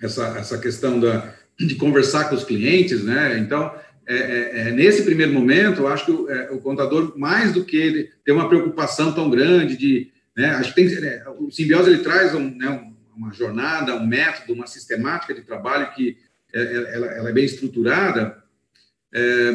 essa, 0.00 0.38
essa 0.38 0.58
questão 0.58 0.98
da, 0.98 1.34
de 1.58 1.74
conversar 1.74 2.28
com 2.28 2.34
os 2.34 2.44
clientes, 2.44 3.04
né? 3.04 3.38
Então, 3.38 3.74
é, 4.10 4.16
é, 4.16 4.60
é, 4.68 4.70
nesse 4.72 5.04
primeiro 5.04 5.32
momento, 5.32 5.82
eu 5.82 5.86
acho 5.86 6.04
que 6.04 6.10
o, 6.10 6.28
é, 6.28 6.50
o, 6.50 6.58
contador, 6.58 7.16
mais 7.16 7.52
do 7.52 7.64
que 7.64 7.76
ele 7.76 8.10
ter 8.24 8.32
uma 8.32 8.48
preocupação 8.48 9.12
tão 9.12 9.30
grande 9.30 9.76
de, 9.76 10.10
né? 10.36 10.50
Acho 10.56 10.74
que 10.74 10.82
tem, 10.82 11.00
né, 11.00 11.22
o 11.38 11.48
simbiose 11.52 11.90
ele 11.90 12.02
traz 12.02 12.34
um, 12.34 12.50
né, 12.56 12.90
uma 13.16 13.32
jornada, 13.32 13.94
um 13.94 14.04
método, 14.04 14.52
uma 14.52 14.66
sistemática 14.66 15.32
de 15.32 15.42
trabalho 15.42 15.92
que 15.94 16.16
é, 16.52 16.60
é, 16.60 16.94
ela, 16.96 17.06
ela 17.06 17.30
é 17.30 17.32
bem 17.32 17.44
estruturada, 17.44 18.36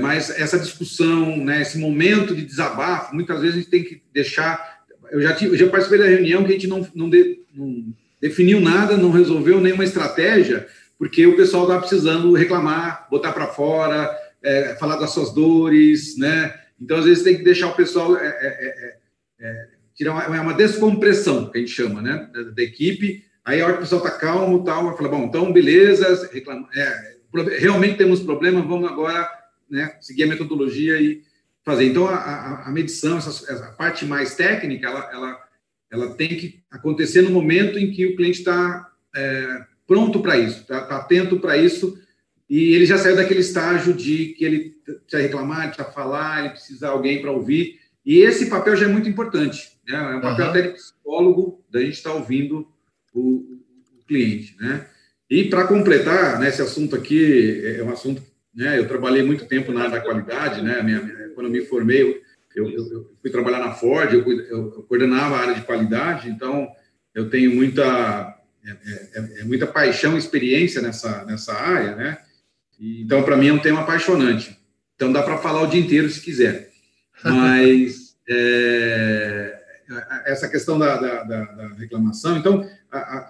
mas 0.01 0.29
essa 0.29 0.59
discussão, 0.59 1.37
né, 1.37 1.61
esse 1.61 1.77
momento 1.77 2.33
de 2.33 2.45
desabafo, 2.45 3.13
muitas 3.13 3.41
vezes 3.41 3.55
a 3.55 3.59
gente 3.59 3.69
tem 3.69 3.83
que 3.83 4.01
deixar. 4.13 4.85
Eu 5.11 5.21
já 5.21 5.33
tive, 5.33 5.57
já 5.57 5.67
participei 5.67 5.99
da 5.99 6.07
reunião 6.07 6.45
que 6.45 6.51
a 6.51 6.53
gente 6.53 6.67
não, 6.67 6.87
não, 6.95 7.09
de, 7.09 7.41
não 7.53 7.93
definiu 8.21 8.61
nada, 8.61 8.95
não 8.95 9.11
resolveu 9.11 9.59
nenhuma 9.59 9.83
estratégia 9.83 10.65
porque 10.97 11.25
o 11.27 11.35
pessoal 11.35 11.63
está 11.63 11.79
precisando 11.79 12.33
reclamar, 12.33 13.07
botar 13.09 13.33
para 13.33 13.47
fora, 13.47 14.15
é, 14.45 14.75
falar 14.75 14.97
das 14.97 15.09
suas 15.09 15.33
dores, 15.33 16.17
né? 16.17 16.53
Então, 16.79 16.97
às 16.97 17.05
vezes, 17.05 17.23
tem 17.23 17.35
que 17.35 17.43
deixar 17.43 17.67
o 17.67 17.75
pessoal 17.75 18.15
é, 18.15 18.27
é, 18.27 18.29
é, 18.29 19.47
é 19.47 19.67
tirar 19.95 20.13
uma, 20.13 20.41
uma, 20.41 20.53
descompressão, 20.53 21.49
que 21.49 21.57
a 21.57 21.61
gente 21.61 21.71
chama, 21.71 22.01
né? 22.01 22.29
Da, 22.31 22.43
da 22.43 22.61
equipe. 22.61 23.25
Aí, 23.43 23.59
a 23.59 23.65
hora 23.65 23.73
que 23.73 23.79
o 23.79 23.81
pessoal 23.81 24.05
está 24.05 24.17
calmo 24.17 24.63
tal, 24.63 24.85
vai 24.85 24.97
falar, 24.97 25.09
bom, 25.09 25.25
então, 25.25 25.51
beleza, 25.51 26.29
reclama, 26.31 26.69
realmente 27.59 27.97
temos 27.97 28.21
problema, 28.21 28.61
vamos 28.61 28.89
agora 28.89 29.29
né, 29.69 29.97
seguir 29.99 30.23
a 30.23 30.27
metodologia 30.27 30.99
e 31.01 31.23
fazer. 31.63 31.85
Então, 31.85 32.07
a, 32.07 32.15
a, 32.15 32.67
a 32.67 32.71
medição, 32.71 33.17
essa, 33.17 33.29
essa, 33.51 33.71
parte 33.71 34.05
mais 34.05 34.35
técnica, 34.35 34.87
ela, 34.87 35.09
ela, 35.11 35.43
ela 35.91 36.13
tem 36.13 36.29
que 36.29 36.63
acontecer 36.69 37.21
no 37.21 37.31
momento 37.31 37.79
em 37.79 37.91
que 37.91 38.05
o 38.05 38.15
cliente 38.15 38.39
está 38.39 38.91
pronto 39.87 40.19
para 40.19 40.37
isso, 40.37 40.61
está 40.61 40.81
tá 40.81 40.97
atento 40.97 41.39
para 41.39 41.57
isso, 41.57 41.97
e 42.49 42.73
ele 42.73 42.85
já 42.85 42.97
saiu 42.97 43.15
daquele 43.15 43.39
estágio 43.39 43.93
de 43.93 44.27
que 44.29 44.45
ele 44.45 44.75
precisa 44.83 45.21
reclamar, 45.21 45.63
ele 45.63 45.67
precisa 45.69 45.91
falar, 45.91 46.39
ele 46.39 46.49
precisa 46.49 46.79
de 46.79 46.85
alguém 46.85 47.21
para 47.21 47.31
ouvir, 47.31 47.79
e 48.05 48.19
esse 48.19 48.47
papel 48.47 48.75
já 48.75 48.85
é 48.85 48.89
muito 48.89 49.09
importante, 49.09 49.71
né? 49.87 49.95
é 49.95 50.15
um 50.15 50.21
papel 50.21 50.45
uhum. 50.45 50.51
até 50.51 50.61
de 50.61 50.69
psicólogo, 50.69 51.65
da 51.71 51.79
gente 51.81 51.93
estar 51.93 52.11
tá 52.11 52.15
ouvindo 52.15 52.67
o, 53.13 53.59
o, 53.99 54.05
cliente. 54.07 54.55
Né? 54.59 54.85
E 55.29 55.45
para 55.45 55.65
completar, 55.65 56.39
né, 56.39 56.49
esse 56.49 56.61
assunto 56.61 56.95
aqui 56.95 57.63
é 57.65 57.83
um 57.83 57.89
assunto, 57.89 58.21
né, 58.53 58.77
eu 58.77 58.87
trabalhei 58.87 59.23
muito 59.23 59.47
tempo 59.47 59.71
na 59.71 59.81
área 59.81 59.93
da 59.93 60.01
qualidade, 60.01 60.61
né, 60.61 60.83
minha, 60.83 61.01
quando 61.33 61.47
eu 61.47 61.51
me 61.51 61.61
formei, 61.65 62.01
eu, 62.55 62.69
eu, 62.69 62.91
eu, 62.91 63.11
fui 63.21 63.31
trabalhar 63.31 63.59
na 63.59 63.73
Ford, 63.73 64.13
eu, 64.13 64.31
eu 64.43 64.71
coordenava 64.87 65.35
a 65.35 65.39
área 65.39 65.55
de 65.55 65.63
qualidade, 65.63 66.29
então 66.29 66.67
eu 67.13 67.29
tenho 67.29 67.53
muita 67.53 68.35
é, 68.65 68.71
é, 68.71 69.09
é, 69.13 69.41
é, 69.41 69.43
muita 69.43 69.67
paixão 69.67 70.15
e 70.15 70.17
experiência 70.17 70.81
nessa, 70.81 71.23
nessa 71.25 71.53
área, 71.53 71.95
né? 71.95 72.17
Então, 72.79 73.23
para 73.23 73.37
mim, 73.37 73.47
é 73.47 73.53
um 73.53 73.59
tema 73.59 73.81
apaixonante. 73.81 74.57
Então 74.95 75.11
dá 75.11 75.21
para 75.21 75.37
falar 75.37 75.61
o 75.61 75.67
dia 75.67 75.79
inteiro 75.79 76.09
se 76.09 76.21
quiser. 76.21 76.69
Mas 77.23 78.15
é, 78.29 79.61
essa 80.25 80.47
questão 80.47 80.79
da, 80.79 80.97
da, 80.97 81.23
da, 81.23 81.43
da 81.43 81.67
reclamação, 81.75 82.37
então 82.37 82.67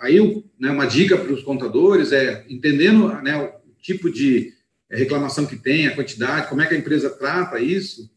aí 0.02 0.44
né, 0.60 0.70
uma 0.70 0.86
dica 0.86 1.18
para 1.18 1.34
os 1.34 1.44
contadores 1.44 2.12
é 2.12 2.46
entendendo 2.48 3.08
né, 3.22 3.36
o 3.38 3.82
tipo 3.82 4.12
de 4.12 4.54
reclamação 4.90 5.46
que 5.46 5.56
tem, 5.56 5.88
a 5.88 5.96
quantidade, 5.96 6.48
como 6.48 6.62
é 6.62 6.68
que 6.68 6.76
a 6.76 6.78
empresa 6.78 7.10
trata 7.10 7.60
isso, 7.60 8.10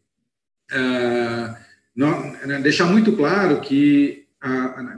é, 0.71 1.57
não, 1.97 2.33
né, 2.47 2.61
deixar 2.61 2.85
muito 2.85 3.13
claro 3.13 3.61
que 3.61 4.27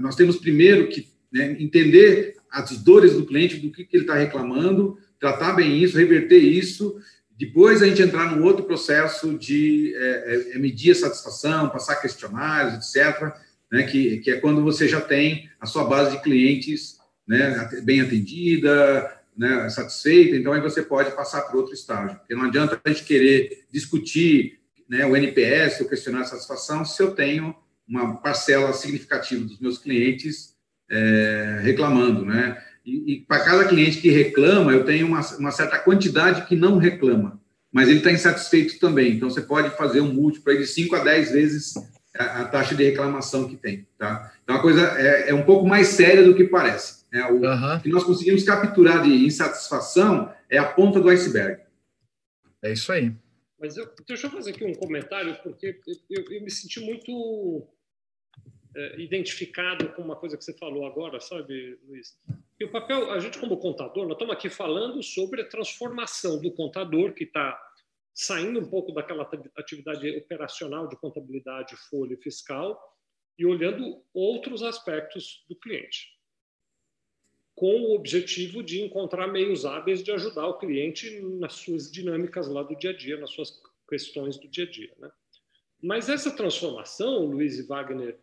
nós 0.00 0.16
temos 0.16 0.36
primeiro 0.36 0.88
que 0.88 1.08
né, 1.32 1.56
entender 1.58 2.36
as 2.50 2.76
dores 2.78 3.14
do 3.14 3.24
cliente, 3.24 3.56
do 3.56 3.70
que, 3.70 3.84
que 3.84 3.96
ele 3.96 4.04
está 4.04 4.16
reclamando, 4.16 4.98
tratar 5.20 5.52
bem 5.52 5.82
isso, 5.82 5.98
reverter 5.98 6.38
isso, 6.38 6.98
depois 7.38 7.82
a 7.82 7.86
gente 7.86 8.02
entrar 8.02 8.34
num 8.34 8.44
outro 8.44 8.64
processo 8.64 9.38
de 9.38 9.94
é, 9.94 10.00
é, 10.00 10.56
é, 10.56 10.58
medir 10.58 10.92
a 10.92 10.94
satisfação, 10.94 11.70
passar 11.70 11.96
questionários, 11.96 12.74
etc., 12.74 13.32
né, 13.70 13.84
que, 13.84 14.18
que 14.18 14.30
é 14.30 14.40
quando 14.40 14.62
você 14.62 14.88
já 14.88 15.00
tem 15.00 15.48
a 15.60 15.66
sua 15.66 15.84
base 15.84 16.16
de 16.16 16.22
clientes 16.22 16.98
né, 17.26 17.70
bem 17.84 18.00
atendida, 18.00 19.16
né, 19.36 19.68
satisfeita, 19.70 20.36
então 20.36 20.52
aí 20.52 20.60
você 20.60 20.82
pode 20.82 21.14
passar 21.14 21.42
para 21.42 21.56
outro 21.56 21.72
estágio. 21.72 22.18
Porque 22.18 22.34
não 22.34 22.44
adianta 22.44 22.80
a 22.84 22.88
gente 22.88 23.04
querer 23.04 23.64
discutir 23.70 24.58
né, 24.88 25.06
o 25.06 25.16
NPS, 25.16 25.80
o 25.80 25.88
questionário 25.88 26.26
de 26.26 26.32
satisfação, 26.32 26.84
se 26.84 27.00
eu 27.00 27.12
tenho 27.12 27.54
uma 27.88 28.16
parcela 28.16 28.72
significativa 28.72 29.44
dos 29.44 29.58
meus 29.60 29.78
clientes 29.78 30.54
é, 30.90 31.60
reclamando, 31.62 32.24
né? 32.24 32.62
E, 32.90 33.12
e 33.12 33.20
para 33.20 33.44
cada 33.44 33.68
cliente 33.68 34.00
que 34.00 34.10
reclama, 34.10 34.72
eu 34.72 34.84
tenho 34.84 35.06
uma, 35.06 35.20
uma 35.36 35.52
certa 35.52 35.78
quantidade 35.78 36.46
que 36.46 36.56
não 36.56 36.78
reclama, 36.78 37.40
mas 37.70 37.88
ele 37.88 37.98
está 37.98 38.10
insatisfeito 38.10 38.80
também. 38.80 39.12
Então, 39.12 39.30
você 39.30 39.42
pode 39.42 39.70
fazer 39.76 40.00
um 40.00 40.12
múltiplo 40.12 40.56
de 40.56 40.66
5 40.66 40.96
a 40.96 41.04
10 41.04 41.32
vezes 41.32 41.74
a, 42.16 42.40
a, 42.40 42.44
taxa 42.46 42.74
de 42.74 42.82
reclamação 42.82 43.48
que 43.48 43.56
tem, 43.56 43.86
tá? 43.96 44.32
Então, 44.42 44.56
a 44.56 44.60
coisa 44.62 44.82
é, 44.98 45.30
é 45.30 45.34
um 45.34 45.44
pouco 45.44 45.66
mais 45.66 45.88
séria 45.88 46.24
do 46.24 46.34
que 46.34 46.44
parece. 46.44 47.04
Né? 47.12 47.24
O 47.26 47.34
uhum. 47.34 47.80
que 47.80 47.88
nós 47.88 48.02
conseguimos 48.02 48.42
capturar 48.42 49.02
de 49.02 49.24
insatisfação 49.24 50.32
é 50.48 50.58
a 50.58 50.64
ponta 50.64 51.00
do 51.00 51.08
iceberg. 51.08 51.62
É 52.62 52.72
isso 52.72 52.90
aí. 52.90 53.12
Mas 53.58 53.76
eu, 53.76 53.88
deixa 54.06 54.26
eu 54.26 54.30
fazer 54.30 54.50
aqui 54.50 54.64
um 54.64 54.74
comentário, 54.74 55.36
porque 55.42 55.78
eu, 56.10 56.24
eu 56.30 56.42
me 56.42 56.50
senti 56.50 56.80
muito 56.80 57.66
é, 58.74 59.00
identificado 59.00 59.88
com 59.90 60.02
uma 60.02 60.16
coisa 60.16 60.36
que 60.36 60.44
você 60.44 60.54
falou 60.54 60.86
agora, 60.86 61.20
sabe, 61.20 61.78
Luiz? 61.86 62.16
E 62.60 62.64
o 62.66 62.70
papel, 62.70 63.10
a 63.10 63.18
gente 63.18 63.38
como 63.38 63.56
contador, 63.56 64.04
nós 64.04 64.12
estamos 64.12 64.34
aqui 64.34 64.50
falando 64.50 65.02
sobre 65.02 65.40
a 65.40 65.48
transformação 65.48 66.38
do 66.38 66.52
contador 66.52 67.14
que 67.14 67.24
está 67.24 67.58
saindo 68.12 68.60
um 68.60 68.68
pouco 68.68 68.92
daquela 68.92 69.22
atividade 69.56 70.10
operacional 70.18 70.86
de 70.86 70.94
contabilidade, 70.96 71.74
folha 71.88 72.18
fiscal 72.18 72.78
e 73.38 73.46
olhando 73.46 74.04
outros 74.12 74.62
aspectos 74.62 75.42
do 75.48 75.56
cliente, 75.56 76.18
com 77.54 77.80
o 77.80 77.94
objetivo 77.94 78.62
de 78.62 78.82
encontrar 78.82 79.26
meios 79.28 79.64
hábeis 79.64 80.02
de 80.02 80.12
ajudar 80.12 80.46
o 80.46 80.58
cliente 80.58 81.18
nas 81.38 81.54
suas 81.54 81.90
dinâmicas 81.90 82.46
lá 82.46 82.62
do 82.62 82.76
dia 82.76 82.90
a 82.90 82.96
dia, 82.96 83.16
nas 83.16 83.30
suas 83.30 83.58
questões 83.88 84.36
do 84.36 84.46
dia 84.46 84.64
a 84.64 84.70
dia. 84.70 84.92
Né? 84.98 85.10
Mas 85.82 86.10
essa 86.10 86.30
transformação, 86.30 87.24
Luiz 87.24 87.58
e 87.58 87.62
Wagner, 87.62 88.20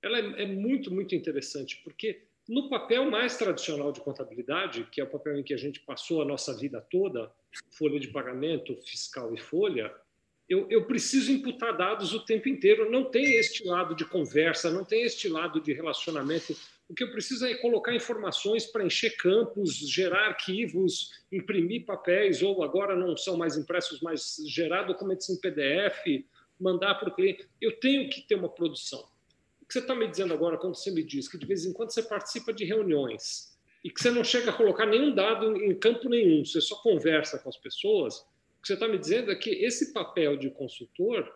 ela 0.00 0.18
é, 0.18 0.42
é 0.42 0.46
muito, 0.46 0.88
muito 0.94 1.16
interessante, 1.16 1.82
porque 1.82 2.28
no 2.52 2.68
papel 2.68 3.10
mais 3.10 3.38
tradicional 3.38 3.90
de 3.92 4.00
contabilidade, 4.02 4.86
que 4.92 5.00
é 5.00 5.04
o 5.04 5.10
papel 5.10 5.38
em 5.38 5.42
que 5.42 5.54
a 5.54 5.56
gente 5.56 5.80
passou 5.80 6.20
a 6.20 6.24
nossa 6.24 6.54
vida 6.54 6.86
toda, 6.90 7.32
folha 7.70 7.98
de 7.98 8.08
pagamento, 8.08 8.76
fiscal 8.82 9.32
e 9.32 9.40
folha, 9.40 9.90
eu, 10.46 10.66
eu, 10.68 10.84
preciso 10.84 11.32
imputar 11.32 11.74
dados 11.74 12.12
o 12.12 12.22
tempo 12.26 12.50
inteiro. 12.50 12.90
Não 12.90 13.06
tem 13.06 13.36
este 13.36 13.66
lado 13.66 13.94
de 13.96 14.04
conversa, 14.04 14.70
não 14.70 14.84
tem 14.84 15.02
este 15.02 15.28
lado 15.28 15.62
de 15.62 15.72
relacionamento. 15.72 16.54
O 16.90 16.94
que 16.94 17.02
eu 17.02 17.10
preciso 17.10 17.46
é 17.46 17.54
colocar 17.54 17.94
informações, 17.94 18.66
preencher 18.66 19.16
campos, 19.16 19.74
gerar 19.88 20.26
arquivos, 20.26 21.10
imprimir 21.32 21.86
papéis, 21.86 22.42
ou 22.42 22.62
agora 22.62 22.94
não 22.94 23.16
são 23.16 23.34
mais 23.34 23.56
impressos, 23.56 24.02
mas 24.02 24.36
gerar 24.46 24.82
documentos 24.82 25.30
em 25.30 25.40
PDF, 25.40 26.22
mandar 26.60 26.96
para 26.96 27.08
o 27.08 27.14
cliente. 27.14 27.48
Eu 27.58 27.80
tenho 27.80 28.10
que 28.10 28.20
ter 28.20 28.34
uma 28.34 28.50
produção 28.50 29.10
que 29.72 29.78
você 29.78 29.78
está 29.78 29.94
me 29.94 30.06
dizendo 30.06 30.34
agora, 30.34 30.58
quando 30.58 30.76
você 30.76 30.90
me 30.90 31.02
diz 31.02 31.26
que 31.28 31.38
de 31.38 31.46
vez 31.46 31.64
em 31.64 31.72
quando 31.72 31.90
você 31.90 32.02
participa 32.02 32.52
de 32.52 32.62
reuniões 32.62 33.56
e 33.82 33.90
que 33.90 34.02
você 34.02 34.10
não 34.10 34.22
chega 34.22 34.50
a 34.50 34.52
colocar 34.52 34.84
nenhum 34.84 35.14
dado 35.14 35.56
em 35.56 35.74
campo 35.74 36.10
nenhum, 36.10 36.44
você 36.44 36.60
só 36.60 36.76
conversa 36.82 37.38
com 37.38 37.48
as 37.48 37.56
pessoas, 37.56 38.18
o 38.18 38.60
que 38.60 38.68
você 38.68 38.74
está 38.74 38.86
me 38.86 38.98
dizendo 38.98 39.32
é 39.32 39.34
que 39.34 39.48
esse 39.48 39.94
papel 39.94 40.36
de 40.36 40.50
consultor, 40.50 41.26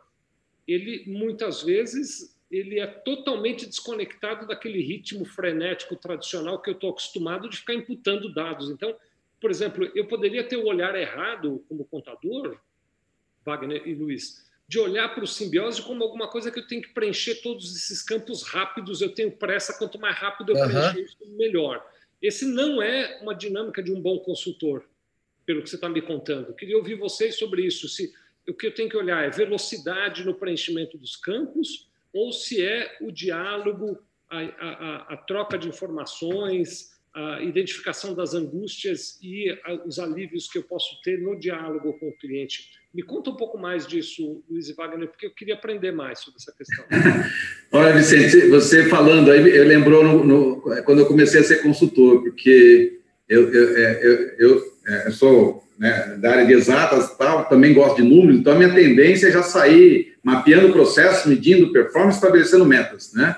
ele 0.69 1.05
muitas 1.07 1.63
vezes 1.63 2.37
ele 2.51 2.79
é 2.79 2.87
totalmente 2.87 3.67
desconectado 3.67 4.47
daquele 4.47 4.83
ritmo 4.83 5.25
frenético 5.25 5.97
tradicional 5.97 6.61
que 6.61 6.69
eu 6.69 6.75
estou 6.75 6.91
acostumado 6.91 7.49
de 7.49 7.57
ficar 7.57 7.75
imputando 7.75 8.33
dados. 8.33 8.71
Então, 8.71 8.95
por 9.41 9.51
exemplo, 9.51 9.91
eu 9.95 10.07
poderia 10.07 10.47
ter 10.47 10.57
o 10.57 10.67
olhar 10.67 10.95
errado 10.95 11.65
como 11.69 11.87
contador, 11.87 12.61
Wagner 13.45 13.89
e 13.89 13.95
Luiz, 13.95 14.46
de 14.69 14.79
olhar 14.79 15.15
para 15.15 15.23
o 15.23 15.27
simbiose 15.27 15.81
como 15.81 16.03
alguma 16.03 16.29
coisa 16.29 16.51
que 16.51 16.59
eu 16.59 16.67
tenho 16.67 16.83
que 16.83 16.93
preencher 16.93 17.37
todos 17.37 17.77
esses 17.77 18.03
campos 18.03 18.43
rápidos, 18.43 19.01
eu 19.01 19.15
tenho 19.15 19.31
pressa, 19.31 19.77
quanto 19.79 19.99
mais 19.99 20.17
rápido 20.17 20.53
eu 20.53 20.57
uhum. 20.57 20.69
preencher 20.69 21.01
isso, 21.01 21.17
melhor. 21.37 21.85
Esse 22.21 22.45
não 22.45 22.83
é 22.83 23.21
uma 23.23 23.35
dinâmica 23.35 23.83
de 23.83 23.93
um 23.93 24.01
bom 24.01 24.19
consultor, 24.19 24.85
pelo 25.45 25.63
que 25.63 25.71
você 25.71 25.77
está 25.77 25.89
me 25.89 26.03
contando. 26.03 26.55
queria 26.55 26.77
ouvir 26.77 26.97
vocês 26.97 27.39
sobre 27.39 27.65
isso. 27.65 27.89
Se 27.89 28.13
o 28.49 28.55
que 28.55 28.67
eu 28.67 28.75
tenho 28.75 28.89
que 28.89 28.97
olhar 28.97 29.25
é 29.25 29.31
velocidade 29.31 30.25
no 30.25 30.35
preenchimento 30.35 30.99
dos 30.99 31.15
campos 31.15 31.89
ou 32.13 32.33
se 32.33 32.65
é 32.65 32.97
o 33.01 33.13
diálogo, 33.13 34.03
a, 34.29 34.39
a, 34.41 34.97
a 35.15 35.17
troca 35.17 35.57
de 35.57 35.69
informações, 35.69 36.96
a 37.17 37.43
identificação 37.43 38.15
das 38.15 38.35
angústias 38.35 39.19
e 39.23 39.51
os 39.87 39.99
alívios 39.99 40.49
que 40.49 40.59
eu 40.59 40.63
posso 40.63 41.01
ter 41.03 41.19
no 41.19 41.39
diálogo 41.39 41.95
com 41.95 42.11
o 42.11 42.19
cliente. 42.19 42.69
Me 42.93 43.03
conta 43.03 43.31
um 43.31 43.37
pouco 43.37 43.57
mais 43.57 43.87
disso, 43.87 44.45
Luiz 44.51 44.71
Wagner, 44.77 45.09
porque 45.09 45.25
eu 45.25 45.31
queria 45.31 45.55
aprender 45.55 45.93
mais 45.93 46.19
sobre 46.19 46.39
essa 46.39 46.53
questão. 46.53 46.85
Olha, 47.73 47.95
Vicente, 47.95 48.49
você 48.49 48.87
falando 48.91 49.31
aí, 49.31 49.49
eu 49.49 49.67
lembrou 49.67 50.05
no, 50.05 50.25
no, 50.25 50.61
quando 50.85 50.99
eu 50.99 51.07
comecei 51.07 51.41
a 51.41 51.45
ser 51.45 51.63
consultor, 51.63 52.23
porque 52.23 53.01
eu, 53.27 53.51
eu, 53.51 53.77
é, 53.79 54.07
eu, 54.07 54.13
eu, 54.39 54.73
é, 54.87 55.07
eu 55.09 55.13
sou 55.13 55.67
né, 55.79 56.19
da 56.21 56.33
área 56.33 56.47
de 56.47 56.53
exatas, 56.53 57.17
tal, 57.17 57.49
também 57.49 57.73
gosto 57.73 57.97
de 57.97 58.03
números, 58.03 58.41
então 58.41 58.53
a 58.53 58.57
minha 58.57 58.75
tendência 58.75 59.29
é 59.29 59.33
já 59.33 59.43
sair 59.43 60.15
mapeando 60.23 60.69
o 60.69 60.73
processo, 60.73 61.31
medindo 61.31 61.73
performance, 61.73 62.19
estabelecendo 62.19 62.67
metas, 62.67 63.15
né? 63.15 63.37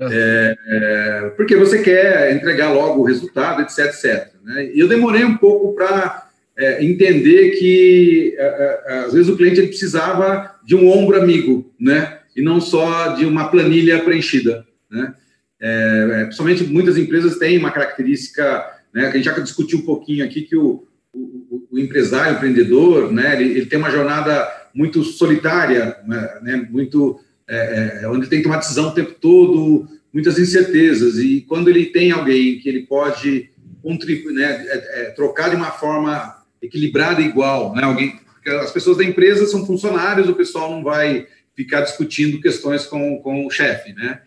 É, 0.00 0.56
é, 0.66 1.32
porque 1.36 1.54
você 1.56 1.82
quer 1.82 2.34
entregar 2.34 2.72
logo 2.72 3.00
o 3.00 3.04
resultado, 3.04 3.60
etc, 3.60 3.86
etc. 3.86 4.28
Né? 4.42 4.70
E 4.74 4.80
eu 4.80 4.88
demorei 4.88 5.24
um 5.24 5.36
pouco 5.36 5.74
para 5.74 6.30
é, 6.56 6.82
entender 6.82 7.50
que 7.58 8.34
é, 8.38 8.82
é, 8.86 8.98
às 9.00 9.12
vezes 9.12 9.28
o 9.28 9.36
cliente 9.36 9.62
precisava 9.62 10.54
de 10.64 10.74
um 10.74 10.90
ombro 10.90 11.20
amigo, 11.20 11.70
né? 11.78 12.18
E 12.34 12.40
não 12.40 12.60
só 12.60 13.08
de 13.08 13.26
uma 13.26 13.48
planilha 13.48 14.02
preenchida, 14.02 14.64
né? 14.90 15.14
Principalmente 16.22 16.64
muitas 16.64 16.96
empresas 16.96 17.36
têm 17.36 17.58
uma 17.58 17.70
característica, 17.70 18.64
né? 18.94 19.08
A 19.08 19.10
gente 19.10 19.24
já 19.24 19.38
discutiu 19.38 19.80
um 19.80 19.84
pouquinho 19.84 20.24
aqui 20.24 20.42
que 20.42 20.56
o, 20.56 20.86
o, 21.12 21.66
o 21.70 21.78
empresário, 21.78 22.34
o 22.34 22.36
empreendedor, 22.36 23.12
né? 23.12 23.40
Ele, 23.40 23.58
ele, 23.58 23.66
tem 23.66 23.78
uma 23.78 23.90
jornada 23.90 24.48
muito 24.72 25.02
solitária, 25.02 25.96
né? 26.06 26.68
Muito 26.70 27.20
é, 28.02 28.08
onde 28.08 28.28
tem 28.28 28.38
que 28.38 28.44
tomar 28.44 28.58
decisão 28.58 28.88
o 28.88 28.94
tempo 28.94 29.14
todo, 29.20 29.88
muitas 30.12 30.38
incertezas 30.38 31.18
e 31.18 31.40
quando 31.42 31.68
ele 31.68 31.86
tem 31.86 32.10
alguém 32.10 32.58
que 32.58 32.68
ele 32.68 32.86
pode 32.86 33.50
contribuir, 33.82 34.34
né? 34.34 34.66
É, 34.68 35.04
trocar 35.16 35.50
de 35.50 35.56
uma 35.56 35.70
forma 35.70 36.36
equilibrada 36.62 37.20
igual, 37.20 37.74
né? 37.74 37.82
Alguém, 37.82 38.18
as 38.62 38.70
pessoas 38.70 38.98
da 38.98 39.04
empresa 39.04 39.46
são 39.46 39.66
funcionários, 39.66 40.28
o 40.28 40.34
pessoal 40.34 40.70
não 40.70 40.82
vai 40.82 41.26
ficar 41.54 41.80
discutindo 41.80 42.40
questões 42.40 42.86
com, 42.86 43.18
com 43.18 43.46
o 43.46 43.50
chefe, 43.50 43.92
né? 43.92 44.20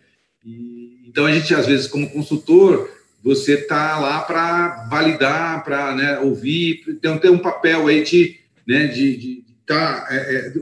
E, 0.44 1.04
então 1.06 1.26
a 1.26 1.32
gente 1.32 1.54
às 1.54 1.66
vezes 1.66 1.86
como 1.86 2.10
consultor 2.10 2.90
você 3.22 3.56
tá 3.56 3.98
lá 3.98 4.20
para 4.20 4.86
validar, 4.90 5.64
para 5.64 5.94
né, 5.94 6.18
ouvir, 6.18 6.84
então 6.86 7.16
ter 7.16 7.30
um 7.30 7.38
papel 7.38 7.86
aí 7.86 8.02
de, 8.02 8.36
né, 8.68 8.86
de, 8.88 9.42
tá, 9.66 10.06
é, 10.10 10.16
é, 10.16 10.52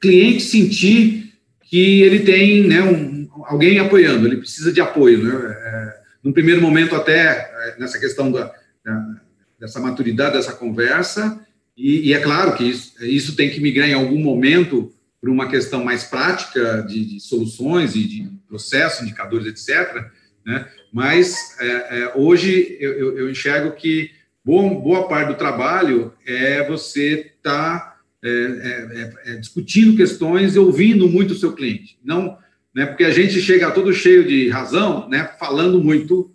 cliente 0.00 0.42
sentir 0.42 1.29
que 1.70 2.02
ele 2.02 2.20
tem, 2.20 2.66
né, 2.66 2.82
um, 2.82 3.28
alguém 3.44 3.78
apoiando, 3.78 4.26
ele 4.26 4.38
precisa 4.38 4.72
de 4.72 4.80
apoio, 4.80 5.22
né? 5.22 5.56
É, 5.56 6.00
no 6.24 6.32
primeiro 6.32 6.60
momento 6.60 6.96
até 6.96 7.28
é, 7.28 7.76
nessa 7.78 7.98
questão 7.98 8.30
da, 8.30 8.52
da 8.84 9.20
dessa 9.58 9.78
maturidade 9.78 10.36
dessa 10.36 10.54
conversa, 10.54 11.38
e, 11.76 12.08
e, 12.08 12.14
é 12.14 12.18
claro 12.18 12.56
que 12.56 12.64
isso, 12.64 13.04
isso 13.04 13.36
tem 13.36 13.50
que 13.50 13.60
migrar 13.60 13.88
em 13.88 13.94
algum 13.94 14.18
momento 14.18 14.92
para 15.20 15.30
uma 15.30 15.48
questão 15.48 15.84
mais 15.84 16.02
prática 16.02 16.82
de, 16.82 17.04
de, 17.04 17.20
soluções 17.20 17.94
e 17.94 18.04
de 18.04 18.30
processos, 18.48 19.02
indicadores, 19.02 19.46
etc. 19.46 20.06
Né? 20.44 20.66
Mas 20.92 21.56
é, 21.60 21.66
é, 21.66 22.12
hoje 22.14 22.76
eu, 22.80 23.18
eu, 23.18 23.30
enxergo 23.30 23.72
que 23.72 24.10
bom, 24.42 24.80
boa 24.80 25.06
parte 25.08 25.28
do 25.28 25.38
trabalho 25.38 26.12
é 26.26 26.66
você 26.66 27.32
estar 27.36 27.78
tá, 27.78 27.89
é, 28.22 28.30
é, 28.30 29.32
é, 29.32 29.36
discutindo 29.36 29.96
questões 29.96 30.54
e 30.54 30.58
ouvindo 30.58 31.08
muito 31.08 31.32
o 31.32 31.36
seu 31.36 31.52
cliente. 31.52 31.98
Não, 32.04 32.36
né, 32.74 32.86
porque 32.86 33.04
a 33.04 33.10
gente 33.10 33.40
chega 33.40 33.70
todo 33.70 33.92
cheio 33.92 34.26
de 34.26 34.48
razão, 34.48 35.08
né, 35.08 35.30
falando 35.38 35.82
muito 35.82 36.30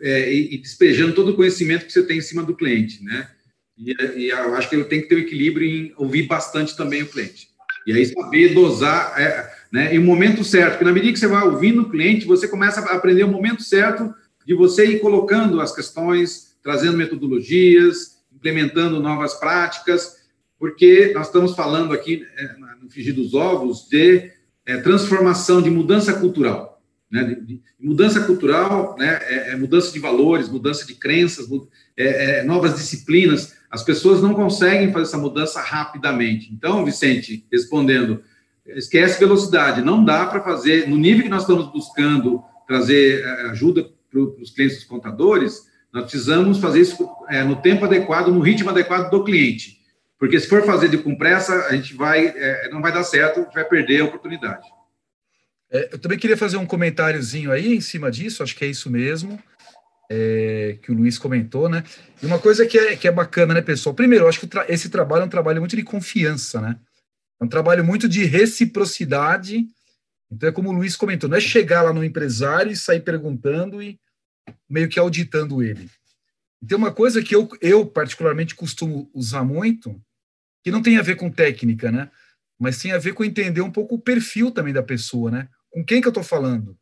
é, 0.00 0.32
e, 0.32 0.54
e, 0.54 0.58
despejando 0.58 1.14
todo 1.14 1.30
o 1.30 1.36
conhecimento 1.36 1.86
que 1.86 1.92
você 1.92 2.02
tem 2.02 2.18
em 2.18 2.22
cima 2.22 2.42
do 2.42 2.56
cliente, 2.56 3.02
né? 3.04 3.28
E, 3.78 3.94
e 4.16 4.30
eu 4.30 4.54
acho 4.54 4.68
que 4.68 4.74
ele 4.74 4.84
tem 4.84 5.00
que 5.00 5.08
ter 5.08 5.14
o 5.14 5.18
um 5.18 5.20
equilíbrio 5.20 5.66
em 5.66 5.94
ouvir 5.96 6.24
bastante 6.24 6.76
também 6.76 7.02
o 7.02 7.08
cliente. 7.08 7.48
E 7.86 7.92
aí 7.92 8.04
saber 8.06 8.52
dosar, 8.52 9.14
é, 9.20 9.50
né, 9.72 9.94
em 9.94 9.98
um 9.98 10.04
momento 10.04 10.44
certo, 10.44 10.72
porque 10.72 10.84
na 10.84 10.92
medida 10.92 11.12
que 11.12 11.18
você 11.18 11.26
vai 11.26 11.44
ouvindo 11.44 11.82
o 11.82 11.90
cliente, 11.90 12.26
você 12.26 12.46
começa 12.46 12.80
a 12.80 12.94
aprender 12.94 13.24
o 13.24 13.28
momento 13.28 13.62
certo 13.62 14.12
de 14.46 14.54
você 14.54 14.84
ir 14.86 15.00
colocando 15.00 15.60
as 15.60 15.74
questões, 15.74 16.56
trazendo 16.62 16.96
metodologias, 16.96 18.18
implementando 18.34 19.00
novas 19.00 19.34
práticas, 19.34 20.21
porque 20.62 21.10
nós 21.12 21.26
estamos 21.26 21.56
falando 21.56 21.92
aqui, 21.92 22.24
é, 22.36 22.54
no 22.80 22.88
Fingir 22.88 23.12
dos 23.12 23.34
Ovos, 23.34 23.88
de 23.88 24.30
é, 24.64 24.76
transformação, 24.76 25.60
de 25.60 25.68
mudança 25.68 26.12
cultural. 26.12 26.80
Né? 27.10 27.36
De, 27.44 27.60
mudança 27.80 28.20
cultural, 28.20 28.94
né? 28.96 29.18
É, 29.22 29.50
é, 29.50 29.56
mudança 29.56 29.92
de 29.92 29.98
valores, 29.98 30.48
mudança 30.48 30.86
de 30.86 30.94
crenças, 30.94 31.48
é, 31.96 32.38
é, 32.38 32.42
novas 32.44 32.76
disciplinas. 32.76 33.56
As 33.68 33.82
pessoas 33.82 34.22
não 34.22 34.34
conseguem 34.34 34.92
fazer 34.92 35.06
essa 35.06 35.18
mudança 35.18 35.60
rapidamente. 35.60 36.54
Então, 36.54 36.84
Vicente, 36.84 37.44
respondendo, 37.50 38.22
esquece 38.64 39.18
velocidade. 39.18 39.82
Não 39.82 40.04
dá 40.04 40.26
para 40.26 40.44
fazer, 40.44 40.88
no 40.88 40.96
nível 40.96 41.24
que 41.24 41.28
nós 41.28 41.42
estamos 41.42 41.72
buscando 41.72 42.40
trazer 42.68 43.26
ajuda 43.50 43.90
para 44.08 44.20
os 44.20 44.52
clientes 44.52 44.76
dos 44.76 44.86
contadores, 44.86 45.66
nós 45.92 46.04
precisamos 46.04 46.58
fazer 46.58 46.82
isso 46.82 47.10
é, 47.28 47.42
no 47.42 47.56
tempo 47.56 47.84
adequado, 47.84 48.28
no 48.28 48.38
ritmo 48.38 48.70
adequado 48.70 49.10
do 49.10 49.24
cliente. 49.24 49.81
Porque 50.22 50.38
se 50.38 50.46
for 50.46 50.64
fazer 50.64 50.88
de 50.88 50.98
com 50.98 51.16
pressa, 51.16 51.66
a 51.66 51.74
gente 51.74 51.94
vai, 51.94 52.28
é, 52.28 52.70
não 52.70 52.80
vai 52.80 52.92
dar 52.92 53.02
certo, 53.02 53.44
vai 53.52 53.64
perder 53.64 54.02
a 54.02 54.04
oportunidade. 54.04 54.64
É, 55.68 55.88
eu 55.94 55.98
também 55.98 56.16
queria 56.16 56.36
fazer 56.36 56.58
um 56.58 56.64
comentáriozinho 56.64 57.50
aí 57.50 57.74
em 57.74 57.80
cima 57.80 58.08
disso, 58.08 58.40
acho 58.40 58.54
que 58.54 58.64
é 58.64 58.68
isso 58.68 58.88
mesmo. 58.88 59.36
É, 60.08 60.78
que 60.80 60.92
o 60.92 60.94
Luiz 60.94 61.18
comentou, 61.18 61.68
né? 61.68 61.82
E 62.22 62.26
uma 62.26 62.38
coisa 62.38 62.64
que 62.64 62.78
é, 62.78 62.96
que 62.96 63.08
é 63.08 63.10
bacana, 63.10 63.52
né, 63.52 63.60
pessoal? 63.60 63.96
Primeiro, 63.96 64.26
eu 64.26 64.28
acho 64.28 64.38
que 64.38 64.46
tra 64.46 64.64
esse 64.68 64.88
trabalho 64.90 65.22
é 65.22 65.24
um 65.24 65.28
trabalho 65.28 65.58
muito 65.58 65.74
de 65.74 65.82
confiança, 65.82 66.60
né? 66.60 66.78
É 67.40 67.44
um 67.44 67.48
trabalho 67.48 67.84
muito 67.84 68.08
de 68.08 68.24
reciprocidade. 68.24 69.66
Então, 70.30 70.48
é 70.48 70.52
como 70.52 70.68
o 70.68 70.72
Luiz 70.72 70.94
comentou, 70.94 71.28
não 71.28 71.36
é 71.36 71.40
chegar 71.40 71.82
lá 71.82 71.92
no 71.92 72.04
empresário 72.04 72.70
e 72.70 72.76
sair 72.76 73.00
perguntando 73.00 73.82
e 73.82 73.98
meio 74.70 74.88
que 74.88 75.00
auditando 75.00 75.64
ele. 75.64 75.90
E 76.62 76.66
tem 76.66 76.78
uma 76.78 76.92
coisa 76.92 77.20
que 77.20 77.34
eu, 77.34 77.48
eu 77.60 77.84
particularmente 77.84 78.54
costumo 78.54 79.10
usar 79.12 79.42
muito, 79.42 80.00
que 80.62 80.70
não 80.70 80.82
tem 80.82 80.98
a 80.98 81.02
ver 81.02 81.16
com 81.16 81.30
técnica, 81.30 81.90
né? 81.90 82.10
Mas 82.58 82.78
tem 82.78 82.92
a 82.92 82.98
ver 82.98 83.14
com 83.14 83.24
entender 83.24 83.60
um 83.60 83.70
pouco 83.70 83.96
o 83.96 84.00
perfil 84.00 84.50
também 84.50 84.72
da 84.72 84.82
pessoa, 84.82 85.30
né? 85.30 85.48
Com 85.70 85.84
quem 85.84 86.00
que 86.00 86.06
eu 86.06 86.10
estou 86.10 86.22
falando? 86.22 86.78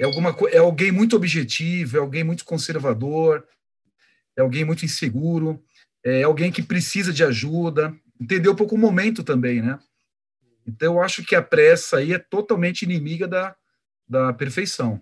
É 0.00 0.04
alguma 0.04 0.34
é 0.50 0.58
alguém 0.58 0.90
muito 0.90 1.14
objetivo, 1.14 1.96
é 1.96 2.00
alguém 2.00 2.24
muito 2.24 2.44
conservador, 2.44 3.46
é 4.36 4.40
alguém 4.40 4.64
muito 4.64 4.84
inseguro, 4.84 5.62
é 6.04 6.22
alguém 6.22 6.50
que 6.50 6.62
precisa 6.62 7.12
de 7.12 7.22
ajuda, 7.22 7.94
entender 8.20 8.48
um 8.48 8.56
pouco 8.56 8.74
o 8.74 8.78
momento 8.78 9.22
também, 9.22 9.60
né? 9.60 9.78
Então 10.66 10.94
eu 10.94 11.02
acho 11.02 11.24
que 11.24 11.34
a 11.34 11.42
pressa 11.42 11.98
aí 11.98 12.12
é 12.12 12.18
totalmente 12.18 12.82
inimiga 12.82 13.28
da, 13.28 13.54
da 14.08 14.32
perfeição. 14.32 15.00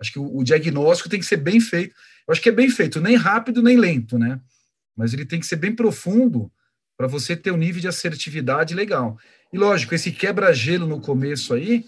Acho 0.00 0.12
que 0.12 0.18
o, 0.18 0.38
o, 0.38 0.42
diagnóstico 0.42 1.08
tem 1.08 1.20
que 1.20 1.26
ser 1.26 1.36
bem 1.36 1.60
feito. 1.60 1.94
Eu 2.26 2.32
acho 2.32 2.40
que 2.40 2.48
é 2.48 2.52
bem 2.52 2.68
feito, 2.68 3.00
nem 3.00 3.14
rápido 3.14 3.62
nem 3.62 3.76
lento, 3.76 4.18
né? 4.18 4.40
Mas 4.96 5.12
ele 5.12 5.24
tem 5.24 5.38
que 5.38 5.46
ser 5.46 5.56
bem 5.56 5.74
profundo 5.74 6.50
para 6.96 7.06
você 7.06 7.36
ter 7.36 7.50
um 7.50 7.56
nível 7.56 7.80
de 7.80 7.88
assertividade 7.88 8.74
legal. 8.74 9.18
E 9.52 9.58
lógico, 9.58 9.94
esse 9.94 10.12
quebra-gelo 10.12 10.86
no 10.86 11.00
começo 11.00 11.54
aí, 11.54 11.84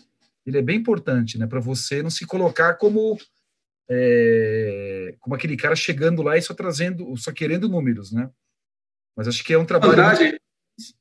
ele 0.47 0.59
é 0.59 0.63
bem 0.63 0.77
importante, 0.77 1.39
né? 1.39 1.47
Para 1.47 1.61
você 1.61 2.03
não 2.03 2.11
se 2.11 2.27
colocar 2.27 2.75
como 2.75 3.19
é, 3.89 5.15
como 5.21 5.35
aquele 5.35 5.57
cara 5.57 5.77
chegando 5.77 6.23
lá 6.23 6.37
e 6.37 6.43
só 6.43 6.55
trazendo, 6.55 7.15
só 7.17 7.33
querendo 7.33 7.69
números, 7.69 8.13
né? 8.13 8.29
Mas 9.17 9.29
acho 9.29 9.45
que 9.45 9.53
é 9.53 9.59
um 9.59 9.65
trabalho. 9.65 9.93
A 9.93 9.97
vantagem, 9.97 10.29
muito... 10.29 10.41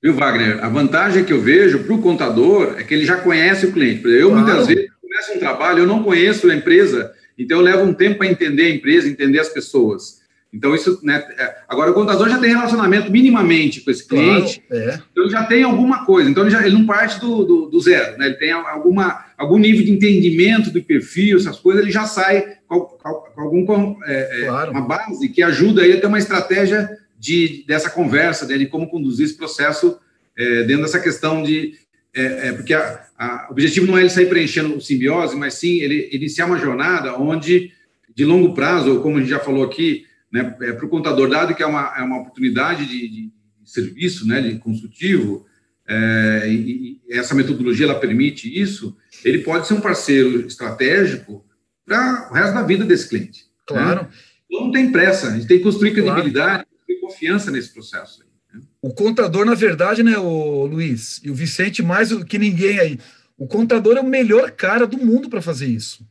viu, 0.02 0.14
Wagner? 0.14 0.64
A 0.64 0.70
vantagem 0.70 1.26
que 1.26 1.34
eu 1.34 1.42
vejo 1.42 1.84
para 1.84 1.94
o 1.94 2.02
contador 2.02 2.76
é 2.78 2.84
que 2.84 2.94
ele 2.94 3.06
já 3.06 3.20
conhece 3.20 3.66
o 3.66 3.74
cliente. 3.74 4.06
Eu 4.06 4.30
claro. 4.30 4.46
muitas 4.46 4.68
vezes 4.68 4.92
começo 5.02 5.34
um 5.34 5.40
trabalho, 5.40 5.80
eu 5.80 5.88
não 5.88 6.04
conheço 6.04 6.50
a 6.50 6.56
empresa, 6.56 7.14
então 7.38 7.58
eu 7.58 7.64
levo 7.64 7.84
um 7.84 7.94
tempo 7.94 8.20
para 8.20 8.28
entender 8.28 8.66
a 8.66 8.76
empresa, 8.76 9.08
entender 9.08 9.40
as 9.40 9.50
pessoas. 9.50 10.23
Então, 10.54 10.76
isso, 10.76 11.00
né? 11.02 11.26
É, 11.36 11.56
agora, 11.68 11.90
o 11.90 11.96
contador 11.96 12.30
já 12.30 12.38
tem 12.38 12.52
relacionamento 12.52 13.12
minimamente 13.12 13.82
com 13.82 13.90
esse 13.90 14.08
cliente, 14.08 14.62
claro, 14.70 14.84
é. 14.84 15.02
então 15.12 15.24
ele 15.24 15.32
já 15.32 15.44
tem 15.46 15.64
alguma 15.64 16.06
coisa, 16.06 16.30
então 16.30 16.44
ele, 16.44 16.52
já, 16.52 16.64
ele 16.64 16.76
não 16.76 16.86
parte 16.86 17.20
do, 17.20 17.44
do, 17.44 17.66
do, 17.66 17.82
zero, 17.82 18.20
né? 18.20 18.28
Ele 18.28 18.36
tem 18.36 18.52
alguma, 18.52 19.26
algum 19.36 19.58
nível 19.58 19.84
de 19.84 19.92
entendimento 19.92 20.70
do 20.70 20.84
perfil, 20.84 21.38
essas 21.38 21.58
coisas, 21.58 21.82
ele 21.82 21.92
já 21.92 22.06
sai 22.06 22.58
com, 22.68 22.82
com, 22.82 23.42
algum, 23.42 23.98
é, 24.06 24.42
é, 24.42 24.46
claro. 24.46 24.72
uma 24.72 24.82
base 24.82 25.28
que 25.30 25.42
ajuda 25.42 25.84
ele 25.84 25.98
a 25.98 26.02
ter 26.02 26.06
uma 26.06 26.20
estratégia 26.20 26.88
de, 27.20 27.64
dessa 27.68 27.90
conversa, 27.90 28.46
de 28.46 28.68
como 28.68 28.88
conduzir 28.88 29.26
esse 29.26 29.36
processo 29.36 29.98
é, 30.38 30.64
dentro 30.64 30.84
dessa 30.84 31.00
questão 31.00 31.42
de. 31.42 31.82
É, 32.16 32.52
porque 32.52 32.76
a, 32.76 33.08
a, 33.18 33.48
o 33.50 33.54
objetivo 33.54 33.88
não 33.88 33.98
é 33.98 34.02
ele 34.02 34.10
sair 34.12 34.28
preenchendo 34.28 34.78
o 34.78 34.82
simbiose, 34.82 35.36
mas 35.36 35.56
sim 35.56 35.80
ele 35.80 36.10
iniciar 36.12 36.46
uma 36.46 36.60
jornada 36.60 37.18
onde, 37.18 37.72
de 38.14 38.24
longo 38.24 38.54
prazo, 38.54 38.92
ou 38.92 39.02
como 39.02 39.18
a 39.18 39.20
gente 39.20 39.32
já 39.32 39.40
falou 39.40 39.64
aqui, 39.64 40.06
né, 40.34 40.58
é, 40.62 40.74
para 40.74 40.86
o 40.86 40.90
contador, 40.90 41.30
dado 41.30 41.54
que 41.54 41.62
é 41.62 41.66
uma, 41.66 41.94
é 41.96 42.02
uma 42.02 42.22
oportunidade 42.22 42.88
de, 42.88 43.08
de, 43.08 43.34
serviço, 43.64 44.28
né, 44.28 44.42
de 44.42 44.58
consultivo, 44.58 45.46
é, 45.88 46.48
e, 46.50 47.00
e, 47.08 47.14
essa 47.14 47.36
metodologia 47.36 47.86
ela 47.86 48.00
permite 48.00 48.50
isso, 48.60 48.98
ele 49.24 49.40
pode 49.40 49.68
ser 49.68 49.76
um 49.76 49.82
parceiro 49.82 50.46
estratégico 50.48 51.46
para 51.86 52.30
o 52.30 52.34
resto 52.34 52.54
da 52.56 52.64
vida 52.64 52.84
desse 52.84 53.08
cliente. 53.08 53.44
Né? 53.44 53.46
Claro. 53.68 54.02
Né? 54.04 54.10
Então 54.50 54.66
não 54.66 54.72
tem 54.72 54.92
pressa, 54.92 55.28
a 55.28 55.32
gente 55.32 55.48
tem 55.48 55.60
que 55.60 55.64
construir 55.64 55.94
credibilidade, 55.94 56.66
claro. 56.66 57.02
confiança 57.02 57.52
nesse 57.52 57.72
processo. 57.72 58.20
Né? 58.20 58.62
O 58.82 58.94
contador, 58.94 59.46
na 59.46 59.56
verdade, 59.56 60.04
né, 60.04 60.18
o 60.18 60.66
Luiz, 60.66 61.22
e 61.24 61.32
o 61.32 61.36
Vicente, 61.36 61.82
mais 61.82 62.10
do 62.10 62.26
que 62.26 62.38
ninguém 62.38 62.80
aí, 62.80 63.00
o 63.38 63.48
contador 63.48 63.98
é 63.98 64.02
o 64.02 64.06
melhor 64.06 64.52
cara 64.52 64.86
do 64.86 64.98
mundo 64.98 65.30
para 65.30 65.42
fazer 65.42 65.68
isso. 65.68 66.06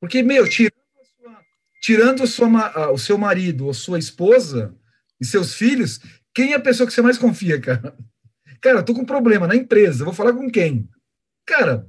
Porque, 0.00 0.22
meu, 0.22 0.46
tira 0.46 0.72
tirando 1.84 2.26
sua, 2.26 2.90
o 2.90 2.96
seu 2.96 3.18
marido 3.18 3.66
ou 3.66 3.74
sua 3.74 3.98
esposa 3.98 4.74
e 5.20 5.26
seus 5.26 5.54
filhos, 5.54 6.00
quem 6.34 6.54
é 6.54 6.56
a 6.56 6.60
pessoa 6.60 6.86
que 6.86 6.94
você 6.94 7.02
mais 7.02 7.18
confia, 7.18 7.60
cara? 7.60 7.94
Cara, 8.62 8.82
tô 8.82 8.94
com 8.94 9.02
um 9.02 9.04
problema 9.04 9.46
na 9.46 9.54
empresa, 9.54 10.02
vou 10.02 10.14
falar 10.14 10.32
com 10.32 10.50
quem? 10.50 10.88
Cara, 11.44 11.86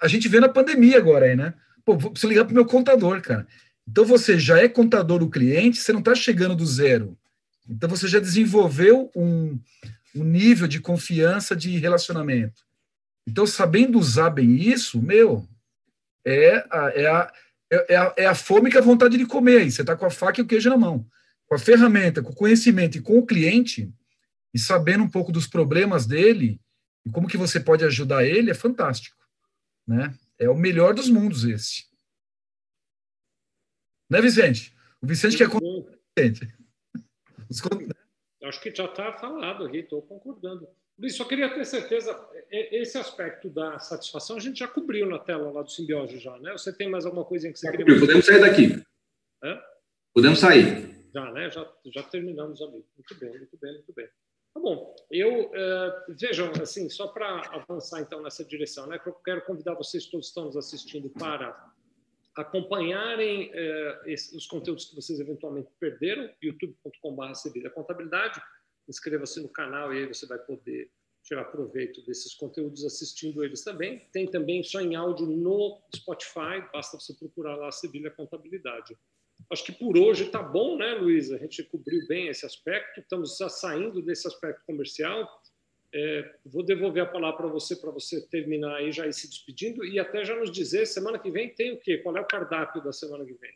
a 0.00 0.08
gente 0.08 0.26
vê 0.28 0.40
na 0.40 0.48
pandemia 0.48 0.96
agora 0.96 1.26
aí, 1.26 1.36
né? 1.36 1.52
Pô, 1.84 1.94
vou 1.94 2.10
preciso 2.10 2.30
ligar 2.30 2.46
pro 2.46 2.54
meu 2.54 2.64
contador, 2.64 3.20
cara. 3.20 3.46
Então 3.86 4.02
você 4.02 4.38
já 4.38 4.58
é 4.58 4.66
contador 4.66 5.18
do 5.18 5.28
cliente, 5.28 5.76
você 5.76 5.92
não 5.92 6.00
está 6.00 6.14
chegando 6.14 6.56
do 6.56 6.64
zero. 6.64 7.18
Então 7.68 7.90
você 7.90 8.08
já 8.08 8.18
desenvolveu 8.18 9.10
um, 9.14 9.60
um 10.14 10.24
nível 10.24 10.66
de 10.66 10.80
confiança 10.80 11.54
de 11.54 11.76
relacionamento. 11.76 12.62
Então, 13.28 13.46
sabendo 13.46 13.98
usar 13.98 14.30
bem 14.30 14.54
isso, 14.54 15.02
meu, 15.02 15.46
é 16.24 16.64
a, 16.70 16.92
é 16.94 17.06
a, 17.06 17.30
é, 17.70 17.94
é, 17.94 17.96
a, 17.96 18.14
é 18.18 18.26
a 18.26 18.34
fome 18.34 18.70
que 18.70 18.78
a 18.78 18.82
vontade 18.82 19.16
de 19.16 19.26
comer. 19.26 19.62
Aí 19.62 19.70
você 19.70 19.82
está 19.82 19.96
com 19.96 20.06
a 20.06 20.10
faca 20.10 20.40
e 20.40 20.44
o 20.44 20.46
queijo 20.46 20.70
na 20.70 20.76
mão. 20.76 21.06
Com 21.46 21.54
a 21.54 21.58
ferramenta, 21.58 22.22
com 22.22 22.30
o 22.30 22.36
conhecimento 22.36 22.98
e 22.98 23.00
com 23.00 23.18
o 23.18 23.26
cliente, 23.26 23.92
e 24.52 24.58
sabendo 24.58 25.04
um 25.04 25.10
pouco 25.10 25.30
dos 25.30 25.46
problemas 25.46 26.06
dele 26.06 26.60
e 27.04 27.10
como 27.10 27.28
que 27.28 27.36
você 27.36 27.60
pode 27.60 27.84
ajudar 27.84 28.24
ele, 28.24 28.50
é 28.50 28.54
fantástico. 28.54 29.16
Né? 29.86 30.12
É 30.38 30.48
o 30.48 30.56
melhor 30.56 30.92
dos 30.92 31.08
mundos 31.08 31.44
esse. 31.44 31.84
Né, 34.10 34.20
Vicente? 34.20 34.76
O 35.00 35.06
Vicente 35.06 35.36
quer... 35.36 35.48
Vicente. 36.18 36.54
Acho 38.42 38.60
que 38.60 38.74
já 38.74 38.86
está 38.86 39.12
falado 39.12 39.64
aqui, 39.64 39.78
estou 39.78 40.02
concordando. 40.02 40.68
Luiz, 40.98 41.14
só 41.14 41.24
queria 41.24 41.52
ter 41.52 41.64
certeza, 41.64 42.18
esse 42.50 42.96
aspecto 42.96 43.50
da 43.50 43.78
satisfação 43.78 44.36
a 44.36 44.40
gente 44.40 44.58
já 44.58 44.68
cobriu 44.68 45.06
na 45.06 45.18
tela 45.18 45.50
lá 45.50 45.62
do 45.62 45.70
Simbiose 45.70 46.18
já, 46.18 46.38
né? 46.38 46.52
Você 46.52 46.72
tem 46.72 46.88
mais 46.88 47.04
alguma 47.04 47.24
coisa 47.24 47.52
que 47.52 47.58
você 47.58 47.70
queria... 47.70 47.98
Podemos 47.98 48.24
sair 48.24 48.40
daqui. 48.40 48.82
Hã? 49.42 49.60
Podemos 50.14 50.38
sair. 50.38 50.96
Já, 51.12 51.30
né? 51.32 51.50
Já, 51.50 51.70
já 51.86 52.02
terminamos 52.02 52.62
ali. 52.62 52.84
Muito 52.96 53.14
bem, 53.18 53.38
muito 53.38 53.58
bem, 53.58 53.72
muito 53.74 53.92
bem. 53.92 54.08
Tá 54.54 54.60
bom. 54.60 54.96
Eu, 55.10 55.50
uh, 55.50 56.14
vejam, 56.18 56.50
assim, 56.62 56.88
só 56.88 57.08
para 57.08 57.40
avançar 57.50 58.00
então 58.00 58.22
nessa 58.22 58.42
direção, 58.42 58.86
né? 58.86 58.98
Eu 59.04 59.12
quero 59.12 59.44
convidar 59.44 59.74
vocês 59.74 60.06
todos 60.06 60.26
que 60.26 60.30
estão 60.30 60.46
nos 60.46 60.56
assistindo 60.56 61.10
para 61.10 61.72
acompanharem 62.34 63.50
uh, 63.50 64.08
esse, 64.08 64.34
os 64.34 64.46
conteúdos 64.46 64.86
que 64.86 64.96
vocês 64.96 65.20
eventualmente 65.20 65.68
perderam, 65.78 66.30
youtube.com.br 66.42 67.70
Contabilidade, 67.74 68.40
inscreva-se 68.88 69.40
no 69.40 69.48
canal 69.48 69.92
e 69.92 69.98
aí 69.98 70.06
você 70.06 70.26
vai 70.26 70.38
poder 70.38 70.90
tirar 71.26 71.44
proveito 71.46 72.04
desses 72.06 72.34
conteúdos 72.34 72.84
assistindo 72.84 73.44
eles 73.44 73.62
também. 73.62 74.06
Tem 74.12 74.26
também 74.26 74.62
só 74.62 74.80
em 74.80 74.94
áudio 74.94 75.26
no 75.26 75.82
Spotify, 75.94 76.62
basta 76.72 76.98
você 76.98 77.12
procurar 77.14 77.56
lá 77.56 77.70
Sevilha 77.72 78.10
Contabilidade. 78.10 78.96
Acho 79.50 79.64
que 79.64 79.72
por 79.72 79.98
hoje 79.98 80.24
está 80.24 80.42
bom, 80.42 80.76
né, 80.76 80.94
Luísa? 80.94 81.36
A 81.36 81.38
gente 81.38 81.62
cobriu 81.64 82.06
bem 82.06 82.28
esse 82.28 82.46
aspecto, 82.46 83.00
estamos 83.00 83.36
já 83.36 83.48
saindo 83.48 84.00
desse 84.00 84.26
aspecto 84.26 84.64
comercial. 84.64 85.28
É, 85.92 86.34
vou 86.44 86.64
devolver 86.64 87.02
a 87.02 87.06
palavra 87.06 87.36
para 87.36 87.46
você, 87.48 87.76
para 87.76 87.90
você 87.90 88.20
terminar 88.28 88.76
aí, 88.76 88.92
já 88.92 89.06
ir 89.06 89.12
se 89.12 89.28
despedindo 89.28 89.84
e 89.84 89.98
até 89.98 90.24
já 90.24 90.36
nos 90.36 90.50
dizer, 90.50 90.86
semana 90.86 91.18
que 91.18 91.30
vem 91.30 91.54
tem 91.54 91.72
o 91.72 91.78
quê? 91.78 91.98
Qual 91.98 92.16
é 92.16 92.20
o 92.20 92.26
cardápio 92.26 92.82
da 92.82 92.92
semana 92.92 93.24
que 93.24 93.34
vem? 93.34 93.52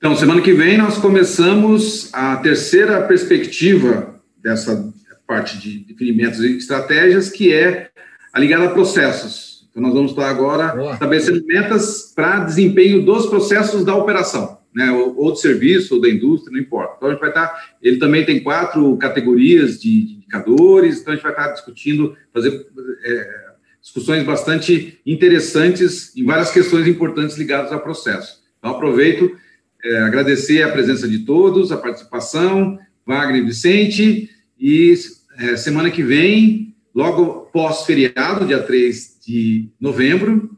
Então, 0.00 0.16
semana 0.16 0.40
que 0.40 0.54
vem 0.54 0.78
nós 0.78 0.96
começamos 0.96 2.08
a 2.14 2.34
terceira 2.36 3.02
perspectiva 3.02 4.18
dessa 4.42 4.90
parte 5.26 5.58
de 5.58 5.80
definimentos 5.80 6.40
e 6.40 6.56
estratégias, 6.56 7.28
que 7.28 7.52
é 7.52 7.90
a 8.32 8.40
ligada 8.40 8.64
a 8.64 8.70
processos. 8.70 9.68
Então, 9.70 9.82
nós 9.82 9.92
vamos 9.92 10.12
estar 10.12 10.30
agora 10.30 10.68
Boa. 10.68 10.94
estabelecendo 10.94 11.44
metas 11.44 12.14
para 12.16 12.44
desempenho 12.44 13.04
dos 13.04 13.26
processos 13.26 13.84
da 13.84 13.94
operação 13.94 14.60
né, 14.74 14.90
ou, 14.90 15.32
de 15.32 15.40
serviço, 15.42 15.96
ou 15.96 16.00
da 16.00 16.08
indústria, 16.08 16.50
não 16.50 16.60
importa. 16.60 16.94
Então, 16.96 17.08
a 17.10 17.12
gente 17.12 17.20
vai 17.20 17.28
estar, 17.28 17.76
ele 17.82 17.98
também 17.98 18.24
tem 18.24 18.42
quatro 18.42 18.96
categorias 18.96 19.78
de, 19.78 20.02
de 20.02 20.14
indicadores, 20.14 21.02
então 21.02 21.12
a 21.12 21.16
gente 21.16 21.22
vai 21.22 21.32
estar 21.32 21.48
discutindo, 21.48 22.16
fazer 22.32 22.66
é, 23.04 23.50
discussões 23.82 24.24
bastante 24.24 24.98
interessantes 25.04 26.16
em 26.16 26.24
várias 26.24 26.50
questões 26.50 26.86
importantes 26.86 27.36
ligadas 27.36 27.70
ao 27.70 27.80
processo. 27.80 28.40
Então, 28.58 28.70
aproveito, 28.70 29.36
é, 29.84 29.98
agradecer 29.98 30.62
a 30.62 30.72
presença 30.72 31.08
de 31.08 31.20
todos, 31.20 31.72
a 31.72 31.76
participação, 31.76 32.78
Wagner 33.06 33.42
e 33.42 33.46
Vicente, 33.46 34.30
e 34.58 34.94
é, 35.38 35.56
semana 35.56 35.90
que 35.90 36.02
vem, 36.02 36.76
logo 36.94 37.46
pós-feriado, 37.46 38.46
dia 38.46 38.62
3 38.62 39.18
de 39.26 39.68
novembro, 39.80 40.56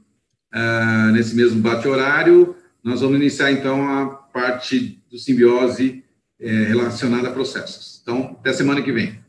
uh, 0.53 1.13
nesse 1.13 1.35
mesmo 1.35 1.61
bate-horário, 1.61 2.57
nós 2.83 3.01
vamos 3.01 3.17
iniciar, 3.17 3.53
então, 3.53 3.87
a 3.87 4.07
parte 4.07 5.01
do 5.11 5.19
simbiose 5.19 6.05
é, 6.41 6.51
relacionada 6.65 7.29
a 7.29 7.33
processos. 7.33 8.01
Então, 8.03 8.37
até 8.41 8.53
semana 8.53 8.83
que 8.83 8.91
vem. 8.91 9.23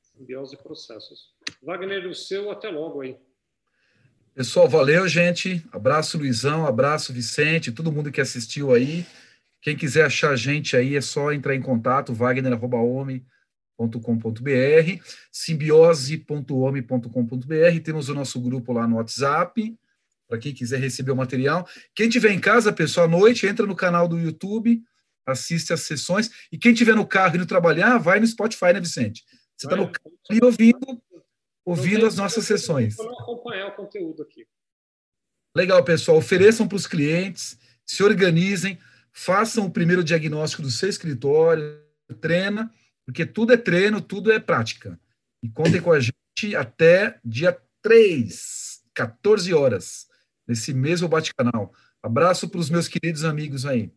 Simbiose 0.00 0.56
e 0.56 0.58
processos. 0.58 1.28
Wagner, 1.62 2.08
o 2.08 2.14
seu, 2.14 2.50
até 2.50 2.68
logo 2.68 3.02
aí. 3.02 3.16
Pessoal, 4.34 4.66
valeu, 4.66 5.06
gente. 5.06 5.62
Abraço, 5.70 6.16
Luizão, 6.16 6.66
abraço, 6.66 7.12
Vicente, 7.12 7.70
todo 7.70 7.92
mundo 7.92 8.10
que 8.10 8.20
assistiu 8.20 8.72
aí. 8.72 9.04
Quem 9.60 9.76
quiser 9.76 10.06
achar 10.06 10.30
a 10.30 10.36
gente 10.36 10.74
aí, 10.74 10.96
é 10.96 11.02
só 11.02 11.30
entrar 11.32 11.54
em 11.54 11.60
contato, 11.60 12.14
wagner.home.com.br, 12.14 15.02
simbiose.home.com.br. 15.30 17.80
Temos 17.84 18.08
o 18.08 18.14
nosso 18.14 18.40
grupo 18.40 18.72
lá 18.72 18.88
no 18.88 18.96
WhatsApp, 18.96 19.76
para 20.26 20.38
quem 20.38 20.54
quiser 20.54 20.80
receber 20.80 21.12
o 21.12 21.16
material. 21.16 21.68
Quem 21.94 22.08
tiver 22.08 22.32
em 22.32 22.40
casa, 22.40 22.72
pessoal, 22.72 23.06
à 23.06 23.10
noite, 23.10 23.46
entra 23.46 23.66
no 23.66 23.76
canal 23.76 24.08
do 24.08 24.18
YouTube, 24.18 24.82
assiste 25.26 25.74
as 25.74 25.82
sessões. 25.82 26.30
E 26.50 26.56
quem 26.56 26.72
tiver 26.72 26.96
no 26.96 27.06
carro 27.06 27.36
indo 27.36 27.44
trabalhar, 27.44 27.98
vai 27.98 28.18
no 28.18 28.26
Spotify, 28.26 28.72
né, 28.72 28.80
Vicente? 28.80 29.24
Você 29.56 29.66
está 29.66 29.76
no 29.76 29.92
carro 29.92 30.10
e 30.30 30.42
ouvindo, 30.42 31.02
ouvindo 31.64 32.06
as 32.06 32.16
nossas 32.16 32.46
sessões. 32.46 32.96
Acompanhar 33.42 33.66
o 33.66 33.74
conteúdo 33.74 34.22
aqui. 34.22 34.46
Legal, 35.56 35.84
pessoal. 35.84 36.18
Ofereçam 36.18 36.68
para 36.68 36.76
os 36.76 36.86
clientes, 36.86 37.58
se 37.84 38.02
organizem, 38.04 38.78
façam 39.12 39.66
o 39.66 39.70
primeiro 39.70 40.04
diagnóstico 40.04 40.62
do 40.62 40.70
seu 40.70 40.88
escritório, 40.88 41.84
treina, 42.20 42.72
porque 43.04 43.26
tudo 43.26 43.52
é 43.52 43.56
treino, 43.56 44.00
tudo 44.00 44.30
é 44.30 44.38
prática. 44.38 44.98
E 45.42 45.48
contem 45.48 45.82
com 45.82 45.90
a 45.90 45.98
gente 45.98 46.54
até 46.56 47.18
dia 47.24 47.60
3, 47.82 48.84
14 48.94 49.52
horas 49.52 50.06
nesse 50.46 50.72
mesmo 50.72 51.08
bate-canal. 51.08 51.74
Abraço 52.00 52.48
para 52.48 52.60
os 52.60 52.70
meus 52.70 52.86
queridos 52.86 53.24
amigos 53.24 53.66
aí. 53.66 53.92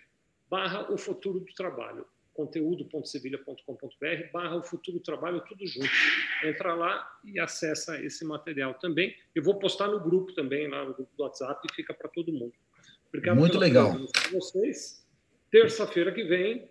barra 0.49 0.91
o 0.91 0.97
futuro 0.97 1.41
do 1.41 1.53
trabalho. 1.53 2.07
conteúdo.sevilha.com.br 2.33 4.33
barra 4.33 4.57
o 4.57 4.63
futuro 4.63 4.97
do 4.99 5.03
trabalho, 5.03 5.45
tudo 5.47 5.67
junto. 5.67 5.91
Entra 6.43 6.75
lá 6.75 7.07
e 7.25 7.39
acessa 7.39 8.03
esse 8.03 8.25
material 8.25 8.73
também. 8.75 9.15
Eu 9.35 9.43
vou 9.43 9.59
postar 9.59 9.89
no 9.89 10.01
grupo 10.01 10.33
também, 10.33 10.67
lá 10.69 10.83
no 10.85 10.95
grupo 10.95 11.15
do 11.15 11.25
WhatsApp, 11.25 11.61
e 11.71 11.75
fica 11.75 11.93
para 11.93 12.09
todo 12.09 12.33
mundo. 12.33 12.55
Obrigado 13.09 13.37
Muito 13.37 13.59
legal. 13.59 13.93
vocês. 14.33 15.07
Terça-feira 15.51 16.11
que 16.13 16.25
vem, 16.25 16.71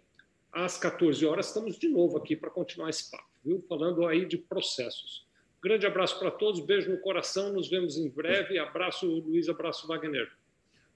às 0.52 0.78
14 0.78 1.24
horas, 1.26 1.48
estamos 1.48 1.78
de 1.78 1.90
novo 1.90 2.18
aqui 2.18 2.36
para 2.36 2.50
continuar 2.50 2.90
esse 2.90 3.12
papo 3.12 3.33
viu? 3.44 3.64
Falando 3.68 4.06
aí 4.08 4.26
de 4.26 4.38
processos. 4.38 5.26
Grande 5.64 5.86
abraço 5.86 6.20
para 6.20 6.30
todos, 6.30 6.60
beijo 6.60 6.92
no 6.92 6.98
coração, 6.98 7.54
nos 7.54 7.70
vemos 7.70 7.98
em 7.98 8.10
breve. 8.10 8.60
Abraço, 8.60 9.06
Luiz, 9.06 9.48
abraço, 9.48 9.88
Wagner. 9.88 10.30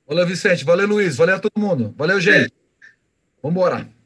Valeu, 0.05 0.25
Vicente, 0.25 0.63
valeu, 0.63 0.87
Luiz, 0.87 1.15
valeu 1.17 1.35
a 1.35 1.39
todo 1.39 1.53
mundo. 1.57 1.93
Valeu, 1.97 2.19
gente. 2.19 2.53
Vamos 3.41 3.57
embora. 3.57 3.96